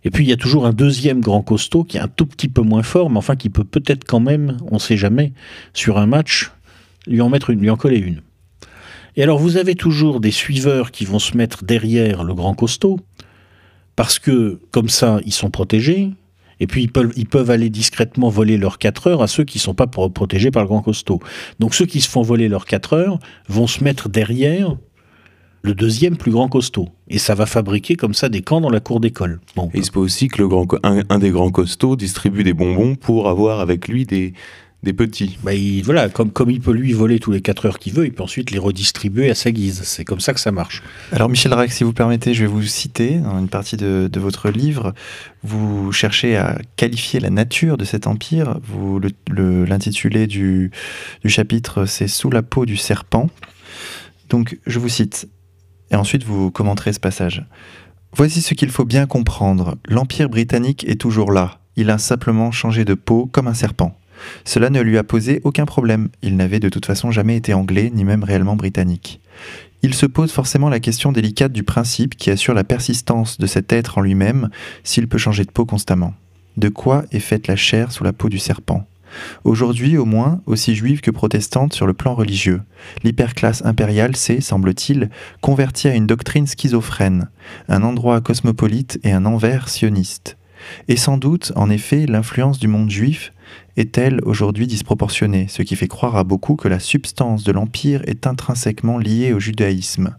Et 0.03 0.11
puis 0.11 0.25
il 0.25 0.29
y 0.29 0.33
a 0.33 0.37
toujours 0.37 0.65
un 0.65 0.73
deuxième 0.73 1.21
grand 1.21 1.41
costaud 1.41 1.83
qui 1.83 1.97
est 1.97 2.01
un 2.01 2.07
tout 2.07 2.25
petit 2.25 2.49
peu 2.49 2.61
moins 2.61 2.83
fort, 2.83 3.09
mais 3.09 3.17
enfin 3.17 3.35
qui 3.35 3.49
peut 3.49 3.63
peut-être 3.63 4.03
quand 4.05 4.19
même, 4.19 4.57
on 4.69 4.75
ne 4.75 4.79
sait 4.79 4.97
jamais, 4.97 5.33
sur 5.73 5.97
un 5.97 6.05
match, 6.05 6.51
lui 7.07 7.21
en 7.21 7.29
mettre 7.29 7.49
une, 7.49 7.61
lui 7.61 7.69
en 7.69 7.77
coller 7.77 7.99
une. 7.99 8.21
Et 9.15 9.23
alors 9.23 9.39
vous 9.39 9.57
avez 9.57 9.75
toujours 9.75 10.19
des 10.19 10.31
suiveurs 10.31 10.91
qui 10.91 11.05
vont 11.05 11.19
se 11.19 11.37
mettre 11.37 11.63
derrière 11.63 12.23
le 12.23 12.33
grand 12.33 12.53
costaud, 12.53 12.99
parce 13.95 14.19
que 14.19 14.59
comme 14.71 14.89
ça, 14.89 15.19
ils 15.25 15.33
sont 15.33 15.51
protégés, 15.51 16.09
et 16.59 16.67
puis 16.67 16.83
ils 16.83 16.91
peuvent, 16.91 17.11
ils 17.15 17.27
peuvent 17.27 17.49
aller 17.49 17.69
discrètement 17.69 18.29
voler 18.29 18.57
leurs 18.57 18.77
4 18.79 19.07
heures 19.07 19.21
à 19.21 19.27
ceux 19.27 19.43
qui 19.43 19.57
ne 19.57 19.61
sont 19.61 19.73
pas 19.73 19.87
protégés 19.87 20.51
par 20.51 20.63
le 20.63 20.67
grand 20.67 20.81
costaud. 20.81 21.19
Donc 21.59 21.75
ceux 21.75 21.85
qui 21.85 22.01
se 22.01 22.09
font 22.09 22.21
voler 22.21 22.47
leurs 22.47 22.65
4 22.65 22.93
heures 22.93 23.19
vont 23.47 23.67
se 23.67 23.83
mettre 23.83 24.09
derrière 24.09 24.77
le 25.63 25.73
deuxième 25.73 26.17
plus 26.17 26.31
grand 26.31 26.49
costaud. 26.49 26.89
Et 27.07 27.17
ça 27.17 27.35
va 27.35 27.45
fabriquer 27.45 27.95
comme 27.95 28.13
ça 28.13 28.29
des 28.29 28.41
camps 28.41 28.61
dans 28.61 28.69
la 28.69 28.81
cour 28.81 28.99
d'école. 28.99 29.39
Bon. 29.55 29.69
Et 29.73 29.79
il 29.79 29.85
se 29.85 29.91
peut 29.91 29.99
aussi 29.99 30.27
que 30.27 30.41
le 30.41 30.47
grand, 30.47 30.67
un, 30.83 31.19
des 31.19 31.31
grands 31.31 31.51
costauds 31.51 31.95
distribue 31.95 32.43
des 32.43 32.53
bonbons 32.53 32.95
pour 32.95 33.29
avoir 33.29 33.61
avec 33.61 33.87
lui 33.87 34.05
des, 34.05 34.33
des 34.83 34.91
petits. 34.91 35.37
Bah, 35.41 35.53
voilà, 35.85 36.09
comme, 36.09 36.31
comme 36.31 36.49
il 36.49 36.59
peut 36.59 36.73
lui 36.73 36.91
voler 36.91 37.17
tous 37.17 37.31
les 37.31 37.39
4 37.39 37.65
heures 37.65 37.79
qu'il 37.79 37.93
veut, 37.93 38.05
il 38.05 38.11
peut 38.11 38.23
ensuite 38.23 38.51
les 38.51 38.59
redistribuer 38.59 39.29
à 39.29 39.35
sa 39.35 39.51
guise. 39.51 39.83
C'est 39.85 40.03
comme 40.03 40.19
ça 40.19 40.33
que 40.33 40.41
ça 40.41 40.51
marche. 40.51 40.83
Alors 41.13 41.29
Michel 41.29 41.53
Rack, 41.53 41.71
si 41.71 41.85
vous 41.85 41.93
permettez, 41.93 42.33
je 42.33 42.41
vais 42.41 42.51
vous 42.51 42.63
citer 42.63 43.19
dans 43.19 43.39
une 43.39 43.47
partie 43.47 43.77
de, 43.77 44.09
votre 44.15 44.49
livre. 44.49 44.93
Vous 45.43 45.93
cherchez 45.93 46.35
à 46.35 46.59
qualifier 46.75 47.21
la 47.21 47.29
nature 47.29 47.77
de 47.77 47.85
cet 47.85 48.05
empire. 48.05 48.59
Vous 48.63 48.99
l'intitulé 49.29 50.27
du, 50.27 50.71
du 51.23 51.29
chapitre, 51.29 51.85
c'est 51.85 52.09
Sous 52.09 52.29
la 52.29 52.43
peau 52.43 52.65
du 52.65 52.75
serpent. 52.75 53.29
Donc 54.29 54.57
je 54.65 54.79
vous 54.79 54.89
cite, 54.89 55.27
et 55.93 55.95
ensuite 55.95 56.23
vous 56.23 56.51
commenterez 56.51 56.91
ce 56.91 56.99
passage. 56.99 57.45
Voici 58.15 58.41
ce 58.41 58.53
qu'il 58.53 58.69
faut 58.69 58.85
bien 58.85 59.05
comprendre. 59.05 59.77
L'empire 59.87 60.29
britannique 60.29 60.85
est 60.87 60.99
toujours 60.99 61.31
là. 61.31 61.59
Il 61.75 61.89
a 61.89 61.97
simplement 61.97 62.51
changé 62.51 62.83
de 62.83 62.93
peau 62.93 63.27
comme 63.31 63.47
un 63.47 63.53
serpent. 63.53 63.97
Cela 64.45 64.69
ne 64.69 64.81
lui 64.81 64.97
a 64.97 65.03
posé 65.03 65.41
aucun 65.43 65.65
problème, 65.65 66.09
il 66.21 66.35
n'avait 66.35 66.59
de 66.59 66.69
toute 66.69 66.85
façon 66.85 67.11
jamais 67.11 67.35
été 67.35 67.53
anglais, 67.53 67.91
ni 67.93 68.03
même 68.05 68.23
réellement 68.23 68.55
britannique. 68.55 69.21
Il 69.81 69.93
se 69.93 70.05
pose 70.05 70.31
forcément 70.31 70.69
la 70.69 70.79
question 70.79 71.11
délicate 71.11 71.51
du 71.51 71.63
principe 71.63 72.15
qui 72.15 72.29
assure 72.29 72.53
la 72.53 72.63
persistance 72.63 73.37
de 73.37 73.47
cet 73.47 73.73
être 73.73 73.97
en 73.97 74.01
lui-même 74.01 74.49
s'il 74.83 75.07
peut 75.07 75.17
changer 75.17 75.43
de 75.43 75.51
peau 75.51 75.65
constamment. 75.65 76.13
De 76.55 76.69
quoi 76.69 77.03
est 77.11 77.19
faite 77.19 77.47
la 77.47 77.55
chair 77.55 77.91
sous 77.91 78.03
la 78.03 78.13
peau 78.13 78.29
du 78.29 78.39
serpent? 78.39 78.87
Aujourd'hui, 79.43 79.97
au 79.97 80.05
moins, 80.05 80.41
aussi 80.45 80.75
juive 80.75 81.01
que 81.01 81.11
protestante 81.11 81.73
sur 81.73 81.87
le 81.87 81.93
plan 81.93 82.15
religieux, 82.15 82.61
l'hyperclasse 83.03 83.63
impériale 83.65 84.15
s'est, 84.15 84.41
semble-t-il, 84.41 85.09
convertie 85.41 85.87
à 85.87 85.95
une 85.95 86.07
doctrine 86.07 86.47
schizophrène, 86.47 87.29
un 87.67 87.83
endroit 87.83 88.21
cosmopolite 88.21 88.99
et 89.03 89.11
un 89.11 89.25
envers 89.25 89.69
sioniste. 89.69 90.37
Et 90.87 90.95
sans 90.95 91.17
doute, 91.17 91.51
en 91.55 91.69
effet, 91.69 92.05
l'influence 92.05 92.59
du 92.59 92.67
monde 92.67 92.89
juif 92.89 93.33
est-elle 93.75 94.19
aujourd'hui 94.23 94.67
disproportionnée, 94.67 95.47
ce 95.49 95.61
qui 95.61 95.75
fait 95.75 95.87
croire 95.87 96.15
à 96.15 96.23
beaucoup 96.23 96.55
que 96.55 96.67
la 96.67 96.79
substance 96.79 97.43
de 97.43 97.51
l'Empire 97.51 98.01
est 98.05 98.27
intrinsèquement 98.27 98.97
liée 98.97 99.33
au 99.33 99.39
judaïsme. 99.39 100.15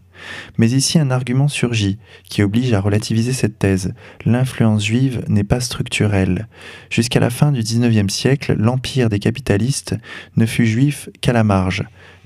Mais 0.57 0.71
ici 0.71 0.99
un 0.99 1.11
argument 1.11 1.47
surgit, 1.47 1.97
qui 2.29 2.43
oblige 2.43 2.73
à 2.73 2.79
relativiser 2.79 3.33
cette 3.33 3.59
thèse. 3.59 3.93
L'influence 4.25 4.85
juive 4.85 5.23
n'est 5.27 5.43
pas 5.43 5.59
structurelle. 5.59 6.47
Jusqu'à 6.89 7.19
la 7.19 7.29
fin 7.29 7.51
du 7.51 7.61
XIXe 7.61 8.13
siècle, 8.13 8.55
l'empire 8.57 9.09
des 9.09 9.19
capitalistes 9.19 9.95
ne 10.37 10.45
fut 10.45 10.65
juif 10.65 11.09
qu'à 11.21 11.33
la 11.33 11.43
marge. 11.43 11.83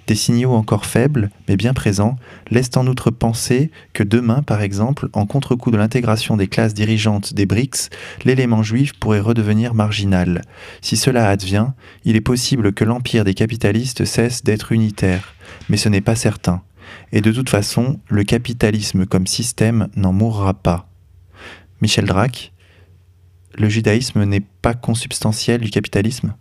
Des 0.09 0.15
signaux 0.15 0.53
encore 0.53 0.87
faibles, 0.87 1.29
mais 1.47 1.55
bien 1.55 1.75
présents, 1.75 2.15
laissent 2.49 2.75
en 2.77 2.87
outre 2.87 3.11
penser 3.11 3.69
que 3.93 4.01
demain, 4.01 4.41
par 4.41 4.63
exemple, 4.63 5.07
en 5.13 5.27
contre-coup 5.27 5.69
de 5.69 5.77
l'intégration 5.77 6.35
des 6.35 6.47
classes 6.47 6.73
dirigeantes 6.73 7.35
des 7.35 7.45
BRICS, 7.45 7.91
l'élément 8.25 8.63
juif 8.63 8.93
pourrait 8.93 9.19
redevenir 9.19 9.75
marginal. 9.75 10.41
Si 10.81 10.97
cela 10.97 11.29
advient, 11.29 11.67
il 12.05 12.15
est 12.15 12.21
possible 12.21 12.73
que 12.73 12.85
l'empire 12.85 13.23
des 13.23 13.35
capitalistes 13.35 14.03
cesse 14.03 14.43
d'être 14.43 14.71
unitaire, 14.71 15.35
mais 15.69 15.77
ce 15.77 15.89
n'est 15.89 16.01
pas 16.01 16.15
certain. 16.15 16.63
Et 17.11 17.21
de 17.21 17.31
toute 17.31 17.49
façon, 17.49 17.99
le 18.09 18.23
capitalisme 18.23 19.05
comme 19.05 19.27
système 19.27 19.87
n'en 19.95 20.13
mourra 20.13 20.53
pas. 20.53 20.89
Michel 21.81 22.05
Drac, 22.05 22.51
le 23.55 23.69
judaïsme 23.69 24.23
n'est 24.23 24.45
pas 24.61 24.73
consubstantiel 24.73 25.61
du 25.61 25.69
capitalisme? 25.69 26.35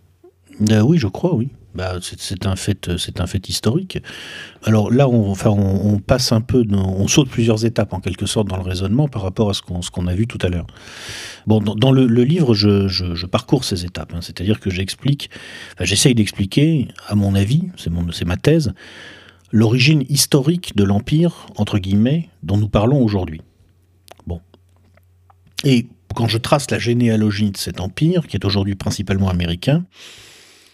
Euh, 0.71 0.81
Oui, 0.81 0.97
je 0.97 1.07
crois, 1.07 1.33
oui. 1.35 1.49
Bah, 1.75 1.93
c'est 2.01 2.47
un 2.47 2.55
fait, 2.55 2.97
c'est 2.97 3.21
un 3.21 3.27
fait 3.27 3.47
historique. 3.47 3.99
Alors 4.63 4.91
là, 4.91 5.07
on, 5.07 5.29
enfin, 5.29 5.55
passe 6.05 6.31
un 6.31 6.41
peu, 6.41 6.65
on 6.71 7.07
saute 7.07 7.29
plusieurs 7.29 7.63
étapes 7.63 7.93
en 7.93 7.99
quelque 7.99 8.25
sorte 8.25 8.47
dans 8.47 8.57
le 8.57 8.63
raisonnement 8.63 9.07
par 9.07 9.21
rapport 9.21 9.51
à 9.51 9.53
ce 9.53 9.61
qu'on 9.61 10.07
a 10.07 10.15
vu 10.15 10.25
tout 10.25 10.39
à 10.41 10.49
l'heure. 10.49 10.65
Bon, 11.45 11.61
dans, 11.61 11.91
le, 11.91 12.05
livre, 12.23 12.55
je, 12.55 13.25
parcours 13.27 13.65
ces 13.65 13.85
étapes, 13.85 14.13
hein. 14.15 14.19
c'est-à-dire 14.21 14.59
que 14.59 14.71
j'explique, 14.71 15.29
j'essaye 15.79 16.15
d'expliquer, 16.15 16.87
à 17.07 17.13
mon 17.13 17.35
avis, 17.35 17.69
c'est 17.77 18.25
ma 18.25 18.37
thèse, 18.37 18.73
l'origine 19.51 20.03
historique 20.09 20.75
de 20.75 20.83
l'empire 20.83 21.47
entre 21.57 21.79
guillemets 21.79 22.29
dont 22.43 22.57
nous 22.57 22.69
parlons 22.69 23.01
aujourd'hui. 23.01 23.41
Bon, 24.27 24.41
et 25.63 25.87
quand 26.15 26.27
je 26.27 26.37
trace 26.37 26.69
la 26.71 26.79
généalogie 26.79 27.51
de 27.51 27.57
cet 27.57 27.79
empire, 27.79 28.27
qui 28.27 28.35
est 28.35 28.45
aujourd'hui 28.45 28.75
principalement 28.75 29.29
américain, 29.29 29.85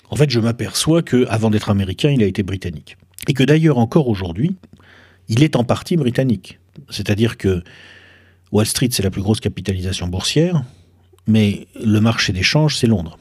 en 0.09 0.15
fait, 0.15 0.30
je 0.30 0.39
m'aperçois 0.39 1.01
que, 1.01 1.26
avant 1.30 1.49
d'être 1.49 1.69
américain, 1.69 2.09
il 2.11 2.21
a 2.23 2.26
été 2.26 2.43
britannique. 2.43 2.97
Et 3.28 3.34
que 3.34 3.43
d'ailleurs, 3.43 3.78
encore 3.78 4.07
aujourd'hui, 4.07 4.55
il 5.30 5.43
est 5.43 5.55
en 5.55 5.63
partie 5.63 5.97
britannique. 5.97 6.59
C'est-à-dire 6.89 7.38
que 7.38 7.63
Wall 8.51 8.65
Street, 8.65 8.89
c'est 8.91 9.03
la 9.03 9.09
plus 9.09 9.21
grosse 9.21 9.39
capitalisation 9.39 10.07
boursière, 10.07 10.63
mais 11.28 11.67
le 11.84 11.99
marché 11.99 12.34
d'échange, 12.34 12.78
c'est 12.78 12.88
Londres. 12.88 13.17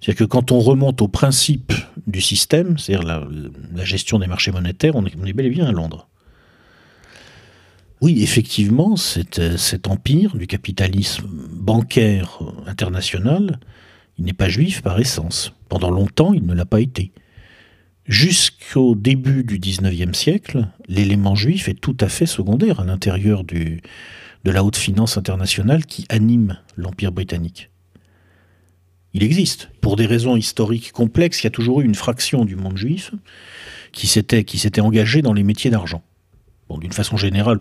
C'est-à-dire 0.00 0.26
que 0.26 0.30
quand 0.30 0.52
on 0.52 0.60
remonte 0.60 1.00
au 1.02 1.08
principe 1.08 1.72
du 2.06 2.20
système, 2.20 2.78
c'est-à-dire 2.78 3.06
la, 3.06 3.84
gestion 3.84 4.18
des 4.18 4.26
marchés 4.26 4.52
monétaires, 4.52 4.94
on 4.94 5.04
est, 5.06 5.32
bel 5.32 5.46
et 5.46 5.50
bien 5.50 5.66
à 5.66 5.72
Londres. 5.72 6.08
Oui, 8.02 8.22
effectivement, 8.22 8.96
cet 8.96 9.88
empire 9.88 10.36
du 10.36 10.46
capitalisme 10.46 11.26
bancaire 11.50 12.40
international, 12.66 13.58
il 14.18 14.26
n'est 14.26 14.34
pas 14.34 14.48
juif 14.48 14.82
par 14.82 15.00
essence. 15.00 15.52
Pendant 15.68 15.90
longtemps, 15.90 16.34
il 16.34 16.44
ne 16.44 16.54
l'a 16.54 16.66
pas 16.66 16.80
été. 16.80 17.12
Jusqu'au 18.06 18.94
début 18.94 19.42
du 19.44 19.58
XIXe 19.58 20.16
siècle, 20.16 20.68
l'élément 20.88 21.34
juif 21.34 21.68
est 21.68 21.80
tout 21.80 21.96
à 22.00 22.08
fait 22.08 22.26
secondaire 22.26 22.80
à 22.80 22.84
l'intérieur 22.84 23.44
de 23.44 23.80
la 24.44 24.62
haute 24.62 24.76
finance 24.76 25.16
internationale 25.16 25.86
qui 25.86 26.04
anime 26.08 26.58
l'Empire 26.76 27.12
britannique. 27.12 27.70
Il 29.16 29.22
existe. 29.22 29.70
Pour 29.80 29.96
des 29.96 30.04
raisons 30.04 30.36
historiques 30.36 30.92
complexes, 30.92 31.40
il 31.40 31.44
y 31.44 31.46
a 31.46 31.50
toujours 31.50 31.80
eu 31.80 31.86
une 31.86 31.94
fraction 31.94 32.44
du 32.44 32.54
monde 32.54 32.76
juif 32.76 33.12
qui 33.90 34.06
s'était, 34.06 34.44
engagée 34.82 35.22
dans 35.22 35.32
les 35.32 35.42
métiers 35.42 35.70
d'argent. 35.70 36.02
Bon, 36.68 36.76
d'une 36.76 36.92
façon 36.92 37.16
générale, 37.16 37.58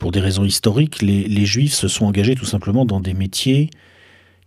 pour 0.00 0.10
des 0.10 0.18
raisons 0.18 0.44
historiques, 0.44 1.00
les, 1.00 1.46
juifs 1.46 1.74
se 1.74 1.86
sont 1.86 2.06
engagés 2.06 2.34
tout 2.34 2.44
simplement 2.44 2.84
dans 2.84 2.98
des 2.98 3.14
métiers 3.14 3.70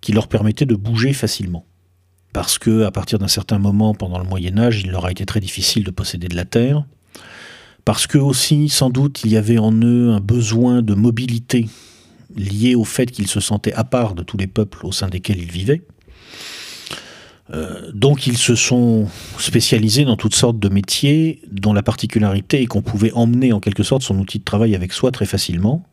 qui 0.01 0.12
leur 0.12 0.28
permettaient 0.28 0.66
de 0.66 0.76
bouger 0.76 1.14
facilement 1.14 1.66
parce 2.34 2.57
que 2.57 2.84
à 2.84 2.91
partir 2.91 3.20
d'un 3.20 3.28
certain 3.28 3.59
moment 3.59 3.93
pendant 3.93 4.18
le 4.18 4.26
Moyen 4.26 4.57
Âge, 4.57 4.82
il 4.84 4.91
leur 4.91 5.05
a 5.05 5.12
été 5.12 5.26
très 5.26 5.41
difficile 5.41 5.84
de 5.84 5.91
posséder 5.91 6.30
de 6.30 6.36
la 6.36 6.45
terre, 6.45 6.86
parce 7.84 8.07
que 8.07 8.18
aussi 8.18 8.70
sans 8.70 8.89
doute 8.89 9.22
il 9.26 9.32
y 9.32 9.38
avait 9.38 9.57
en 9.57 9.74
eux 9.74 10.12
un 10.12 10.22
besoin 10.22 10.82
de 10.82 10.93
mobilité 10.93 11.68
lié 12.38 12.74
au 12.76 12.86
fait 12.86 13.07
qu'ils 13.07 13.28
se 13.28 13.41
sentaient 13.41 13.74
à 13.74 13.84
part 13.84 14.16
de 14.16 14.24
tous 14.24 14.38
les 14.38 14.47
peuples 14.47 14.86
au 14.86 14.93
sein 14.93 15.09
desquels 15.09 15.39
ils 15.39 15.51
vivaient. 15.51 15.82
Euh, 17.54 17.91
donc 17.93 18.28
ils 18.28 18.38
se 18.38 18.56
sont 18.56 19.08
spécialisés 19.38 20.06
dans 20.06 20.16
toutes 20.16 20.36
sortes 20.36 20.60
de 20.60 20.70
métiers 20.70 21.41
dont 21.52 21.74
la 21.74 21.84
particularité 21.84 22.62
est 22.62 22.66
qu'on 22.66 22.82
pouvait 22.82 23.12
emmener 23.12 23.52
en 23.52 23.60
quelque 23.60 23.84
sorte 23.84 24.04
son 24.04 24.18
outil 24.20 24.39
de 24.39 24.43
travail 24.43 24.74
avec 24.74 24.93
soi 24.93 25.12
très 25.12 25.26
facilement 25.26 25.86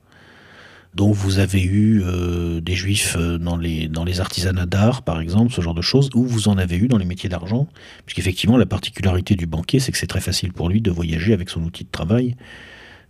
donc 0.95 1.15
vous 1.15 1.39
avez 1.39 1.63
eu 1.63 2.03
euh, 2.03 2.61
des 2.61 2.75
juifs 2.75 3.17
euh, 3.17 3.39
dans 3.39 3.57
les, 3.57 3.89
dans 3.89 4.05
les 4.05 4.21
artisanats 4.21 4.67
d'art, 4.67 5.03
par 5.03 5.21
exemple, 5.21 5.53
ce 5.53 5.61
genre 5.61 5.75
de 5.75 5.83
choses, 5.83 6.11
ou 6.15 6.25
vous 6.25 6.49
en 6.49 6.59
avez 6.59 6.77
eu 6.77 6.89
dans 6.89 6.99
les 6.99 7.05
métiers 7.05 7.29
d'argent, 7.29 7.69
puisqu'effectivement 8.07 8.57
la 8.57 8.67
particularité 8.67 9.35
du 9.35 9.47
banquier, 9.47 9.81
c'est 9.81 9.93
que 9.93 9.99
c'est 9.99 10.07
très 10.07 10.21
facile 10.21 10.53
pour 10.53 10.69
lui 10.69 10.81
de 10.81 10.91
voyager 10.91 11.35
avec 11.35 11.51
son 11.51 11.63
outil 11.63 11.85
de 11.85 11.91
travail, 11.91 12.37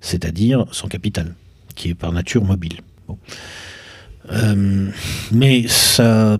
c'est-à-dire 0.01 0.67
son 0.73 0.89
capital, 0.89 1.35
qui 1.77 1.91
est 1.91 1.95
par 1.95 2.13
nature 2.13 2.45
mobile. 2.45 2.81
Euh, 4.33 4.89
mais 5.33 5.67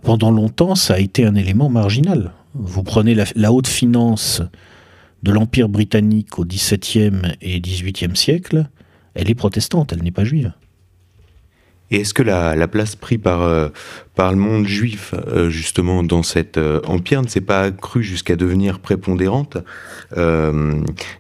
pendant 0.03 0.31
longtemps, 0.31 0.75
ça 0.75 0.95
a 0.95 0.99
été 0.99 1.25
un 1.25 1.35
élément 1.35 1.69
marginal. 1.69 2.33
Vous 2.55 2.83
prenez 2.83 3.15
la, 3.15 3.25
la 3.35 3.53
haute 3.53 3.67
finance 3.67 4.43
de 5.23 5.33
l'Empire 5.33 5.69
britannique 5.69 6.39
au 6.39 6.45
XVIIe 6.45 7.23
et 7.41 7.61
XVIIIe 7.61 8.17
siècle, 8.17 8.69
elle 9.15 9.31
est 9.31 9.35
protestante, 9.35 9.93
elle 9.93 10.03
n'est 10.03 10.11
pas 10.11 10.25
juive. 10.25 10.53
Et 11.91 12.01
est-ce 12.01 12.13
que 12.13 12.23
la, 12.23 12.69
place 12.69 12.97
prise 12.97 13.19
par, 13.19 13.43
euh, 13.43 13.69
par 14.15 14.31
le 14.31 14.39
monde 14.39 14.67
juif, 14.67 15.15
euh, 15.15 15.49
justement, 15.49 16.03
dans 16.03 16.23
cet 16.23 16.59
euh, 16.59 16.81
empire, 16.87 17.23
ne 17.23 17.29
s'est 17.29 17.41
pas 17.41 17.63
accrue 17.63 18.03
jusqu'à 18.03 18.37
devenir 18.37 18.81
prépondérante 18.81 19.59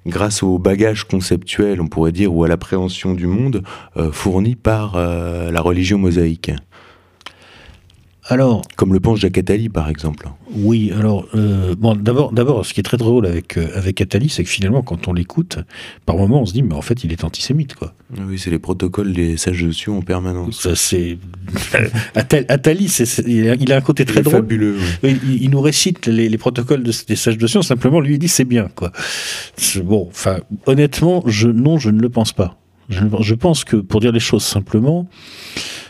grâce 0.06 0.42
au 0.42 0.58
bagage 0.58 1.04
conceptuel, 1.04 1.80
on 1.80 1.88
pourrait 1.88 2.12
dire, 2.12 2.34
ou 2.34 2.44
à 2.44 2.48
l'appréhension 2.48 3.14
du 3.14 3.26
monde 3.26 3.62
fourni 4.12 4.54
par 4.56 4.96
la 4.96 5.60
religion 5.60 5.98
mosaïque? 5.98 6.50
Alors, 8.30 8.62
Comme 8.76 8.92
le 8.92 9.00
pense 9.00 9.18
Jacques 9.18 9.38
Attali, 9.38 9.70
par 9.70 9.88
exemple. 9.88 10.28
Oui, 10.54 10.92
alors, 10.94 11.26
euh, 11.34 11.74
bon, 11.78 11.94
d'abord, 11.94 12.32
d'abord, 12.32 12.66
ce 12.66 12.74
qui 12.74 12.80
est 12.80 12.82
très 12.82 12.98
drôle 12.98 13.26
avec, 13.26 13.56
euh, 13.56 13.68
avec 13.74 14.02
Attali, 14.02 14.28
c'est 14.28 14.44
que 14.44 14.50
finalement, 14.50 14.82
quand 14.82 15.08
on 15.08 15.14
l'écoute, 15.14 15.58
par 16.04 16.16
moments, 16.16 16.42
on 16.42 16.46
se 16.46 16.52
dit, 16.52 16.62
mais 16.62 16.74
en 16.74 16.82
fait, 16.82 17.04
il 17.04 17.12
est 17.12 17.24
antisémite, 17.24 17.74
quoi. 17.74 17.94
Oui, 18.28 18.38
c'est 18.38 18.50
les 18.50 18.58
protocoles 18.58 19.14
des 19.14 19.38
sages 19.38 19.62
de 19.62 19.70
Sion 19.70 19.98
en 19.98 20.02
permanence. 20.02 20.60
Ça, 20.60 20.76
c'est. 20.76 21.18
Attali, 22.14 22.88
c'est, 22.88 23.26
il 23.26 23.72
a 23.72 23.76
un 23.76 23.80
côté 23.80 24.04
très 24.04 24.20
drôle. 24.20 24.34
fabuleux. 24.34 24.76
Il, 25.02 25.48
nous 25.50 25.60
récite 25.62 26.06
les, 26.06 26.28
les 26.28 26.38
protocoles 26.38 26.82
des 26.82 27.16
sages 27.16 27.38
de 27.38 27.46
Sion, 27.46 27.62
simplement, 27.62 28.00
lui, 28.00 28.14
il 28.14 28.18
dit, 28.18 28.28
c'est 28.28 28.44
bien, 28.44 28.68
quoi. 28.74 28.92
Bon, 29.82 30.06
enfin, 30.10 30.40
honnêtement, 30.66 31.22
je, 31.26 31.48
non, 31.48 31.78
je 31.78 31.88
ne 31.88 32.00
le 32.00 32.10
pense 32.10 32.34
pas. 32.34 32.57
Je, 32.88 33.34
pense 33.34 33.64
que, 33.64 33.76
pour 33.76 34.00
dire 34.00 34.12
les 34.12 34.20
choses 34.20 34.44
simplement, 34.44 35.08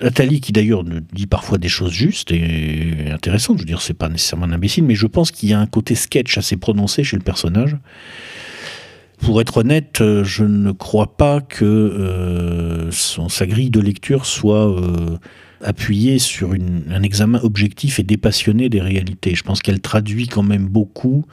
Attali, 0.01 0.41
qui 0.41 0.53
d'ailleurs 0.53 0.83
dit 0.85 1.27
parfois 1.29 1.57
des 1.57 1.69
choses 1.69 1.93
justes 1.93 2.33
et 2.33 3.11
intéressantes, 3.13 3.59
je 3.59 3.63
veux 3.63 3.67
dire, 3.67 3.81
c'est 3.81 3.95
pas 3.95 4.09
nécessairement 4.09 4.47
un 4.47 4.53
imbécile, 4.53 4.85
mais 4.85 4.97
je 4.97 5.07
pense 5.07 5.31
qu'il 5.31 5.49
y 5.49 5.53
a 5.53 5.61
un 5.61 5.67
côté 5.67 5.95
sketch 5.95 6.37
assez 6.39 6.57
prononcé 6.57 7.05
chez 7.05 7.17
le 7.17 7.23
personnage. 7.23 7.77
Pour 9.21 9.41
être 9.41 9.59
honnête, 9.59 10.01
euh, 10.01 10.23
je 10.25 10.45
ne 10.45 10.73
crois 10.73 11.17
pas 11.17 11.41
que 11.41 11.65
euh, 11.65 12.91
son, 12.91 13.29
sa 13.29 13.47
grille 13.47 13.71
de 13.71 13.81
lecture 13.81 14.27
soit 14.27 14.69
euh, 14.69 15.19
appuyée 15.61 16.19
sur 16.19 16.53
un 16.53 17.03
examen 17.03 17.41
objectif 17.43 17.99
et 17.99 18.05
dépassionné 18.05 18.69
des 18.69 18.81
réalités. 18.81 19.35
Je 19.35 19.43
pense 19.43 19.61
qu'elle 19.61 19.81
traduit 19.81 20.29
quand 20.29 20.45
même 20.45 20.67
beaucoup 20.67 21.25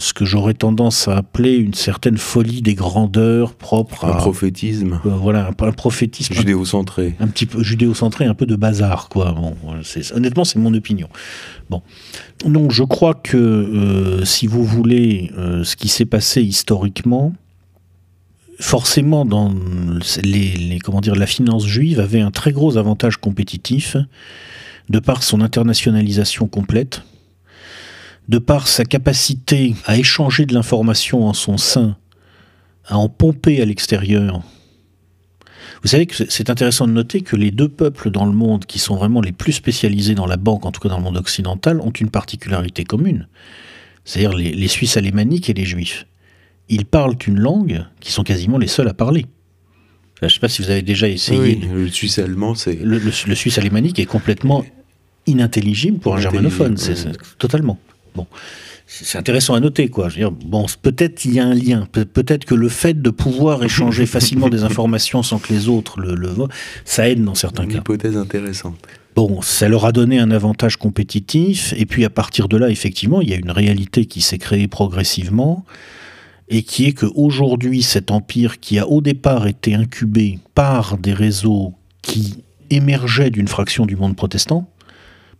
ce 0.00 0.12
que 0.12 0.24
j'aurais 0.24 0.54
tendance 0.54 1.08
à 1.08 1.16
appeler 1.16 1.56
une 1.56 1.74
certaine 1.74 2.18
folie 2.18 2.62
des 2.62 2.74
grandeurs 2.74 3.54
propres 3.54 4.04
à... 4.04 4.14
Un 4.14 4.16
prophétisme. 4.16 5.00
Euh, 5.04 5.10
voilà, 5.10 5.48
un, 5.48 5.66
un 5.66 5.72
prophétisme. 5.72 6.34
Judéo-centré. 6.34 7.16
Un, 7.18 7.26
petit 7.26 7.46
peu 7.46 7.64
judéo-centré, 7.64 8.24
un 8.24 8.34
peu 8.34 8.46
de 8.46 8.54
bazar, 8.54 9.08
quoi. 9.08 9.32
Bon, 9.32 9.56
honnêtement, 10.14 10.44
c'est 10.44 10.60
mon 10.60 10.72
opinion. 10.72 11.08
Bon. 11.68 11.82
Donc, 12.46 12.70
je 12.70 12.84
crois 12.84 13.14
que, 13.14 13.36
euh, 13.36 14.24
si 14.24 14.46
vous 14.46 14.64
voulez, 14.64 15.32
euh, 15.36 15.64
ce 15.64 15.74
qui 15.74 15.88
s'est 15.88 16.06
passé 16.06 16.42
historiquement, 16.42 17.34
forcément, 18.60 19.24
dans 19.24 19.52
les, 20.22 20.52
les, 20.52 20.78
comment 20.78 21.00
dire, 21.00 21.16
la 21.16 21.26
finance 21.26 21.66
juive 21.66 21.98
avait 21.98 22.20
un 22.20 22.30
très 22.30 22.52
gros 22.52 22.76
avantage 22.76 23.16
compétitif 23.16 23.96
de 24.88 25.00
par 25.00 25.24
son 25.24 25.40
internationalisation 25.40 26.46
complète 26.46 27.02
de 28.28 28.38
par 28.38 28.68
sa 28.68 28.84
capacité 28.84 29.74
à 29.86 29.96
échanger 29.96 30.46
de 30.46 30.54
l'information 30.54 31.26
en 31.26 31.32
son 31.32 31.56
sein, 31.56 31.96
à 32.86 32.98
en 32.98 33.08
pomper 33.08 33.60
à 33.60 33.64
l'extérieur. 33.64 34.42
Vous 35.82 35.88
savez 35.88 36.06
que 36.06 36.14
c'est 36.28 36.50
intéressant 36.50 36.86
de 36.86 36.92
noter 36.92 37.20
que 37.22 37.36
les 37.36 37.50
deux 37.50 37.68
peuples 37.68 38.10
dans 38.10 38.26
le 38.26 38.32
monde 38.32 38.66
qui 38.66 38.78
sont 38.78 38.96
vraiment 38.96 39.20
les 39.20 39.32
plus 39.32 39.52
spécialisés 39.52 40.14
dans 40.14 40.26
la 40.26 40.36
banque, 40.36 40.66
en 40.66 40.72
tout 40.72 40.80
cas 40.80 40.88
dans 40.88 40.98
le 40.98 41.04
monde 41.04 41.16
occidental, 41.16 41.80
ont 41.80 41.90
une 41.90 42.10
particularité 42.10 42.84
commune. 42.84 43.28
C'est-à-dire 44.04 44.36
les, 44.36 44.68
Suisses 44.68 44.96
alémaniques 44.96 45.50
et 45.50 45.54
les 45.54 45.64
Juifs. 45.64 46.06
Ils 46.68 46.84
parlent 46.84 47.16
une 47.26 47.38
langue 47.38 47.84
qui 48.00 48.12
sont 48.12 48.24
quasiment 48.24 48.58
les 48.58 48.66
seuls 48.66 48.88
à 48.88 48.94
parler. 48.94 49.26
Je 50.20 50.26
ne 50.26 50.30
sais 50.30 50.40
pas 50.40 50.48
si 50.48 50.62
vous 50.62 50.70
avez 50.70 50.82
déjà 50.82 51.08
essayé. 51.08 51.54
le 51.54 51.88
suisse 51.88 52.18
allemand, 52.18 52.54
c'est. 52.54 52.74
Le, 52.74 52.98
suisse 53.10 53.58
alémanique 53.58 53.98
est 53.98 54.06
complètement 54.06 54.64
inintelligible 55.26 55.98
pour 55.98 56.16
un 56.16 56.20
germanophone, 56.20 56.76
c'est 56.76 56.96
totalement. 57.38 57.78
Bon, 58.18 58.26
c'est 58.86 59.16
intéressant 59.16 59.54
à 59.54 59.60
noter, 59.60 59.88
quoi. 59.88 60.08
Je 60.08 60.14
veux 60.14 60.20
dire, 60.22 60.32
bon, 60.32 60.66
peut-être 60.82 61.24
il 61.24 61.34
y 61.34 61.40
a 61.40 61.44
un 61.44 61.54
lien. 61.54 61.86
peut-être 61.92 62.44
que 62.44 62.54
le 62.54 62.68
fait 62.68 63.00
de 63.00 63.10
pouvoir 63.10 63.62
échanger 63.62 64.06
facilement 64.16 64.48
des 64.48 64.64
informations 64.64 65.22
sans 65.22 65.38
que 65.38 65.52
les 65.52 65.68
autres 65.68 66.00
le, 66.00 66.14
le 66.14 66.30
ça 66.84 67.08
aide 67.08 67.22
dans 67.22 67.34
certains 67.36 67.66
cas. 67.66 67.78
Hypothèse 67.78 68.16
intéressante. 68.16 68.76
Bon, 69.14 69.40
ça 69.40 69.68
leur 69.68 69.84
a 69.84 69.92
donné 69.92 70.18
un 70.18 70.30
avantage 70.30 70.76
compétitif, 70.76 71.74
et 71.76 71.86
puis 71.86 72.04
à 72.04 72.10
partir 72.10 72.48
de 72.48 72.56
là, 72.56 72.70
effectivement, 72.70 73.20
il 73.20 73.30
y 73.30 73.34
a 73.34 73.36
une 73.36 73.50
réalité 73.50 74.06
qui 74.06 74.20
s'est 74.20 74.38
créée 74.38 74.68
progressivement, 74.68 75.64
et 76.48 76.62
qui 76.62 76.86
est 76.86 76.92
qu'aujourd'hui, 76.92 77.82
cet 77.82 78.10
empire 78.10 78.58
qui 78.58 78.78
a 78.78 78.88
au 78.88 79.00
départ 79.00 79.46
été 79.46 79.74
incubé 79.74 80.38
par 80.54 80.98
des 80.98 81.12
réseaux 81.12 81.74
qui 82.02 82.44
émergeaient 82.70 83.30
d'une 83.30 83.48
fraction 83.48 83.86
du 83.86 83.96
monde 83.96 84.16
protestant, 84.16 84.68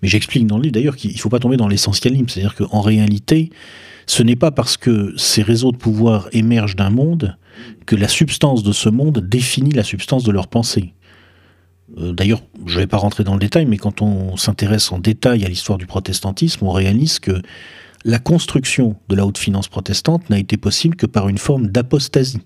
mais 0.03 0.09
j'explique 0.09 0.47
dans 0.47 0.57
le 0.57 0.65
livre 0.65 0.75
d'ailleurs 0.75 0.97
qu'il 0.97 1.13
ne 1.13 1.19
faut 1.19 1.29
pas 1.29 1.41
tomber 1.41 1.57
dans 1.57 1.69
l'essentialisme, 1.69 2.29
c'est-à-dire 2.29 2.55
qu'en 2.55 2.81
réalité, 2.81 3.51
ce 4.07 4.23
n'est 4.23 4.37
pas 4.37 4.51
parce 4.51 4.77
que 4.77 5.13
ces 5.17 5.43
réseaux 5.43 5.73
de 5.73 5.77
pouvoir 5.77 6.29
émergent 6.33 6.77
d'un 6.77 6.91
monde 6.91 7.37
que 7.87 7.97
la 7.97 8.09
substance 8.09 8.63
de 8.63 8.73
ce 8.73 8.89
monde 8.89 9.19
définit 9.19 9.73
la 9.73 9.83
substance 9.83 10.25
de 10.25 10.31
leur 10.31 10.49
pensée. 10.49 10.95
Euh, 11.99 12.13
d'ailleurs, 12.13 12.43
je 12.67 12.75
ne 12.75 12.81
vais 12.81 12.87
pas 12.87 12.97
rentrer 12.97 13.25
dans 13.25 13.35
le 13.35 13.41
détail, 13.41 13.67
mais 13.67 13.77
quand 13.77 14.03
on 14.03 14.37
s'intéresse 14.37 14.93
en 14.93 14.99
détail 14.99 15.45
à 15.45 15.49
l'histoire 15.49 15.79
du 15.79 15.87
protestantisme, 15.87 16.65
on 16.65 16.71
réalise 16.71 17.19
que 17.19 17.43
la 18.05 18.19
construction 18.19 18.97
de 19.09 19.17
la 19.17 19.27
haute 19.27 19.39
finance 19.39 19.69
protestante 19.69 20.31
n'a 20.31 20.39
été 20.39 20.57
possible 20.57 20.97
que 20.97 21.07
par 21.07 21.29
une 21.29 21.39
forme 21.39 21.69
d'apostasie. 21.69 22.41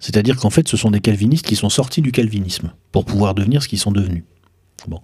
C'est-à-dire 0.00 0.36
qu'en 0.36 0.50
fait, 0.50 0.68
ce 0.68 0.76
sont 0.76 0.90
des 0.90 1.00
calvinistes 1.00 1.46
qui 1.46 1.56
sont 1.56 1.70
sortis 1.70 2.02
du 2.02 2.12
calvinisme 2.12 2.72
pour 2.92 3.04
pouvoir 3.04 3.34
devenir 3.34 3.62
ce 3.62 3.68
qu'ils 3.68 3.78
sont 3.78 3.92
devenus. 3.92 4.24
Bon. 4.88 5.00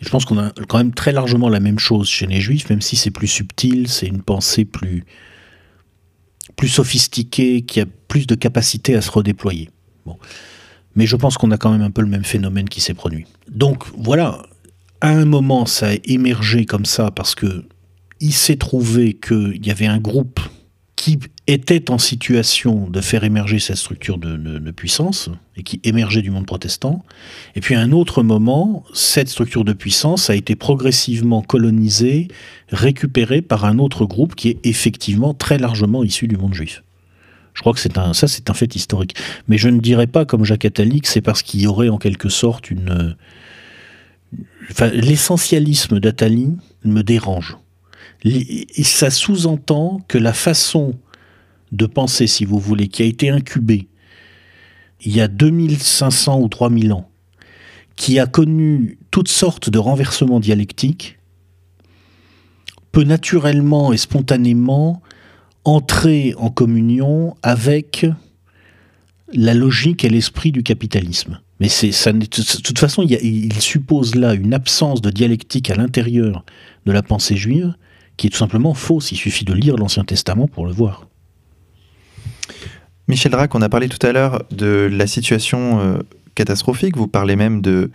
je 0.00 0.08
pense 0.08 0.24
qu'on 0.24 0.38
a 0.38 0.50
quand 0.68 0.78
même 0.78 0.94
très 0.94 1.12
largement 1.12 1.48
la 1.48 1.60
même 1.60 1.78
chose 1.78 2.08
chez 2.08 2.26
les 2.26 2.40
juifs, 2.40 2.70
même 2.70 2.80
si 2.80 2.96
c'est 2.96 3.10
plus 3.10 3.26
subtil, 3.26 3.88
c'est 3.88 4.06
une 4.06 4.22
pensée 4.22 4.64
plus, 4.64 5.04
plus 6.54 6.68
sophistiquée, 6.68 7.62
qui 7.62 7.80
a 7.80 7.86
plus 8.08 8.26
de 8.26 8.34
capacité 8.34 8.94
à 8.94 9.02
se 9.02 9.10
redéployer. 9.10 9.68
Bon. 10.06 10.16
Mais 10.94 11.06
je 11.06 11.16
pense 11.16 11.36
qu'on 11.36 11.50
a 11.50 11.58
quand 11.58 11.70
même 11.70 11.82
un 11.82 11.90
peu 11.90 12.02
le 12.02 12.08
même 12.08 12.24
phénomène 12.24 12.68
qui 12.68 12.80
s'est 12.80 12.94
produit. 12.94 13.26
Donc 13.50 13.84
voilà, 13.98 14.42
à 15.00 15.10
un 15.10 15.26
moment, 15.26 15.66
ça 15.66 15.88
a 15.88 15.94
émergé 16.04 16.64
comme 16.64 16.86
ça 16.86 17.10
parce 17.10 17.34
que 17.34 17.66
il 18.20 18.32
s'est 18.32 18.56
trouvé 18.56 19.12
qu'il 19.12 19.64
y 19.66 19.70
avait 19.70 19.86
un 19.86 19.98
groupe 19.98 20.40
qui 20.96 21.18
était 21.46 21.90
en 21.90 21.98
situation 21.98 22.88
de 22.88 23.00
faire 23.00 23.22
émerger 23.24 23.58
cette 23.58 23.76
structure 23.76 24.18
de, 24.18 24.70
puissance 24.70 25.30
et 25.56 25.62
qui 25.62 25.80
émergeait 25.84 26.22
du 26.22 26.30
monde 26.30 26.46
protestant. 26.46 27.04
Et 27.54 27.60
puis 27.60 27.74
à 27.74 27.80
un 27.80 27.92
autre 27.92 28.22
moment, 28.22 28.84
cette 28.92 29.28
structure 29.28 29.64
de 29.64 29.72
puissance 29.72 30.28
a 30.28 30.34
été 30.34 30.56
progressivement 30.56 31.42
colonisée, 31.42 32.28
récupérée 32.70 33.42
par 33.42 33.64
un 33.64 33.78
autre 33.78 34.04
groupe 34.06 34.34
qui 34.34 34.48
est 34.48 34.58
effectivement 34.64 35.34
très 35.34 35.58
largement 35.58 36.02
issu 36.02 36.26
du 36.26 36.36
monde 36.36 36.54
juif. 36.54 36.82
Je 37.54 37.60
crois 37.60 37.72
que 37.72 37.80
c'est 37.80 37.96
un, 37.96 38.12
ça 38.12 38.28
c'est 38.28 38.50
un 38.50 38.54
fait 38.54 38.74
historique. 38.74 39.16
Mais 39.48 39.56
je 39.56 39.68
ne 39.68 39.80
dirais 39.80 40.08
pas 40.08 40.24
comme 40.24 40.44
Jacques 40.44 40.64
Attali 40.64 41.00
que 41.00 41.08
c'est 41.08 41.22
parce 41.22 41.42
qu'il 41.42 41.60
y 41.60 41.66
aurait 41.66 41.88
en 41.88 41.98
quelque 41.98 42.28
sorte 42.28 42.70
une... 42.70 43.16
Enfin, 44.70 44.88
l'essentialisme 44.88 46.00
d'Attali 46.00 46.50
me 46.84 47.02
dérange 47.02 47.56
ça 48.82 49.10
sous-entend 49.10 50.00
que 50.08 50.18
la 50.18 50.32
façon 50.32 50.94
de 51.72 51.86
penser, 51.86 52.26
si 52.26 52.44
vous 52.44 52.58
voulez, 52.58 52.88
qui 52.88 53.02
a 53.02 53.06
été 53.06 53.30
incubée 53.30 53.88
il 55.04 55.14
y 55.14 55.20
a 55.20 55.28
2500 55.28 56.40
ou 56.40 56.48
3000 56.48 56.92
ans, 56.92 57.08
qui 57.96 58.18
a 58.18 58.26
connu 58.26 58.98
toutes 59.10 59.28
sortes 59.28 59.70
de 59.70 59.78
renversements 59.78 60.40
dialectiques, 60.40 61.18
peut 62.92 63.04
naturellement 63.04 63.92
et 63.92 63.98
spontanément 63.98 65.02
entrer 65.64 66.34
en 66.38 66.50
communion 66.50 67.36
avec 67.42 68.06
la 69.32 69.54
logique 69.54 70.04
et 70.04 70.08
l'esprit 70.08 70.52
du 70.52 70.62
capitalisme. 70.62 71.40
Mais 71.58 71.68
de 71.68 72.60
toute 72.60 72.78
façon, 72.78 73.02
il 73.02 73.60
suppose 73.60 74.14
là 74.14 74.34
une 74.34 74.54
absence 74.54 75.00
de 75.00 75.10
dialectique 75.10 75.70
à 75.70 75.74
l'intérieur 75.74 76.44
de 76.84 76.92
la 76.92 77.02
pensée 77.02 77.36
juive 77.36 77.74
qui 78.16 78.28
est 78.28 78.30
tout 78.30 78.38
simplement 78.38 78.74
fausse. 78.74 79.12
Il 79.12 79.16
suffit 79.16 79.44
de 79.44 79.52
lire 79.52 79.76
l'Ancien 79.76 80.04
Testament 80.04 80.48
pour 80.48 80.66
le 80.66 80.72
voir. 80.72 81.05
Michel 83.08 83.32
Drac, 83.32 83.54
on 83.54 83.62
a 83.62 83.68
parlé 83.68 83.88
tout 83.88 84.04
à 84.04 84.12
l'heure 84.12 84.44
de 84.50 84.88
la 84.90 85.06
situation 85.06 85.80
euh, 85.80 85.98
catastrophique, 86.34 86.96
vous 86.96 87.06
parlez 87.06 87.36
même 87.36 87.62
de, 87.62 87.90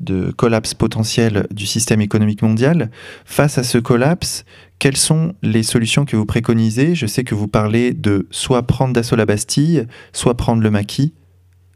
de 0.00 0.30
collapse 0.30 0.74
potentiel 0.74 1.46
du 1.50 1.66
système 1.66 2.00
économique 2.00 2.42
mondial. 2.42 2.90
Face 3.24 3.58
à 3.58 3.62
ce 3.62 3.78
collapse, 3.78 4.44
quelles 4.78 4.96
sont 4.96 5.34
les 5.42 5.62
solutions 5.62 6.04
que 6.04 6.16
vous 6.16 6.26
préconisez? 6.26 6.94
Je 6.94 7.06
sais 7.06 7.24
que 7.24 7.34
vous 7.34 7.48
parlez 7.48 7.92
de 7.92 8.26
soit 8.30 8.66
prendre 8.66 8.92
d'assaut 8.92 9.16
la 9.16 9.26
Bastille, 9.26 9.86
soit 10.12 10.36
prendre 10.36 10.62
le 10.62 10.70
maquis. 10.70 11.14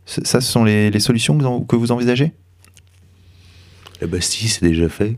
Ça, 0.06 0.40
ce 0.40 0.50
sont 0.50 0.64
les, 0.64 0.98
solutions 1.00 1.62
que 1.62 1.76
vous 1.76 1.92
envisagez? 1.92 2.32
La 4.00 4.06
Bastille, 4.06 4.48
c'est 4.48 4.64
déjà 4.64 4.88
fait. 4.88 5.16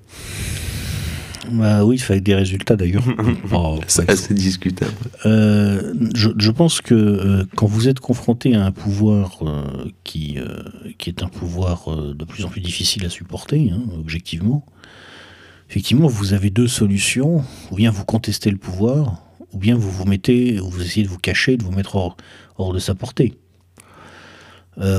Bah 1.50 1.84
oui, 1.84 2.00
avec 2.08 2.22
des 2.22 2.34
résultats 2.34 2.76
d'ailleurs. 2.76 3.04
oh, 3.52 3.80
c'est 3.88 4.08
assez 4.08 4.32
discutable. 4.32 4.92
Euh, 5.26 5.92
je, 6.14 6.50
pense 6.50 6.80
que 6.80 6.94
euh, 6.94 7.44
quand 7.56 7.66
vous 7.66 7.88
êtes 7.88 7.98
confronté 7.98 8.54
à 8.54 8.64
un 8.64 8.70
pouvoir 8.70 9.38
euh, 9.42 9.90
qui, 10.04 10.38
qui 10.98 11.10
est 11.10 11.22
un 11.22 11.28
pouvoir 11.28 12.14
de 12.14 12.24
plus 12.24 12.44
en 12.44 12.48
plus 12.48 12.60
difficile 12.60 13.04
à 13.04 13.10
supporter, 13.10 13.70
hein, 13.72 13.82
objectivement, 13.98 14.64
effectivement, 15.68 16.06
vous 16.06 16.32
avez 16.32 16.50
deux 16.50 16.68
solutions. 16.68 17.44
Ou 17.72 17.76
bien 17.76 17.90
vous 17.90 18.04
contestez 18.04 18.50
le 18.50 18.58
pouvoir, 18.58 19.24
ou 19.52 19.58
bien 19.58 19.74
vous 19.74 19.90
vous 19.90 20.04
mettez, 20.04 20.58
vous 20.58 20.80
essayez 20.80 21.04
de 21.04 21.10
vous 21.10 21.18
cacher, 21.18 21.56
de 21.56 21.64
vous 21.64 21.72
mettre 21.72 21.96
hors, 21.96 22.16
hors 22.56 22.72
de 22.72 22.78
sa 22.78 22.94
portée. 22.94 23.34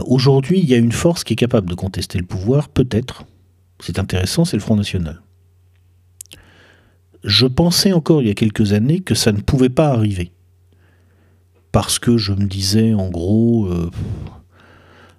Aujourd'hui, 0.05 0.59
il 0.59 0.69
y 0.69 0.75
a 0.75 0.77
une 0.77 0.91
force 0.91 1.23
qui 1.23 1.33
est 1.33 1.37
capable 1.37 1.67
de 1.67 1.73
contester 1.73 2.19
le 2.19 2.25
pouvoir, 2.25 2.69
peut-être. 2.69 3.25
C'est 3.79 3.97
intéressant, 3.97 4.45
c'est 4.45 4.55
le 4.55 4.61
Front 4.61 4.75
National 4.75 5.23
je 7.23 7.45
pensais 7.45 7.93
encore 7.93 8.21
il 8.21 8.27
y 8.27 8.31
a 8.31 8.35
quelques 8.35 8.73
années 8.73 8.99
que 8.99 9.15
ça 9.15 9.31
ne 9.31 9.39
pouvait 9.39 9.69
pas 9.69 9.89
arriver. 9.89 10.31
Parce 11.71 11.97
que 11.99 12.17
je 12.17 12.33
me 12.33 12.45
disais, 12.45 12.93
en 12.93 13.09
gros, 13.09 13.65
euh, 13.65 13.89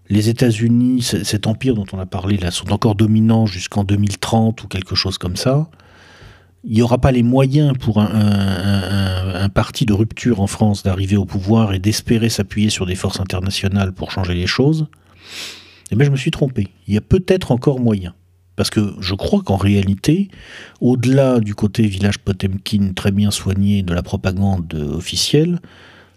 les 0.08 0.28
États-Unis, 0.28 1.02
cet 1.02 1.46
empire 1.46 1.74
dont 1.74 1.86
on 1.92 1.98
a 1.98 2.06
parlé 2.06 2.36
là, 2.36 2.50
sont 2.50 2.72
encore 2.72 2.94
dominants 2.94 3.46
jusqu'en 3.46 3.84
2030 3.84 4.62
ou 4.62 4.68
quelque 4.68 4.94
chose 4.94 5.18
comme 5.18 5.36
ça. 5.36 5.68
Il 6.62 6.74
n'y 6.74 6.82
aura 6.82 6.98
pas 6.98 7.12
les 7.12 7.22
moyens 7.22 7.76
pour 7.78 8.00
un, 8.00 9.48
parti 9.52 9.84
de 9.84 9.92
rupture 9.92 10.40
en 10.40 10.46
France 10.46 10.82
d'arriver 10.82 11.16
au 11.16 11.26
pouvoir 11.26 11.74
et 11.74 11.78
d'espérer 11.78 12.28
s'appuyer 12.28 12.70
sur 12.70 12.86
des 12.86 12.94
forces 12.94 13.20
internationales 13.20 13.92
pour 13.92 14.10
changer 14.10 14.34
les 14.34 14.46
choses. 14.46 14.86
Eh 15.90 15.96
bien, 15.96 16.06
je 16.06 16.10
me 16.10 16.16
suis 16.16 16.30
trompé. 16.30 16.68
Il 16.88 16.94
y 16.94 16.96
a 16.96 17.02
peut-être 17.02 17.52
encore 17.52 17.80
moyen. 17.80 18.14
Parce 18.56 18.70
que 18.70 18.94
je 19.00 19.14
crois 19.14 19.42
qu'en 19.42 19.56
réalité, 19.56 20.28
au-delà 20.80 21.40
du 21.40 21.54
côté 21.54 21.86
village 21.86 22.18
Potemkin 22.18 22.92
très 22.94 23.10
bien 23.10 23.30
soigné 23.30 23.82
de 23.82 23.92
la 23.92 24.02
propagande 24.02 24.72
officielle, 24.74 25.60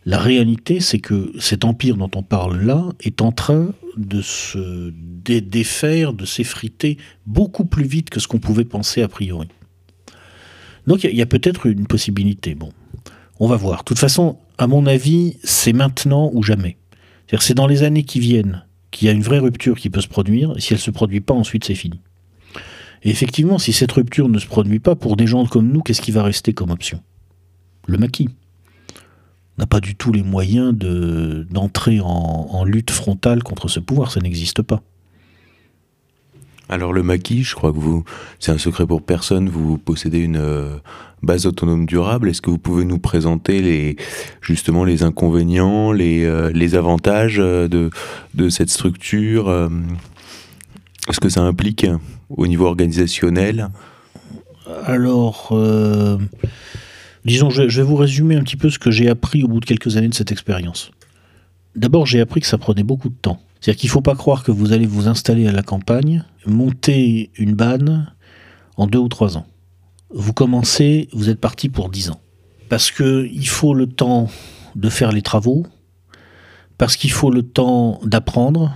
la 0.06 0.20
réalité, 0.20 0.80
c'est 0.80 1.00
que 1.00 1.34
cet 1.38 1.66
empire 1.66 1.98
dont 1.98 2.10
on 2.16 2.24
parle 2.24 2.62
là 2.62 2.86
est 3.02 3.22
en 3.22 3.34
train 3.34 3.74
de 3.98 4.22
se 4.22 4.94
défaire, 5.26 6.14
de 6.14 6.26
s'effriter 6.26 6.98
beaucoup 7.26 7.66
plus 7.66 7.84
vite 7.84 8.10
que 8.10 8.22
ce 8.22 8.28
qu'on 8.30 8.40
pouvait 8.40 8.64
penser 8.64 9.02
a 9.02 9.10
priori. 9.10 9.50
Donc 10.86 11.04
il 11.04 11.14
y 11.14 11.22
a, 11.22 11.26
peut-être 11.26 11.66
une 11.66 11.88
possibilité. 11.88 12.56
Bon, 12.56 12.72
on 13.42 13.48
va 13.48 13.58
voir. 13.58 13.80
De 13.80 13.84
toute 13.84 14.00
façon, 14.00 14.38
à 14.58 14.68
mon 14.68 14.86
avis, 14.86 15.38
c'est 15.44 15.74
maintenant 15.74 16.32
ou 16.34 16.42
jamais. 16.42 16.78
C'est 17.42 17.56
dans 17.56 17.68
les 17.68 17.84
années 17.84 18.04
qui 18.04 18.22
viennent 18.22 18.66
qu'il 18.92 19.08
y 19.08 19.10
a 19.10 19.14
une 19.14 19.22
vraie 19.22 19.40
rupture 19.40 19.78
qui 19.78 19.90
peut 19.90 20.00
se 20.00 20.08
produire, 20.08 20.54
et 20.56 20.62
si 20.62 20.72
elle 20.72 20.80
ne 20.80 20.84
se 20.84 20.92
produit 20.92 21.20
pas, 21.20 21.34
ensuite 21.34 21.66
c'est 21.66 21.76
fini. 21.76 22.00
Effectivement, 23.10 23.58
si 23.58 23.72
cette 23.72 23.94
rupture 23.94 24.28
ne 24.28 24.38
se 24.38 24.48
produit 24.48 24.80
pas, 24.80 24.96
pour 24.96 25.16
des 25.16 25.28
gens 25.28 25.46
comme 25.46 25.72
nous, 25.72 25.82
qu'est-ce 25.82 26.02
qui 26.02 26.12
va 26.12 26.24
rester 26.24 26.52
comme 26.52 26.72
option? 26.72 27.02
Le 27.88 27.98
maquis. 27.98 28.30
N'a 29.58 29.66
pas 29.66 29.80
du 29.80 29.96
tout 29.96 30.12
les 30.12 30.24
moyens 30.24 30.76
d'entrer 30.76 32.00
en, 32.02 32.66
lutte 32.66 32.92
frontale 32.92 33.44
contre 33.44 33.70
ce 33.70 33.80
pouvoir, 33.80 34.12
ça 34.12 34.20
n'existe 34.20 34.62
pas. 34.62 34.82
Alors 36.70 36.92
le 36.92 37.02
maquis, 37.02 37.44
je 37.44 37.56
crois 37.56 37.72
que 37.72 37.78
vous, 37.78 38.04
c'est 38.40 38.52
un 38.52 38.58
secret 38.58 38.86
pour 38.86 39.02
personne, 39.02 39.48
vous 39.48 39.78
possédez 39.78 40.20
une 40.20 40.36
euh, 40.36 40.76
base 41.24 41.46
autonome 41.46 41.86
durable. 41.86 42.28
Est-ce 42.28 42.42
que 42.42 42.50
vous 42.50 42.58
pouvez 42.58 42.84
nous 42.84 43.00
présenter 43.00 43.96
justement 44.42 44.84
les 44.84 45.04
inconvénients, 45.04 45.94
les, 45.94 46.26
euh, 46.26 46.78
avantages 46.78 47.40
euh, 47.40 47.70
de 47.70 48.50
cette 48.50 48.70
structure 48.70 49.50
ce 51.14 51.20
que 51.20 51.30
ça 51.30 51.42
implique 51.42 51.86
au 52.30 52.48
niveau 52.48 52.66
organisationnel? 52.66 53.70
Alors, 54.86 55.50
euh, 55.52 56.18
disons, 57.26 57.50
je, 57.50 57.64
vais 57.64 57.84
vous 57.84 57.96
résumer 57.96 58.36
un 58.36 58.44
petit 58.44 58.58
peu 58.58 58.70
ce 58.70 58.80
que 58.80 58.92
j'ai 58.92 59.10
appris 59.10 59.44
au 59.44 59.48
bout 59.48 59.60
de 59.60 59.66
quelques 59.66 59.98
années 59.98 60.10
de 60.10 60.14
cette 60.14 60.32
expérience. 60.32 60.92
D'abord, 61.76 62.06
j'ai 62.06 62.20
appris 62.20 62.42
que 62.42 62.48
ça 62.48 62.58
prenait 62.58 62.84
beaucoup 62.84 63.10
de 63.10 63.16
temps. 63.16 63.40
C'est-à-dire 63.60 63.80
qu'il 63.80 63.88
ne 63.88 63.94
faut 63.94 64.02
pas 64.02 64.16
croire 64.16 64.44
que 64.44 64.52
vous 64.52 64.74
allez 64.74 64.86
vous 64.86 65.08
installer 65.08 65.48
à 65.48 65.52
la 65.52 65.64
campagne, 65.64 66.24
monter 66.46 67.32
une 67.38 67.54
banne 67.54 68.12
en 68.76 68.88
deux 68.88 69.00
ou 69.00 69.08
trois 69.08 69.38
ans. 69.38 69.46
Vous 70.14 70.34
commencez, 70.34 71.10
vous 71.14 71.30
êtes 71.30 71.40
parti 71.40 71.70
pour 71.70 71.90
dix 71.90 72.10
ans. 72.10 72.20
Parce 72.70 72.92
qu'il 72.92 73.48
faut 73.48 73.74
le 73.74 73.88
temps 73.88 74.30
de 74.76 74.90
faire 74.90 75.12
les 75.12 75.22
travaux, 75.22 75.66
parce 76.78 76.96
qu'il 76.96 77.12
faut 77.12 77.32
le 77.32 77.44
temps 77.44 78.00
d'apprendre, 78.04 78.76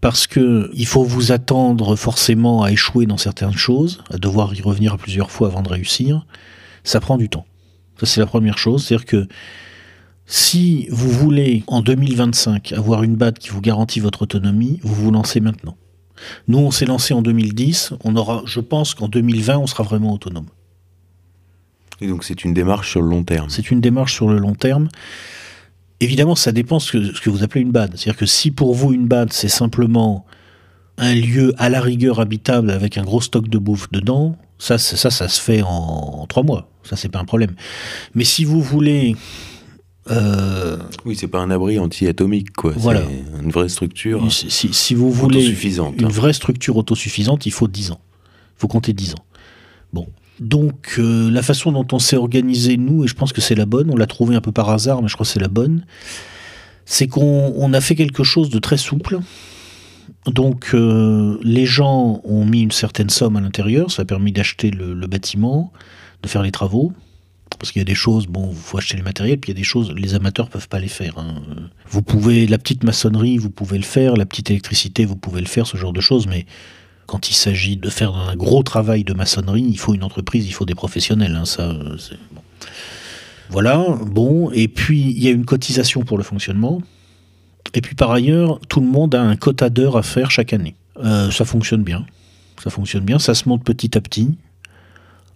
parce 0.00 0.26
que 0.26 0.70
il 0.74 0.86
faut 0.86 1.04
vous 1.04 1.32
attendre 1.32 1.96
forcément 1.96 2.62
à 2.62 2.72
échouer 2.72 3.06
dans 3.06 3.16
certaines 3.16 3.56
choses, 3.56 4.02
à 4.10 4.18
devoir 4.18 4.54
y 4.54 4.60
revenir 4.60 4.96
plusieurs 4.98 5.30
fois 5.30 5.48
avant 5.48 5.62
de 5.62 5.68
réussir, 5.68 6.26
ça 6.84 7.00
prend 7.00 7.16
du 7.16 7.28
temps. 7.28 7.46
Ça 7.98 8.06
c'est 8.06 8.20
la 8.20 8.26
première 8.26 8.58
chose, 8.58 8.84
c'est-à-dire 8.84 9.06
que 9.06 9.28
Si 10.26 10.88
vous 10.90 11.08
voulez, 11.08 11.62
en 11.68 11.82
2025, 11.82 12.72
avoir 12.72 13.04
une 13.04 13.14
BAD 13.14 13.38
qui 13.38 13.50
vous 13.50 13.60
garantit 13.60 14.00
votre 14.00 14.22
autonomie, 14.22 14.80
vous 14.82 14.94
vous 14.94 15.10
lancez 15.12 15.38
maintenant. 15.38 15.76
Nous, 16.48 16.58
on 16.58 16.72
s'est 16.72 16.86
lancé 16.86 17.14
en 17.14 17.22
2010. 17.22 17.92
On 18.02 18.16
aura, 18.16 18.42
je 18.44 18.58
pense 18.58 18.94
qu'en 18.94 19.06
2020, 19.08 19.58
on 19.58 19.66
sera 19.68 19.84
vraiment 19.84 20.12
autonome. 20.12 20.46
Et 22.00 22.08
donc, 22.08 22.24
c'est 22.24 22.44
une 22.44 22.54
démarche 22.54 22.90
sur 22.90 23.02
le 23.02 23.08
long 23.08 23.22
terme. 23.22 23.48
C'est 23.50 23.70
une 23.70 23.80
démarche 23.80 24.14
sur 24.14 24.28
le 24.28 24.38
long 24.38 24.54
terme. 24.54 24.88
Évidemment, 26.00 26.34
ça 26.34 26.52
dépend 26.52 26.78
ce 26.78 26.92
que, 26.92 27.14
ce 27.14 27.20
que 27.20 27.30
vous 27.30 27.42
appelez 27.42 27.62
une 27.62 27.72
BAD. 27.72 27.96
C'est-à-dire 27.96 28.18
que 28.18 28.26
si 28.26 28.50
pour 28.50 28.74
vous, 28.74 28.92
une 28.92 29.06
BAD, 29.06 29.32
c'est 29.32 29.48
simplement 29.48 30.26
un 30.98 31.14
lieu 31.14 31.54
à 31.58 31.68
la 31.68 31.80
rigueur 31.80 32.20
habitable 32.20 32.70
avec 32.70 32.98
un 32.98 33.02
gros 33.02 33.20
stock 33.20 33.48
de 33.48 33.58
bouffe 33.58 33.90
dedans, 33.90 34.36
ça, 34.58 34.78
ça, 34.78 35.10
ça 35.10 35.28
se 35.28 35.40
fait 35.40 35.62
en, 35.62 36.26
trois 36.28 36.42
mois. 36.42 36.68
Ça, 36.82 36.96
c'est 36.96 37.08
pas 37.08 37.18
un 37.18 37.24
problème. 37.24 37.54
Mais 38.14 38.24
si 38.24 38.44
vous 38.44 38.62
voulez. 38.62 39.16
Euh, 40.10 40.78
oui, 41.04 41.16
c'est 41.16 41.26
pas 41.28 41.40
un 41.40 41.50
abri 41.50 41.78
anti-atomique, 41.78 42.52
quoi. 42.52 42.72
Voilà. 42.76 43.02
C'est 43.02 43.42
une 43.42 43.50
vraie 43.50 43.68
structure. 43.68 44.32
Si, 44.32 44.72
si, 44.72 44.94
vous 44.94 45.10
voulez 45.10 45.54
une 45.98 46.06
vraie 46.06 46.32
structure 46.32 46.76
autosuffisante, 46.76 47.44
il 47.46 47.52
faut 47.52 47.66
10 47.66 47.90
ans. 47.90 48.00
Il 48.56 48.60
faut 48.60 48.68
compter 48.68 48.92
10 48.92 49.14
ans. 49.14 49.24
Bon. 49.92 50.06
Donc, 50.40 50.96
euh, 50.98 51.30
la 51.30 51.42
façon 51.42 51.72
dont 51.72 51.86
on 51.92 51.98
s'est 51.98 52.16
organisé, 52.16 52.76
nous, 52.76 53.04
et 53.04 53.06
je 53.06 53.14
pense 53.14 53.32
que 53.32 53.40
c'est 53.40 53.54
la 53.54 53.66
bonne, 53.66 53.90
on 53.90 53.96
l'a 53.96 54.06
trouvé 54.06 54.36
un 54.36 54.40
peu 54.40 54.52
par 54.52 54.68
hasard, 54.70 55.00
mais 55.02 55.08
je 55.08 55.14
crois 55.14 55.24
que 55.24 55.32
c'est 55.32 55.40
la 55.40 55.48
bonne, 55.48 55.84
c'est 56.84 57.08
qu'on 57.08 57.72
a 57.72 57.80
fait 57.80 57.94
quelque 57.94 58.22
chose 58.22 58.50
de 58.50 58.58
très 58.58 58.76
souple. 58.76 59.18
Donc 60.26 60.70
euh, 60.74 61.38
les 61.42 61.66
gens 61.66 62.20
ont 62.24 62.44
mis 62.44 62.62
une 62.62 62.72
certaine 62.72 63.10
somme 63.10 63.36
à 63.36 63.40
l'intérieur, 63.40 63.90
ça 63.90 64.02
a 64.02 64.04
permis 64.04 64.32
d'acheter 64.32 64.70
le, 64.70 64.94
bâtiment, 65.06 65.72
de 66.22 66.28
faire 66.28 66.42
les 66.42 66.52
travaux. 66.52 66.92
Parce 67.58 67.72
qu'il 67.72 67.80
y 67.80 67.84
a 67.84 67.86
des 67.86 67.94
choses, 67.94 68.26
bon, 68.26 68.50
il 68.50 68.56
faut 68.56 68.76
acheter 68.76 68.96
les 68.96 69.02
matériels, 69.02 69.38
puis 69.38 69.50
il 69.50 69.54
y 69.54 69.56
a 69.56 69.58
des 69.58 69.64
choses, 69.64 69.92
les 69.92 70.14
amateurs 70.14 70.50
peuvent 70.50 70.68
pas 70.68 70.80
les 70.80 70.88
faire. 70.88 71.16
Hein. 71.16 71.42
Vous 71.88 72.02
pouvez, 72.02 72.46
la 72.46 72.58
petite 72.58 72.84
maçonnerie, 72.84 73.38
vous 73.38 73.50
pouvez 73.50 73.78
le 73.78 73.84
faire, 73.84 74.16
la 74.16 74.26
petite 74.26 74.50
électricité, 74.50 75.06
vous 75.06 75.16
pouvez 75.16 75.40
le 75.40 75.46
faire, 75.46 75.66
ce 75.66 75.76
genre 75.76 75.92
de 75.92 76.00
choses, 76.00 76.26
mais 76.26 76.44
quand 77.06 77.30
il 77.30 77.34
s'agit 77.34 77.76
de 77.76 77.88
faire 77.88 78.14
un 78.14 78.34
gros 78.36 78.62
travail 78.62 79.04
de 79.04 79.14
maçonnerie, 79.14 79.62
il 79.62 79.78
faut 79.78 79.94
une 79.94 80.04
entreprise, 80.04 80.46
il 80.46 80.52
faut 80.52 80.64
des 80.64 80.74
professionnels. 80.74 81.36
Hein, 81.36 81.44
ça, 81.44 81.72
Voilà, 83.48 83.84
bon, 84.06 84.50
et 84.52 84.68
puis 84.68 85.00
il 85.00 85.22
y 85.22 85.28
a 85.28 85.30
une 85.30 85.44
cotisation 85.44 86.02
pour 86.02 86.18
le 86.18 86.24
fonctionnement. 86.24 86.82
Et 87.74 87.80
puis 87.80 87.94
par 87.94 88.10
ailleurs, 88.10 88.58
tout 88.68 88.80
le 88.80 88.86
monde 88.86 89.14
a 89.14 89.22
un 89.22 89.36
quota 89.36 89.70
d'heures 89.70 89.96
à 89.96 90.02
faire 90.02 90.30
chaque 90.30 90.52
année. 90.52 90.74
Euh, 91.02 91.30
ça 91.30 91.44
fonctionne 91.44 91.82
bien. 91.82 92.06
Ça 92.62 92.70
fonctionne 92.70 93.04
bien. 93.04 93.18
Ça 93.18 93.34
se 93.34 93.48
monte 93.48 93.64
petit 93.64 93.96
à 93.96 94.00
petit. 94.00 94.36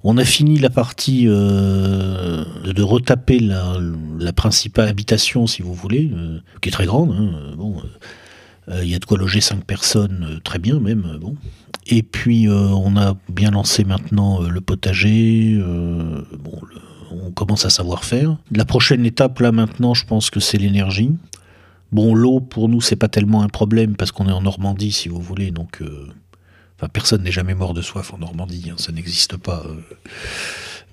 On 0.03 0.17
a 0.17 0.25
fini 0.25 0.59
la 0.59 0.71
partie 0.71 1.27
euh, 1.29 2.43
de, 2.65 2.83
retaper 2.83 3.39
la, 3.39 4.33
principale 4.33 4.89
habitation, 4.89 5.47
si 5.47 5.61
vous 5.61 5.75
voulez, 5.75 6.11
euh, 6.15 6.41
qui 6.63 6.71
est 6.71 6.73
très 6.73 6.87
grande. 6.87 7.13
Hein, 7.13 7.55
bon, 7.59 7.77
il 8.83 8.89
y 8.89 8.95
a 8.95 8.99
de 8.99 9.05
quoi 9.05 9.19
loger 9.19 9.41
cinq 9.41 9.65
personnes, 9.65 10.41
très 10.45 10.59
bien 10.59 10.81
même. 10.81 11.19
bon. 11.21 11.37
Et 11.87 12.03
puis 12.03 12.49
on 12.49 12.97
a 12.97 13.17
bien 13.29 13.51
lancé 13.51 13.85
maintenant 13.85 14.41
le 14.41 14.61
potager. 14.61 15.59
bon, 16.39 16.61
on 17.11 17.31
commence 17.33 17.65
à 17.65 17.71
savoir 17.71 18.05
faire. 18.05 18.37
La 18.53 18.65
prochaine 18.65 19.05
étape 19.05 19.41
là 19.41 19.53
maintenant, 19.53 19.95
je 19.95 20.05
pense 20.05 20.31
que 20.31 20.41
c'est 20.41 20.59
l'énergie. 20.59 21.11
Bon, 21.93 22.15
l'eau, 22.15 22.41
pour 22.41 22.69
nous, 22.69 22.81
c'est 22.81 22.97
pas 22.97 23.09
tellement 23.09 23.43
un 23.43 23.49
problème 23.49 23.97
parce 23.97 24.13
qu'on 24.13 24.29
est 24.29 24.33
en 24.33 24.43
Normandie, 24.43 24.93
si 24.93 25.09
vous 25.09 25.21
voulez. 25.21 25.51
Donc, 25.51 25.83
euh, 25.83 26.07
enfin, 26.77 26.89
personne 26.89 27.23
n'est 27.23 27.33
jamais 27.33 27.55
mort 27.55 27.75
de 27.75 27.83
soif 27.83 28.15
en 28.15 28.19
Normandie. 28.19 28.71
Hein, 28.71 28.77
ça 28.79 28.93
n'existe 28.93 29.37
pas. 29.37 29.65
Euh. 29.67 29.81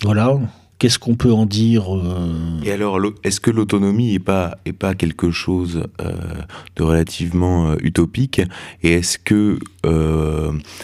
voilà. 0.02 0.40
Qu'est-ce 0.80 1.00
qu'on 1.00 1.16
peut 1.16 1.32
en 1.32 1.46
dire 1.46 1.96
euh? 1.96 2.62
Et 2.64 2.72
alors, 2.72 3.00
est-ce 3.24 3.40
que 3.40 3.50
l'autonomie 3.50 4.12
n'est 4.12 4.20
pas, 4.20 4.58
est 4.66 4.74
pas 4.74 4.94
quelque 4.94 5.32
chose 5.32 5.88
de 6.76 6.84
relativement 6.84 7.76
utopique? 7.80 8.42
Et 8.84 8.94
est-ce 8.94 9.18
que, 9.18 9.58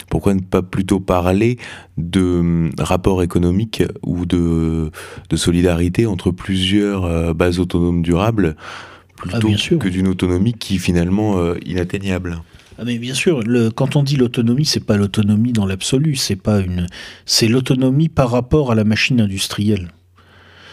pourquoi 0.10 0.34
ne 0.34 0.42
pas 0.42 0.64
plutôt 0.64 1.00
parler 1.00 1.58
de 1.98 2.40
hum, 2.40 2.72
rapport 2.80 3.22
économique 3.22 3.84
ou 4.02 4.26
de, 4.26 4.90
de 5.30 5.36
solidarité 5.36 6.08
entre 6.08 6.32
plusieurs 6.32 7.36
bases 7.36 7.60
autonomes 7.60 8.02
durables 8.02 8.56
ah, 9.32 9.40
plutôt 9.40 9.78
que 9.78 9.88
d'une 9.88 10.08
autonomie 10.08 10.54
qui 10.54 10.78
finalement 10.80 11.38
euh, 11.40 11.56
inatteignable? 11.66 12.42
Ah 12.78 12.86
mais 12.86 12.98
bien 12.98 13.14
sûr, 13.14 13.44
quand 13.76 13.96
on 13.96 14.04
dit 14.04 14.18
l'autonomie, 14.18 14.66
c'est 14.66 14.80
pas 14.80 14.98
l'autonomie 14.98 15.54
dans 15.54 15.66
l'absolu, 15.66 16.16
c'est 16.16 16.36
pas 16.36 16.60
une, 16.60 16.88
c'est 17.26 17.48
l'autonomie 17.48 18.10
par 18.10 18.32
rapport 18.32 18.72
à 18.72 18.76
la 18.76 18.84
machine 18.84 19.22
industrielle. 19.22 19.92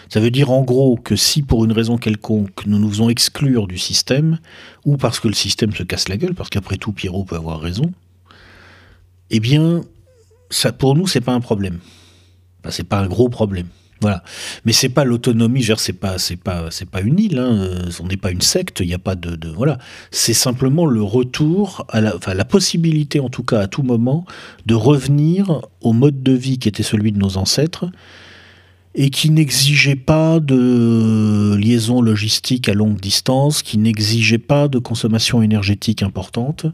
Ça 0.09 0.19
veut 0.19 0.31
dire 0.31 0.51
en 0.51 0.63
gros 0.63 0.97
que 0.97 1.15
si 1.15 1.43
pour 1.43 1.65
une 1.65 1.73
raison 1.73 1.97
quelconque 1.97 2.67
nous 2.67 2.79
nous 2.79 2.89
faisons 2.89 3.11
exclure 3.11 3.69
du 3.69 3.79
système, 3.79 4.39
ou 4.85 4.97
parce 4.97 5.21
que 5.21 5.29
le 5.29 5.35
système 5.35 5.73
se 5.73 5.83
casse 5.83 6.09
la 6.09 6.17
gueule, 6.17 6.35
parce 6.35 6.49
qu'après 6.49 6.79
tout 6.79 6.93
Pierrot 6.93 7.25
peut 7.25 7.37
avoir 7.37 7.61
raison, 7.61 7.93
eh 9.31 9.39
bien, 9.39 9.83
ça, 10.49 10.73
pour 10.73 10.97
nous 10.97 11.07
c'est 11.07 11.21
pas 11.21 11.33
un 11.33 11.41
problème. 11.41 11.79
Enfin, 12.61 12.71
c'est 12.71 12.89
pas 12.89 12.99
un 13.01 13.07
gros 13.07 13.29
problème. 13.29 13.69
Voilà. 14.01 14.23
Mais 14.65 14.73
c'est 14.73 14.89
pas 14.89 15.05
l'autonomie, 15.05 15.67
c'est 15.77 15.93
pas, 15.93 16.19
c'est 16.19 16.37
pas, 16.37 16.71
c'est 16.71 16.89
pas 16.89 17.03
une 17.03 17.19
île. 17.19 17.39
Hein. 17.39 17.89
On 18.01 18.07
n'est 18.07 18.17
pas 18.17 18.31
une 18.31 18.41
secte. 18.41 18.81
Il 18.81 18.87
n'y 18.87 18.95
a 18.95 18.99
pas 18.99 19.15
de, 19.15 19.49
voilà. 19.49 19.79
C'est 20.11 20.35
simplement 20.35 20.87
le 20.87 21.03
retour 21.03 21.85
à 21.91 22.01
la, 22.01 22.17
enfin, 22.17 22.35
la 22.35 22.45
possibilité, 22.45 23.21
en 23.21 23.29
tout 23.29 23.43
cas, 23.43 23.61
à 23.61 23.67
tout 23.67 23.83
moment, 23.83 24.25
de 24.67 24.75
revenir 24.75 25.63
au 25.83 25.93
mode 25.93 26.23
de 26.23 26.33
vie 26.33 26.59
qui 26.59 26.69
était 26.69 26.83
celui 26.83 27.13
de 27.13 27.19
nos 27.19 27.37
ancêtres 27.37 27.87
et 28.95 29.11
qui 29.11 29.31
n'exigeait 29.31 29.97
pas 29.97 30.41
de 30.41 31.55
liaison 31.57 32.01
logistique 32.01 32.69
à 32.69 32.75
longue 32.75 32.99
distance, 32.99 33.63
qui 33.63 33.79
n'exigeait 33.79 34.39
pas 34.39 34.67
de 34.67 34.79
consommation 34.79 35.43
énergétique 35.43 36.03
importante 36.03 36.67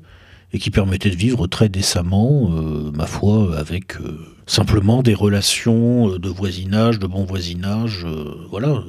et 0.53 0.59
qui 0.59 0.71
permettait 0.71 1.11
de 1.11 1.17
vivre 1.17 1.47
très 1.47 1.69
décemment, 1.69 2.51
euh, 2.53 2.91
ma 2.95 3.07
foi, 3.07 3.59
avec 3.59 3.97
euh, 3.97 4.36
simplement 4.47 5.03
des 5.03 5.15
relations 5.15 6.13
euh, 6.13 6.19
de 6.19 6.29
voisinage, 6.29 6.99
de 6.99 7.07
bon 7.07 7.25
voisinage, 7.25 8.07
voilà. 8.51 8.83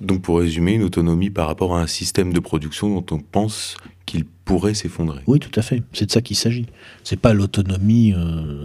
Donc 0.00 0.22
pour 0.22 0.38
résumer, 0.38 0.72
une 0.72 0.82
autonomie 0.82 1.30
par 1.30 1.46
rapport 1.46 1.76
à 1.76 1.80
un 1.80 1.86
système 1.86 2.32
de 2.32 2.40
production 2.40 3.00
dont 3.00 3.16
on 3.16 3.20
pense 3.20 3.76
qu'il 4.04 4.24
pourrait 4.24 4.74
s'effondrer. 4.74 5.22
Oui, 5.26 5.38
tout 5.38 5.58
à 5.58 5.62
fait. 5.62 5.82
C'est 5.92 6.06
de 6.06 6.10
ça 6.10 6.20
qu'il 6.20 6.36
s'agit. 6.36 6.66
C'est 7.02 7.18
pas 7.18 7.32
l'autonomie 7.32 8.14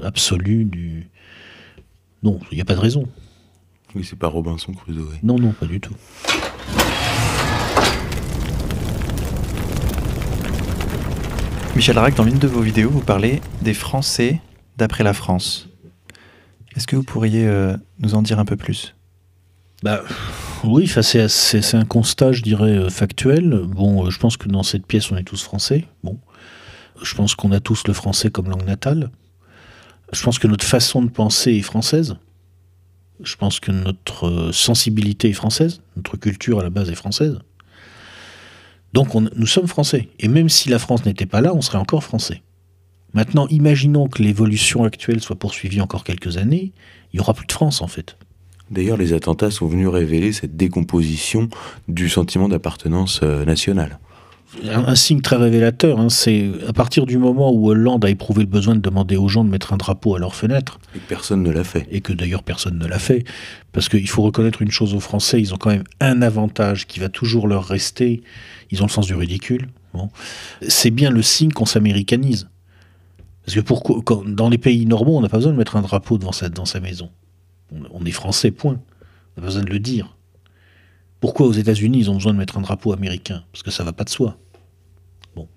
absolue 0.04 0.66
du. 0.66 1.10
Non, 2.22 2.40
il 2.52 2.56
n'y 2.56 2.62
a 2.62 2.66
pas 2.66 2.76
de 2.76 2.82
raison. 2.82 3.08
Oui, 3.96 4.06
c'est 4.08 4.20
pas 4.20 4.28
Robinson 4.28 4.74
Crusoe. 4.74 5.08
Non, 5.24 5.38
non, 5.38 5.54
pas 5.54 5.66
du 5.66 5.80
tout. 5.80 5.96
Michel 11.76 11.98
Rack, 11.98 12.16
dans 12.16 12.24
l'une 12.24 12.38
de 12.38 12.48
vos 12.48 12.62
vidéos, 12.62 12.90
vous 12.90 13.02
parlez 13.02 13.42
des 13.62 13.74
Français 13.74 14.42
d'après 14.78 15.04
la 15.04 15.14
France. 15.14 15.71
Est-ce 16.76 16.88
que 16.88 16.96
vous 16.96 17.04
pourriez 17.04 17.48
euh, 17.48 17.76
nous 18.00 18.16
en 18.16 18.22
dire 18.22 18.40
un 18.40 18.46
peu 18.46 18.56
plus? 18.56 18.96
Bah, 19.84 20.04
Oui, 20.64 20.88
c'est 20.88 21.76
un 21.76 21.86
constat, 21.86 22.32
je 22.32 22.42
dirais, 22.42 22.78
euh, 22.78 22.90
factuel. 22.90 23.62
Bon, 23.66 24.06
euh, 24.06 24.10
je 24.10 24.20
pense 24.20 24.38
que 24.38 24.48
dans 24.48 24.64
cette 24.64 24.86
pièce, 24.86 25.12
on 25.12 25.18
est 25.18 25.24
tous 25.24 25.44
français. 25.44 25.86
Bon, 26.04 26.18
je 27.02 27.14
pense 27.16 27.36
qu'on 27.36 27.52
a 27.52 27.60
tous 27.60 27.88
le 27.88 27.94
français 27.94 28.30
comme 28.30 28.50
langue 28.50 28.66
natale. 28.66 29.12
Je 30.14 30.24
pense 30.24 30.40
que 30.40 30.48
notre 30.48 30.66
façon 30.66 31.02
de 31.02 31.10
penser 31.10 31.54
est 31.54 31.62
française. 31.62 32.16
Je 33.24 33.36
pense 33.36 33.60
que 33.60 33.72
notre 33.72 34.52
sensibilité 34.52 35.30
est 35.30 35.34
française. 35.34 35.82
Notre 35.96 36.18
culture, 36.18 36.60
à 36.60 36.64
la 36.64 36.70
base, 36.70 36.90
est 36.90 36.96
française. 36.96 37.40
Donc 38.94 39.14
nous 39.14 39.48
sommes 39.48 39.68
français. 39.68 40.10
Et 40.20 40.28
même 40.28 40.50
si 40.50 40.70
la 40.70 40.80
France 40.80 41.06
n'était 41.06 41.26
pas 41.26 41.42
là, 41.42 41.54
on 41.54 41.62
serait 41.62 41.78
encore 41.78 42.04
français. 42.04 42.42
Maintenant, 43.14 43.48
imaginons 43.48 44.08
que 44.08 44.22
l'évolution 44.24 44.84
actuelle 44.84 45.22
soit 45.22 45.38
poursuivie 45.38 45.82
encore 45.82 46.04
quelques 46.04 46.38
années, 46.38 46.72
il 47.12 47.18
n'y 47.18 47.20
aura 47.20 47.34
plus 47.34 47.46
de 47.46 47.52
France 47.52 47.82
en 47.82 47.88
fait. 47.88 48.18
D'ailleurs, 48.70 48.98
les 48.98 49.12
attentats 49.12 49.52
sont 49.52 49.68
venus 49.68 49.90
révéler 49.90 50.32
cette 50.32 50.56
décomposition 50.56 51.50
du 51.90 52.08
sentiment 52.08 52.48
d'appartenance 52.48 53.20
euh, 53.22 53.44
nationale 53.44 54.00
un, 54.70 54.96
signe 54.96 55.22
très 55.22 55.36
révélateur. 55.36 56.00
Hein, 56.00 56.10
c'est 56.10 56.50
à 56.68 56.74
partir 56.74 57.06
du 57.06 57.18
moment 57.18 57.52
où 57.52 57.70
Hollande 57.70 58.04
a 58.06 58.10
éprouvé 58.10 58.42
le 58.42 58.48
besoin 58.48 58.76
de 58.76 58.82
demander 58.82 59.16
aux 59.16 59.28
gens 59.28 59.44
de 59.44 59.50
mettre 59.50 59.74
un 59.74 59.78
drapeau 59.78 60.16
à 60.16 60.20
leur 60.20 60.36
fenêtre. 60.36 60.80
Et 60.96 61.00
personne 61.00 61.44
ne 61.44 61.52
l'a 61.52 61.64
fait. 61.64 61.88
Et 61.92 62.02
que 62.02 62.14
d'ailleurs 62.14 62.44
personne 62.44 62.78
ne 62.78 62.86
l'a 62.86 63.00
fait. 63.00 63.24
Parce 63.72 63.90
qu'il 63.90 64.08
faut 64.10 64.24
reconnaître 64.24 64.62
une 64.62 64.72
chose 64.72 64.94
aux 64.94 65.00
Français, 65.00 65.40
ils 65.40 65.54
ont 65.54 65.58
quand 65.58 65.70
même 65.70 65.84
un 66.00 66.22
avantage 66.22 66.88
qui 66.88 67.00
va 67.00 67.10
toujours 67.10 67.48
leur 67.48 67.66
rester. 67.66 68.22
Ils 68.72 68.82
ont 68.82 68.88
le 68.88 68.92
sens 68.92 69.08
du 69.08 69.16
ridicule. 69.16 69.70
Bon. 69.94 70.10
C'est 70.68 70.92
bien 70.92 71.10
le 71.10 71.22
signe 71.22 71.52
qu'on 71.52 71.66
s'américanise. 71.66 72.50
Parce 73.46 73.56
que 73.56 73.62
pour, 73.62 74.24
dans 74.26 74.50
les 74.50 74.58
pays 74.58 74.86
normaux, 74.86 75.18
on 75.18 75.22
n'a 75.22 75.30
pas 75.30 75.38
besoin 75.38 75.52
de 75.52 75.58
mettre 75.58 75.76
un 75.76 75.82
drapeau 75.82 76.18
devant 76.18 76.32
sa, 76.32 76.50
dans 76.50 76.66
sa 76.66 76.80
maison. 76.80 77.10
On, 77.92 78.06
est 78.06 78.12
français, 78.12 78.52
point. 78.52 78.74
On 78.74 79.42
n'a 79.42 79.42
pas 79.42 79.48
besoin 79.48 79.64
de 79.64 79.70
le 79.70 79.80
dire. 79.80 80.16
Pourquoi 81.20 81.48
aux 81.48 81.54
États-Unis, 81.54 82.00
ils 82.00 82.12
ont 82.12 82.16
besoin 82.16 82.34
de 82.34 82.38
mettre 82.38 82.58
un 82.58 82.62
drapeau 82.62 82.94
américain? 82.94 83.44
Parce 83.52 83.64
que 83.64 83.72
ça 83.72 83.84
va 83.84 83.94
pas 83.94 84.04
de 84.04 84.10
soi. 84.10 84.38
Bon. 85.36 85.48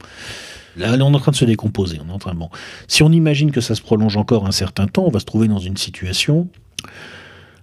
Là, 0.77 0.93
on 0.93 0.99
est 0.99 1.03
en 1.03 1.19
train 1.19 1.33
de 1.33 1.37
se 1.37 1.45
décomposer. 1.45 1.99
On 2.05 2.09
est 2.09 2.13
en 2.13 2.19
train, 2.19 2.35
bon. 2.35 2.49
Si 2.89 3.03
on 3.03 3.13
imagine 3.13 3.51
que 3.51 3.61
ça 3.61 3.75
se 3.75 3.83
prolonge 3.83 4.17
encore 4.17 4.47
un 4.47 4.53
certain 4.53 4.87
temps, 4.87 5.05
on 5.05 5.11
va 5.11 5.21
se 5.21 5.25
trouver 5.25 5.49
dans 5.49 5.59
une 5.59 5.77
situation. 5.77 6.49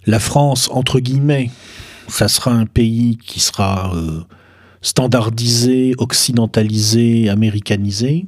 La 0.06 0.18
France, 0.18 0.68
entre 0.72 1.00
guillemets, 1.00 1.50
ça 2.08 2.28
sera 2.28 2.52
un 2.52 2.66
pays 2.66 3.16
qui 3.16 3.40
sera 3.40 3.92
standardisé, 4.82 5.94
occidentalisé, 5.98 7.28
américanisé, 7.28 8.26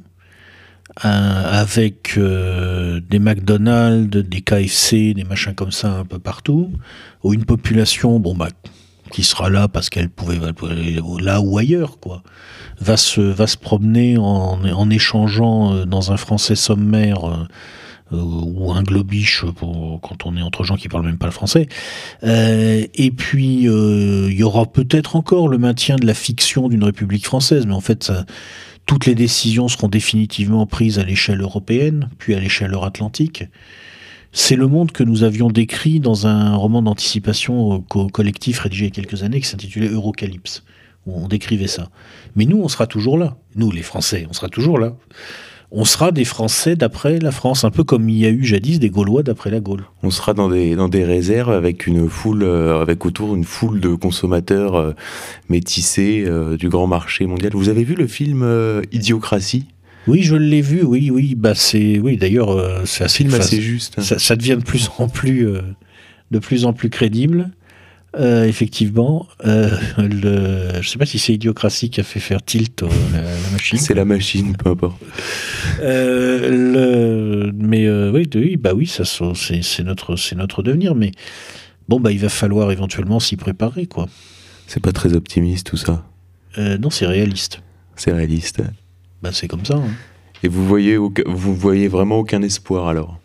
avec 1.01 2.17
des 2.17 3.19
McDonald's, 3.19 4.17
des 4.17 4.41
KFC, 4.41 5.13
des 5.13 5.23
machins 5.23 5.53
comme 5.53 5.71
ça 5.71 5.91
un 5.91 6.05
peu 6.05 6.19
partout, 6.19 6.71
ou 7.23 7.33
une 7.33 7.45
population, 7.45 8.19
bon 8.19 8.35
bah, 8.35 8.49
qui 9.11 9.23
sera 9.23 9.49
là 9.49 9.67
parce 9.67 9.89
qu'elle 9.89 10.09
pouvait 10.09 10.39
aller 10.69 10.99
là 11.19 11.41
ou 11.41 11.57
ailleurs, 11.57 11.99
quoi, 11.99 12.23
va 12.79 12.97
se, 12.97 13.21
va 13.21 13.47
se 13.47 13.57
promener 13.57 14.17
en, 14.17 14.63
en 14.63 14.89
échangeant 14.89 15.85
dans 15.85 16.11
un 16.11 16.17
français 16.17 16.55
sommaire 16.55 17.47
euh, 18.13 18.21
ou 18.21 18.71
un 18.71 18.83
globiche 18.83 19.45
quand 19.59 20.25
on 20.25 20.37
est 20.37 20.41
entre 20.43 20.63
gens 20.63 20.75
qui 20.75 20.89
parlent 20.89 21.05
même 21.05 21.17
pas 21.17 21.25
le 21.25 21.31
français. 21.31 21.67
Euh, 22.23 22.85
et 22.93 23.09
puis, 23.09 23.67
euh, 23.67 24.27
il 24.29 24.37
y 24.37 24.43
aura 24.43 24.67
peut-être 24.67 25.15
encore 25.15 25.47
le 25.47 25.57
maintien 25.57 25.95
de 25.95 26.05
la 26.05 26.13
fiction 26.13 26.69
d'une 26.69 26.83
République 26.83 27.25
française, 27.25 27.65
mais 27.65 27.73
en 27.73 27.81
fait, 27.81 28.11
toutes 28.85 29.05
les 29.05 29.15
décisions 29.15 29.67
seront 29.67 29.87
définitivement 29.87 30.65
prises 30.65 30.99
à 30.99 31.03
l'échelle 31.03 31.41
européenne, 31.41 32.09
puis 32.17 32.35
à 32.35 32.39
l'échelle 32.39 32.73
euro-atlantique. 32.73 33.45
C'est 34.31 34.55
le 34.55 34.67
monde 34.67 34.91
que 34.91 35.03
nous 35.03 35.23
avions 35.23 35.49
décrit 35.49 35.99
dans 35.99 36.27
un 36.27 36.55
roman 36.55 36.81
d'anticipation 36.81 37.81
collectif 37.81 38.59
rédigé 38.59 38.85
il 38.85 38.89
y 38.89 38.91
a 38.91 38.95
quelques 38.95 39.23
années 39.23 39.39
qui 39.39 39.47
s'intitulait 39.47 39.87
Eurocalypse, 39.87 40.63
où 41.05 41.17
on 41.17 41.27
décrivait 41.27 41.67
ça. 41.67 41.89
Mais 42.35 42.45
nous, 42.45 42.61
on 42.61 42.67
sera 42.67 42.85
toujours 42.85 43.17
là. 43.17 43.37
Nous, 43.55 43.71
les 43.71 43.81
Français, 43.81 44.27
on 44.29 44.33
sera 44.33 44.49
toujours 44.49 44.77
là 44.77 44.95
on 45.71 45.85
sera 45.85 46.11
des 46.11 46.25
Français 46.25 46.75
d'après 46.75 47.19
la 47.19 47.31
France, 47.31 47.63
un 47.63 47.71
peu 47.71 47.83
comme 47.83 48.09
il 48.09 48.17
y 48.17 48.25
a 48.25 48.29
eu 48.29 48.43
jadis 48.43 48.79
des 48.79 48.89
Gaulois 48.89 49.23
d'après 49.23 49.49
la 49.49 49.59
Gaule. 49.59 49.83
On 50.03 50.11
sera 50.11 50.33
dans 50.33 50.49
des, 50.49 50.75
dans 50.75 50.89
des 50.89 51.03
réserves 51.03 51.51
avec 51.51 51.87
une 51.87 52.09
foule, 52.09 52.43
euh, 52.43 52.81
avec 52.81 53.05
autour 53.05 53.35
une 53.35 53.43
foule 53.43 53.79
de 53.79 53.93
consommateurs 53.95 54.75
euh, 54.75 54.93
métissés 55.49 56.23
euh, 56.27 56.57
du 56.57 56.69
grand 56.69 56.87
marché 56.87 57.25
mondial. 57.25 57.51
Vous 57.53 57.69
avez 57.69 57.83
vu 57.83 57.95
le 57.95 58.07
film 58.07 58.45
Idiocratie? 58.91 59.65
Oui, 60.07 60.21
je 60.21 60.35
l'ai 60.35 60.61
vu, 60.61 60.83
oui, 60.83 61.09
oui. 61.09 61.33
Bah 61.35 61.55
c'est, 61.55 61.99
oui. 61.99 62.17
D'ailleurs, 62.17 62.85
c'est 62.85 63.05
assez, 63.05 63.23
film 63.23 63.33
assez 63.33 63.59
juste. 63.59 63.99
Ça, 64.01 64.19
ça, 64.19 64.35
devient 64.35 64.57
de 64.59 64.63
plus 64.63 64.91
en 64.99 65.07
plus, 65.07 65.47
de 66.29 66.39
plus 66.39 66.65
en 66.65 66.73
plus 66.73 66.91
crédible. 66.91 67.49
Euh, 68.17 68.45
effectivement, 68.45 69.27
euh, 69.45 69.69
le, 69.97 70.71
je 70.73 70.77
ne 70.77 70.83
sais 70.83 70.97
pas 70.97 71.05
si 71.05 71.19
c'est 71.19 71.33
Idiocratie 71.33 71.89
qui 71.89 71.99
a 71.99 72.03
fait 72.03 72.21
faire 72.21 72.41
tilt 72.41 72.83
euh, 72.83 72.87
la, 73.13 73.49
machine. 73.51 73.77
C'est 73.77 73.93
la 73.93 74.05
machine, 74.05 74.55
peu 74.55 74.69
importe. 74.69 74.97
le, 75.81 77.51
mais 77.53 77.89
oui, 78.09 78.29
oui, 78.35 78.57
bah 78.57 78.73
oui, 78.73 78.87
ça, 78.87 79.03
c'est, 79.05 79.83
notre, 79.83 80.15
c'est 80.15 80.35
notre 80.35 80.63
devenir. 80.63 80.95
Mais 80.95 81.11
bon, 81.89 81.99
bah 81.99 82.11
il 82.11 82.19
va 82.19 82.29
falloir 82.29 82.71
éventuellement 82.71 83.19
s'y 83.19 83.35
préparer, 83.35 83.85
quoi. 83.87 84.07
C'est 84.67 84.81
pas 84.81 84.93
très 84.93 85.13
optimiste 85.13 85.67
tout 85.67 85.77
ça. 85.77 86.05
non, 86.57 86.89
c'est 86.89 87.07
réaliste. 87.07 87.61
C'est 87.97 88.13
réaliste. 88.13 88.61
Bah 89.21 89.31
c'est 89.33 89.47
comme 89.47 89.65
ça. 89.65 89.75
Hein. 89.75 89.91
Et 90.43 90.47
vous 90.47 90.65
voyez, 90.65 90.95
vous 90.97 91.55
voyez 91.55 91.87
vraiment 91.87 92.19
aucun 92.19 92.41
espoir 92.41 92.87
alors? 92.87 93.19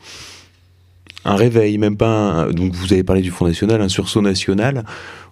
Un 1.25 1.35
réveil, 1.35 1.79
même 1.79 1.97
pas 1.97 2.09
un, 2.09 2.51
Donc 2.51 2.75
vous 2.75 2.93
avez 2.93 3.03
parlé 3.03 3.23
du 3.23 3.31
Front 3.31 3.47
National, 3.47 3.81
un 3.81 3.89
sursaut 3.89 4.23
national. 4.23 4.85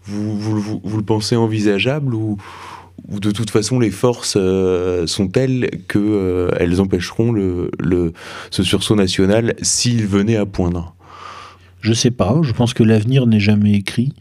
Vous, 0.05 0.39
vous, 0.39 0.81
vous, 0.83 0.97
le 0.97 1.03
pensez 1.03 1.37
envisageable 1.37 2.15
ou, 2.15 2.39
ou, 3.09 3.21
de 3.21 3.31
toute 3.31 3.51
façon 3.51 3.79
les 3.79 3.91
forces 3.91 4.37
euh, 4.39 5.07
sont 5.07 5.29
telles 5.29 5.69
qu'elles 5.89 6.03
euh, 6.03 6.79
empêcheront 6.79 7.33
le, 7.33 7.71
le, 7.79 8.13
ce 8.51 8.63
sursaut 8.63 8.97
national 8.97 9.55
s'il 9.63 10.07
venait 10.07 10.37
à 10.37 10.47
poindre? 10.47 10.95
Je 11.81 11.93
sais 11.93 12.11
pas, 12.11 12.37
je 12.43 12.53
pense 12.53 12.75
que 12.75 12.83
l'avenir 12.83 13.27
n'est 13.27 13.41
jamais 13.41 13.73
écrit. 13.73 14.13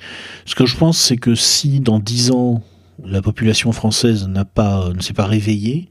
Ce 0.45 0.55
que 0.55 0.65
je 0.65 0.77
pense, 0.77 0.97
c'est 0.97 1.17
que 1.17 1.35
si 1.35 1.79
dans 1.79 1.99
dix 1.99 2.31
ans 2.31 2.61
la 3.03 3.21
population 3.21 3.71
française 3.71 4.27
n'a 4.27 4.45
pas, 4.45 4.89
ne 4.93 5.01
s'est 5.01 5.13
pas 5.13 5.25
réveillée, 5.25 5.89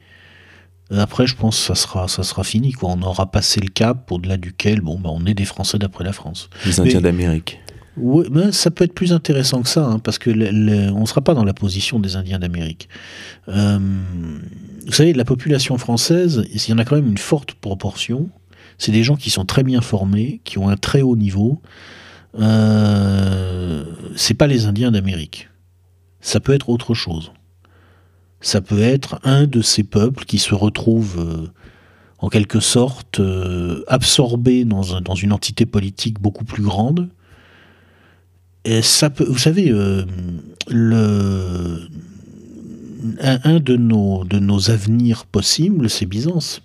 après, 0.91 1.27
je 1.27 1.35
pense 1.35 1.59
que 1.59 1.65
ça 1.65 1.75
sera, 1.75 2.09
ça 2.09 2.23
sera 2.23 2.45
fini. 2.45 2.73
Quoi. 2.73 2.91
On 2.91 3.03
aura 3.03 3.31
passé 3.31 3.61
le 3.61 3.69
cap 3.69 4.11
au-delà 4.13 4.37
duquel 4.37 4.81
bon, 4.81 4.99
bah, 4.99 5.11
on 5.13 5.27
est 5.27 5.35
des 5.35 5.45
Français 5.45 5.79
d'après 5.79 6.05
la 6.05 6.13
France. 6.13 6.49
Les 6.65 6.79
Indiens 6.81 7.01
d'Amérique. 7.01 7.61
Oui, 7.97 8.27
ben, 8.31 8.53
ça 8.53 8.71
peut 8.71 8.85
être 8.85 8.93
plus 8.93 9.13
intéressant 9.13 9.63
que 9.63 9.69
ça, 9.69 9.87
hein, 9.87 9.99
parce 9.99 10.19
que 10.19 10.31
on 10.31 11.01
ne 11.01 11.07
sera 11.07 11.23
pas 11.23 11.35
dans 11.35 11.45
la 11.45 11.55
position 11.55 11.99
des 11.99 12.17
Indiens 12.17 12.39
d'Amérique. 12.39 12.89
Euh, 13.49 13.79
vous 14.87 14.93
savez, 14.93 15.15
la 15.15 15.25
population 15.25 15.79
française, 15.79 16.47
il 16.53 16.69
y 16.69 16.73
en 16.73 16.79
a 16.79 16.85
quand 16.85 16.97
même 16.97 17.09
une 17.09 17.19
forte 17.19 17.55
proportion. 17.55 18.29
C'est 18.79 18.93
des 18.93 19.03
gens 19.03 19.17
qui 19.17 19.31
sont 19.31 19.47
très 19.47 19.63
bien 19.63 19.81
formés, 19.81 20.41
qui 20.45 20.59
ont 20.59 20.69
un 20.69 20.77
très 20.77 21.01
haut 21.01 21.17
niveau. 21.17 21.63
Euh, 22.39 23.85
c'est 24.15 24.35
pas 24.35 24.47
les 24.47 24.67
Indiens 24.67 24.91
d'Amérique. 24.91 25.49
Ça 26.21 26.39
peut 26.39 26.53
être 26.53 26.69
autre 26.69 26.93
chose 26.93 27.33
ça 28.41 28.61
peut 28.61 28.81
être 28.81 29.19
un 29.25 29.47
de 29.47 29.63
ces 29.63 29.83
peuples 29.83 30.25
qui 30.25 30.39
se 30.39 30.55
retrouvent 30.55 31.19
euh, 31.19 31.49
en 32.19 32.29
quelque 32.29 32.61
sorte 32.61 33.21
euh, 33.21 33.83
absorbés 33.89 34.65
dans, 34.65 34.83
une 35.15 35.33
entité 35.33 35.67
politique 35.67 36.21
beaucoup 36.21 36.45
plus 36.45 36.63
grande. 36.63 37.09
Et 38.65 38.83
ça 38.83 39.11
peut, 39.11 39.25
vous 39.25 39.39
savez, 39.39 39.71
euh, 39.71 40.05
un, 43.21 43.61
de, 43.61 43.77
nos, 43.77 44.25
de 44.25 44.39
nos 44.39 44.71
avenirs 44.71 45.25
possibles, 45.27 45.89
c'est 45.89 46.07
Byzance. 46.07 46.63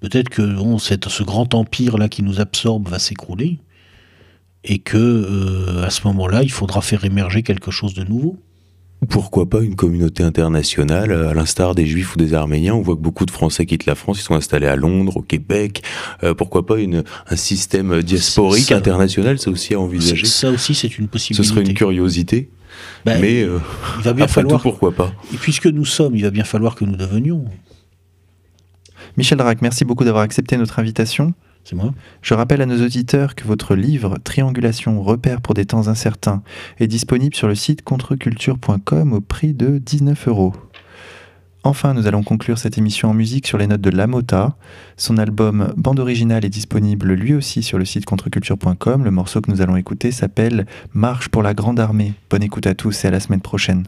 Peut-être 0.00 0.28
que 0.28 0.42
ce 0.78 1.22
grand 1.22 1.54
empire-là 1.54 2.08
qui 2.08 2.22
nous 2.22 2.40
absorbe 2.40 2.88
va 2.88 2.98
s'écrouler 2.98 3.58
et 4.64 4.78
que 4.78 5.82
à 5.84 5.90
ce 5.90 6.06
moment-là, 6.08 6.42
il 6.42 6.50
faudra 6.50 6.80
faire 6.80 7.04
émerger 7.04 7.42
quelque 7.42 7.70
chose 7.70 7.94
de 7.94 8.02
nouveau. 8.02 8.38
Pourquoi 9.08 9.48
pas 9.48 9.60
une 9.62 9.74
communauté 9.74 10.22
internationale, 10.22 11.10
euh, 11.10 11.30
à 11.30 11.34
l'instar 11.34 11.74
des 11.74 11.86
Juifs 11.86 12.14
ou 12.14 12.18
des 12.18 12.34
Arméniens 12.34 12.74
On 12.74 12.82
voit 12.82 12.94
que 12.94 13.00
beaucoup 13.00 13.26
de 13.26 13.30
Français 13.30 13.66
quittent 13.66 13.86
la 13.86 13.94
France, 13.96 14.20
ils 14.20 14.24
sont 14.24 14.34
installés 14.34 14.68
à 14.68 14.76
Londres, 14.76 15.16
au 15.16 15.22
Québec. 15.22 15.82
Euh, 16.22 16.34
pourquoi 16.34 16.66
pas 16.66 16.78
une, 16.78 17.02
un 17.28 17.36
système 17.36 18.02
diasporique 18.02 18.70
international 18.70 19.38
C'est 19.38 19.50
aussi 19.50 19.74
à 19.74 19.80
envisager. 19.80 20.26
Ça 20.26 20.50
aussi, 20.50 20.74
c'est 20.74 20.98
une 20.98 21.08
possibilité. 21.08 21.42
Ce 21.42 21.54
serait 21.54 21.64
une 21.64 21.74
curiosité. 21.74 22.48
Ben, 23.04 23.20
mais 23.20 23.42
euh, 23.42 23.58
il 23.98 24.04
va 24.04 24.12
bien 24.12 24.28
falloir. 24.28 24.62
pourquoi 24.62 24.92
pas? 24.92 25.12
Et 25.34 25.36
puisque 25.36 25.66
nous 25.66 25.84
sommes, 25.84 26.14
il 26.14 26.22
va 26.22 26.30
bien 26.30 26.44
falloir 26.44 26.74
que 26.74 26.84
nous 26.84 26.96
devenions. 26.96 27.44
Michel 29.16 29.38
Drac, 29.38 29.60
merci 29.62 29.84
beaucoup 29.84 30.04
d'avoir 30.04 30.22
accepté 30.22 30.56
notre 30.56 30.78
invitation. 30.78 31.34
Je 32.22 32.34
rappelle 32.34 32.62
à 32.62 32.66
nos 32.66 32.84
auditeurs 32.84 33.34
que 33.34 33.46
votre 33.46 33.74
livre 33.74 34.18
Triangulation, 34.22 35.02
repère 35.02 35.40
pour 35.40 35.54
des 35.54 35.64
temps 35.64 35.88
incertains 35.88 36.42
est 36.78 36.86
disponible 36.86 37.34
sur 37.34 37.48
le 37.48 37.54
site 37.54 37.82
contreculture.com 37.82 39.12
au 39.12 39.20
prix 39.20 39.54
de 39.54 39.78
19 39.78 40.28
euros. 40.28 40.52
Enfin, 41.64 41.94
nous 41.94 42.08
allons 42.08 42.24
conclure 42.24 42.58
cette 42.58 42.76
émission 42.76 43.10
en 43.10 43.14
musique 43.14 43.46
sur 43.46 43.56
les 43.56 43.68
notes 43.68 43.80
de 43.80 43.90
Lamota. 43.90 44.56
Son 44.96 45.16
album 45.16 45.72
Bande 45.76 46.00
originale 46.00 46.44
est 46.44 46.50
disponible 46.50 47.12
lui 47.12 47.34
aussi 47.34 47.62
sur 47.62 47.78
le 47.78 47.84
site 47.84 48.04
contreculture.com. 48.04 49.04
Le 49.04 49.10
morceau 49.12 49.40
que 49.40 49.50
nous 49.50 49.60
allons 49.60 49.76
écouter 49.76 50.10
s'appelle 50.10 50.66
Marche 50.92 51.28
pour 51.28 51.42
la 51.42 51.54
grande 51.54 51.78
armée. 51.78 52.14
Bonne 52.30 52.42
écoute 52.42 52.66
à 52.66 52.74
tous 52.74 53.04
et 53.04 53.08
à 53.08 53.10
la 53.12 53.20
semaine 53.20 53.40
prochaine. 53.40 53.86